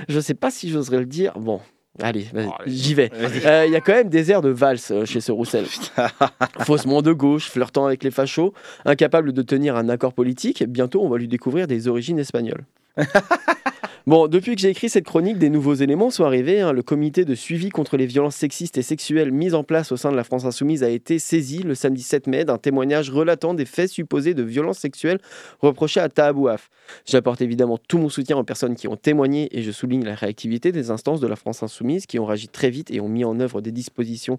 Je 0.09 0.17
ne 0.17 0.21
sais 0.21 0.35
pas 0.35 0.51
si 0.51 0.69
j'oserais 0.69 0.99
le 0.99 1.07
dire. 1.07 1.39
Bon, 1.39 1.61
Allez, 2.01 2.27
oh, 2.35 2.51
j'y 2.65 2.95
vais. 2.95 3.11
Euh, 3.45 3.65
il 3.67 3.73
y 3.73 3.77
a 3.77 3.81
quand 3.83 3.93
même 3.93 4.09
des 4.09 4.31
airs 4.31 4.41
de 4.41 4.49
valse 4.49 4.93
chez 5.05 5.21
ce 5.21 5.31
Roussel. 5.31 5.67
Faussement 6.61 7.03
de 7.03 7.13
gauche, 7.13 7.51
flirtant 7.51 7.85
avec 7.85 8.03
les 8.03 8.11
fachos, 8.11 8.55
incapable 8.87 9.33
de 9.33 9.43
tenir 9.43 9.77
un 9.77 9.91
accord 9.91 10.15
politique, 10.15 10.65
bientôt 10.67 11.03
on 11.03 11.11
va 11.11 11.19
lui 11.19 11.29
découvrir 11.29 11.67
des 11.67 11.89
origines 11.89 12.19
espagnoles. 12.19 12.65
Bon, 14.05 14.27
depuis 14.27 14.57
que 14.57 14.61
j'ai 14.61 14.69
écrit 14.69 14.89
cette 14.89 15.05
chronique, 15.05 15.39
des 15.39 15.49
nouveaux 15.49 15.75
éléments 15.75 16.11
sont 16.11 16.25
arrivés. 16.25 16.61
Hein. 16.61 16.73
Le 16.73 16.83
comité 16.83 17.25
de 17.25 17.37
suivi 17.37 17.69
contre 17.69 17.97
les 17.97 18.07
violences 18.07 18.35
sexistes 18.35 18.77
et 18.77 18.83
sexuelles 18.83 19.31
mis 19.31 19.55
en 19.55 19.63
place 19.63 19.93
au 19.93 19.97
sein 19.97 20.11
de 20.11 20.17
la 20.17 20.25
France 20.25 20.45
Insoumise 20.45 20.83
a 20.83 20.89
été 20.89 21.21
saisi 21.21 21.63
le 21.63 21.77
samedi 21.77 22.03
7 22.03 22.27
mai 22.27 22.45
d'un 22.45 22.59
témoignage 22.59 23.11
relatant 23.11 23.55
des 23.55 23.65
faits 23.65 23.91
supposés 23.91 24.35
de 24.35 24.43
violences 24.43 24.79
sexuelles 24.79 25.21
reprochés 25.61 26.01
à 26.01 26.09
Tahabouaf. 26.09 26.69
J'apporte 27.07 27.43
évidemment 27.43 27.79
tout 27.79 27.99
mon 27.99 28.09
soutien 28.09 28.37
aux 28.37 28.43
personnes 28.43 28.75
qui 28.75 28.89
ont 28.89 28.97
témoigné 28.97 29.49
et 29.57 29.63
je 29.63 29.71
souligne 29.71 30.05
la 30.05 30.17
réactivité 30.17 30.73
des 30.73 30.91
instances 30.91 31.21
de 31.21 31.29
la 31.29 31.37
France 31.37 31.63
Insoumise 31.63 32.07
qui 32.07 32.19
ont 32.19 32.27
réagi 32.27 32.49
très 32.49 32.71
vite 32.71 32.91
et 32.91 33.01
ont 33.01 33.09
mis 33.09 33.25
en 33.25 33.39
œuvre 33.39 33.61
des 33.61 33.71
dispositions 33.71 34.37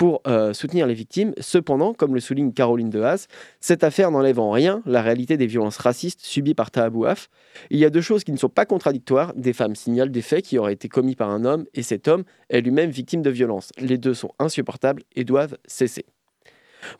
pour 0.00 0.22
euh, 0.26 0.54
soutenir 0.54 0.86
les 0.86 0.94
victimes. 0.94 1.34
Cependant, 1.40 1.92
comme 1.92 2.14
le 2.14 2.20
souligne 2.20 2.54
Caroline 2.54 2.88
Dehaas, 2.88 3.26
cette 3.60 3.84
affaire 3.84 4.10
n'enlève 4.10 4.40
en 4.40 4.50
rien 4.50 4.80
la 4.86 5.02
réalité 5.02 5.36
des 5.36 5.46
violences 5.46 5.76
racistes 5.76 6.22
subies 6.22 6.54
par 6.54 6.70
Tahabouaf. 6.70 7.28
Il 7.68 7.78
y 7.78 7.84
a 7.84 7.90
deux 7.90 8.00
choses 8.00 8.24
qui 8.24 8.32
ne 8.32 8.38
sont 8.38 8.48
pas 8.48 8.64
contradictoires. 8.64 9.34
Des 9.34 9.52
femmes 9.52 9.76
signalent 9.76 10.10
des 10.10 10.22
faits 10.22 10.46
qui 10.46 10.56
auraient 10.56 10.72
été 10.72 10.88
commis 10.88 11.16
par 11.16 11.28
un 11.28 11.44
homme 11.44 11.66
et 11.74 11.82
cet 11.82 12.08
homme 12.08 12.24
est 12.48 12.62
lui-même 12.62 12.88
victime 12.88 13.20
de 13.20 13.28
violences. 13.28 13.72
Les 13.76 13.98
deux 13.98 14.14
sont 14.14 14.30
insupportables 14.38 15.02
et 15.16 15.24
doivent 15.24 15.58
cesser. 15.66 16.06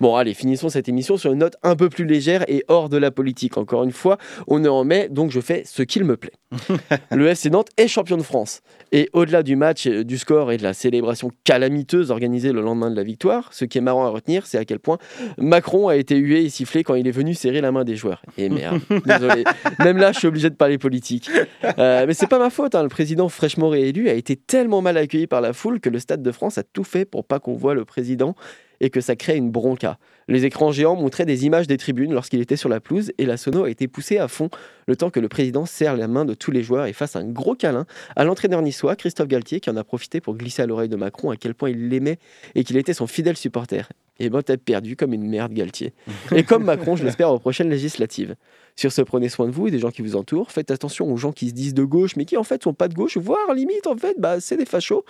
Bon, 0.01 0.17
allez, 0.17 0.35
finissons 0.35 0.69
cette 0.69 0.89
émission 0.89 1.17
sur 1.17 1.33
une 1.33 1.41
note 1.41 1.57
un 1.63 1.77
peu 1.77 1.89
plus 1.89 2.05
légère 2.05 2.45
et 2.49 2.65
hors 2.69 2.89
de 2.89 2.97
la 2.97 3.11
politique. 3.11 3.57
Encore 3.57 3.85
une 3.85 3.93
fois, 3.93 4.19
on 4.47 4.65
est 4.65 4.69
en 4.69 4.85
mai, 4.85 5.09
donc 5.09 5.31
je 5.31 5.41
fais 5.41 5.63
ce 5.65 5.83
qu'il 5.83 6.05
me 6.05 6.17
plaît. 6.17 6.33
le 7.11 7.29
FC 7.29 7.51
Nantes 7.51 7.69
est 7.77 7.89
champion 7.89 8.17
de 8.17 8.23
France. 8.23 8.61
Et 8.93 9.09
au-delà 9.13 9.43
du 9.43 9.55
match, 9.55 9.87
euh, 9.87 10.05
du 10.05 10.19
score 10.19 10.51
et 10.51 10.57
de 10.57 10.63
la 10.63 10.75
célébration 10.75 11.31
calamiteuse 11.45 12.11
organisée 12.11 12.53
le 12.53 12.61
lendemain 12.61 12.91
de 12.91 12.97
la 12.97 13.05
victoire, 13.05 13.53
ce 13.53 13.65
qui 13.65 13.79
est 13.79 13.81
marrant 13.81 14.05
à 14.05 14.09
retenir, 14.09 14.47
c'est 14.47 14.59
à 14.59 14.65
quel 14.65 14.81
point 14.81 14.99
Macron 15.39 15.89
a 15.89 15.97
été 15.97 16.17
hué 16.17 16.45
et 16.45 16.49
sifflé 16.49 16.83
quand 16.83 16.95
il 16.95 17.07
est 17.07 17.13
venu 17.13 17.35
serrer 17.35 17.61
la 17.61 17.71
main 17.71 17.85
des 17.85 17.95
joueurs. 17.95 18.23
Et 18.37 18.49
merde, 18.49 18.81
désolé. 19.07 19.45
Même 19.79 19.99
là, 19.99 20.13
je 20.13 20.19
suis 20.19 20.27
obligé 20.27 20.51
de 20.51 20.57
parler 20.57 20.79
politique. 20.79 21.31
Euh, 21.79 22.05
mais 22.07 22.15
c'est 22.15 22.27
pas 22.27 22.39
ma 22.39 22.51
faute. 22.51 22.75
Hein. 22.75 22.83
Le 22.83 22.89
président 22.89 23.29
fraîchement 23.29 23.69
réélu 23.69 24.09
a 24.09 24.15
été 24.15 24.35
tellement 24.37 24.83
mal 24.83 24.97
accueilli 24.97 25.27
par 25.27 25.41
la 25.41 25.53
foule 25.53 25.81
que 25.81 25.89
le 25.89 25.99
Stade 25.99 26.23
de 26.23 26.33
France 26.33 26.59
a 26.59 26.63
tout 26.65 26.85
fait 26.85 27.05
pour 27.05 27.25
pas 27.25 27.39
qu'on 27.39 27.55
voit 27.55 27.75
le 27.75 27.85
président 27.85 28.35
et 28.81 28.91
que 28.91 29.01
ça 29.01 29.17
crée 29.17 29.37
une 29.37 29.51
bronca. 29.51 29.99
Les 30.29 30.45
écrans 30.45 30.71
géants 30.71 30.97
montraient 30.97 31.27
des 31.27 31.45
images 31.45 31.67
des 31.67 31.77
tribunes 31.77 32.13
lorsqu'il 32.13 32.41
était 32.41 32.57
sur 32.57 32.69
la 32.69 32.81
pelouse 32.81 33.13
et 33.19 33.27
la 33.27 33.37
sono 33.37 33.65
a 33.65 33.71
été 33.71 33.89
poussée 33.89 34.19
à 34.19 34.29
fond 34.29 34.49
le 34.87 34.97
temps 34.97 35.11
que 35.11 35.21
le 35.21 35.29
président 35.29 35.67
serre 35.67 35.97
la 35.97 36.09
main 36.09 36.25
de 36.25 36.35
tous 36.35 36.51
les 36.51 36.63
joueurs 36.63 36.87
et 36.87 36.93
fasse 36.93 37.17
un 37.17 37.25
gros 37.25 37.55
câlin 37.55 37.85
à 38.17 38.25
l'entraîneur 38.25 38.63
niçois, 38.63 38.97
Christophe 38.97 39.29
Galtier, 39.29 39.61
qui 39.61 39.71
en 39.71 39.77
a 39.77 39.85
profité 39.85 40.21
pour 40.21 40.37
glisser 40.37 40.63
à 40.63 40.67
l'oreille 40.67 40.89
de 40.89 40.97
Macron 40.97 41.31
à 41.31 41.37
quel 41.37 41.55
point 41.55 41.71
il 41.71 41.89
l'aimait 41.89 42.19
et 42.55 42.65
qu'il 42.65 42.77
était 42.77 42.95
son 42.95 43.07
fidèle 43.07 43.37
supporter. 43.37 43.89
Et 44.21 44.29
ben 44.29 44.43
t'as 44.43 44.57
perdu 44.59 44.97
comme 44.97 45.15
une 45.15 45.27
merde 45.27 45.53
Galtier. 45.53 45.95
et 46.35 46.45
comme 46.45 46.65
Macron, 46.65 46.95
je 46.95 47.05
l'espère 47.05 47.33
aux 47.33 47.39
prochaines 47.39 47.71
législatives. 47.71 48.37
Sur 48.77 48.93
ce, 48.93 49.03
prenez 49.03 49.29
soin 49.29 49.47
de 49.47 49.53
vous 49.53 49.69
et 49.69 49.71
des 49.71 49.79
gens 49.79 49.91
qui 49.91 50.03
vous 50.03 50.17
entourent. 50.17 50.51
Faites 50.51 50.71
attention 50.71 51.11
aux 51.13 51.17
gens 51.17 51.33
qui 51.33 51.49
se 51.49 51.55
disent 51.55 51.75
de 51.75 51.85
gauche, 51.85 52.17
mais 52.17 52.25
qui 52.25 52.37
en 52.37 52.45
fait 52.45 52.63
sont 52.63 52.75
pas 52.75 52.89
de 52.89 52.95
gauche, 52.95 53.17
voire 53.17 53.55
limite 53.55 53.87
en 53.87 53.97
fait, 53.97 54.17
bah, 54.19 54.41
c'est 54.41 54.57
des 54.57 54.65
fachos. 54.65 55.05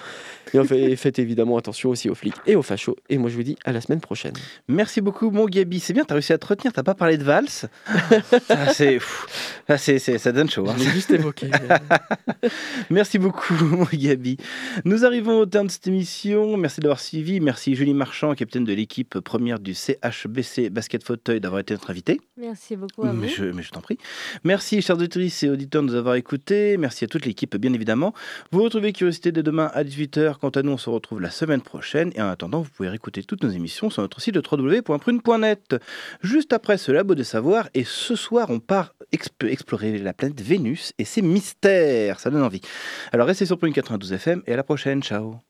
Et 0.55 0.59
en 0.59 0.65
fait, 0.65 0.97
faites 0.97 1.19
évidemment 1.19 1.57
attention 1.57 1.91
aussi 1.91 2.11
aux 2.11 2.15
flics 2.15 2.35
et 2.47 2.57
aux 2.57 2.63
fachos. 2.63 2.97
Et 3.09 3.19
moi, 3.19 3.31
je 3.31 3.37
vous 3.37 3.43
dis 3.43 3.57
à 3.65 3.73
la 3.73 3.81
semaine 3.81 4.01
prochaine. 4.01 4.35
Merci 4.69 5.01
beaucoup, 5.01 5.31
mon 5.31 5.47
Gabi. 5.47 5.81
C'est 5.81 5.93
bien, 5.93 6.05
tu 6.05 6.13
as 6.13 6.15
réussi 6.15 6.33
à 6.33 6.39
te 6.39 6.47
retenir. 6.47 6.73
T'as 6.73 6.83
pas 6.83 6.95
parlé 6.95 7.19
de 7.19 7.25
valse. 7.25 7.67
Ah, 8.49 8.73
c'est, 8.73 8.99
ah, 9.69 9.79
ça 9.79 10.33
donne 10.33 10.51
chaud. 10.51 10.69
Hein. 10.69 10.77
juste 10.79 11.11
évoqué. 11.11 11.51
Merci 12.91 13.19
beaucoup, 13.19 13.55
mon 13.65 13.87
Gabi. 13.93 14.37
Nous 14.85 15.05
arrivons 15.05 15.39
au 15.39 15.47
terme 15.47 15.67
de 15.67 15.73
cette 15.73 15.87
émission. 15.87 16.57
Merci 16.57 16.81
d'avoir 16.81 17.01
suivi. 17.01 17.41
Merci 17.41 17.75
Julie 17.75 17.95
Marchand, 17.95 18.35
capitaine 18.35 18.65
de 18.65 18.73
l'équipe 18.73 19.19
première 19.21 19.59
du 19.59 19.75
CHBC 19.75 20.71
Basket 20.71 21.05
Fauteuil, 21.05 21.41
d'avoir 21.41 21.61
été 21.61 21.75
notre 21.75 21.91
invitée. 21.91 22.21
Merci 22.37 22.77
beaucoup 22.77 23.05
à 23.05 23.13
vous 23.13 23.49
mais 23.53 23.62
je 23.62 23.70
t'en 23.70 23.80
prie. 23.80 23.98
Merci, 24.44 24.82
chers 24.82 24.96
auditrices 24.96 25.42
et 25.42 25.51
auditeurs, 25.51 25.82
de 25.82 25.88
nous 25.88 25.94
avoir 25.94 26.14
écoutés. 26.14 26.76
Merci 26.76 27.05
à 27.05 27.09
toute 27.09 27.26
l'équipe, 27.26 27.57
bien 27.57 27.72
évidemment. 27.72 28.14
Vous 28.53 28.62
retrouvez 28.62 28.92
Curiosité 28.92 29.32
dès 29.32 29.42
demain 29.42 29.70
à 29.74 29.84
18h. 29.84 30.38
Quant 30.38 30.51
à 30.51 30.62
nous, 30.62 30.72
on 30.72 30.78
se 30.78 30.90
retrouve 30.90 31.20
la 31.20 31.30
semaine 31.30 31.61
prochaine. 31.61 32.12
Et 32.14 32.22
en 32.22 32.28
attendant, 32.28 32.62
vous 32.62 32.70
pouvez 32.70 32.88
réécouter 32.88 33.22
toutes 33.22 33.42
nos 33.42 33.51
émissions 33.51 33.90
sur 33.90 34.03
notre 34.03 34.20
site 34.20 34.36
www.prune.net. 34.36 35.76
Juste 36.22 36.53
après 36.53 36.78
ce 36.78 36.92
labo 36.92 37.14
de 37.14 37.22
savoir, 37.22 37.68
et 37.74 37.84
ce 37.84 38.16
soir, 38.16 38.51
on 38.51 38.61
part 38.61 38.94
explorer 39.12 39.98
la 39.98 40.12
planète 40.12 40.40
Vénus 40.40 40.92
et 40.98 41.05
ses 41.05 41.22
mystères. 41.22 42.20
Ça 42.20 42.30
donne 42.30 42.42
envie. 42.42 42.61
Alors 43.12 43.26
restez 43.26 43.46
sur 43.46 43.59
Prune 43.59 43.72
92 43.72 44.12
FM 44.12 44.42
et 44.46 44.53
à 44.53 44.57
la 44.57 44.64
prochaine. 44.64 45.03
Ciao. 45.03 45.49